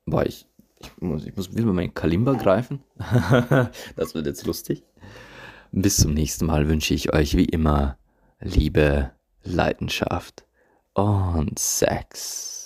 war 0.05 0.25
ich 0.25 0.49
ich 0.79 0.91
muss, 1.01 1.25
ich 1.25 1.35
muss 1.35 1.55
wieder 1.55 1.65
meinen 1.65 1.93
Kalimba 1.93 2.33
greifen. 2.33 2.83
das 3.95 4.15
wird 4.15 4.25
jetzt 4.25 4.45
lustig. 4.45 4.83
Bis 5.71 5.97
zum 5.97 6.13
nächsten 6.13 6.45
Mal 6.45 6.67
wünsche 6.67 6.93
ich 6.93 7.13
euch 7.13 7.35
wie 7.35 7.45
immer 7.45 7.97
Liebe, 8.39 9.11
Leidenschaft 9.43 10.45
und 10.93 11.59
Sex. 11.59 12.58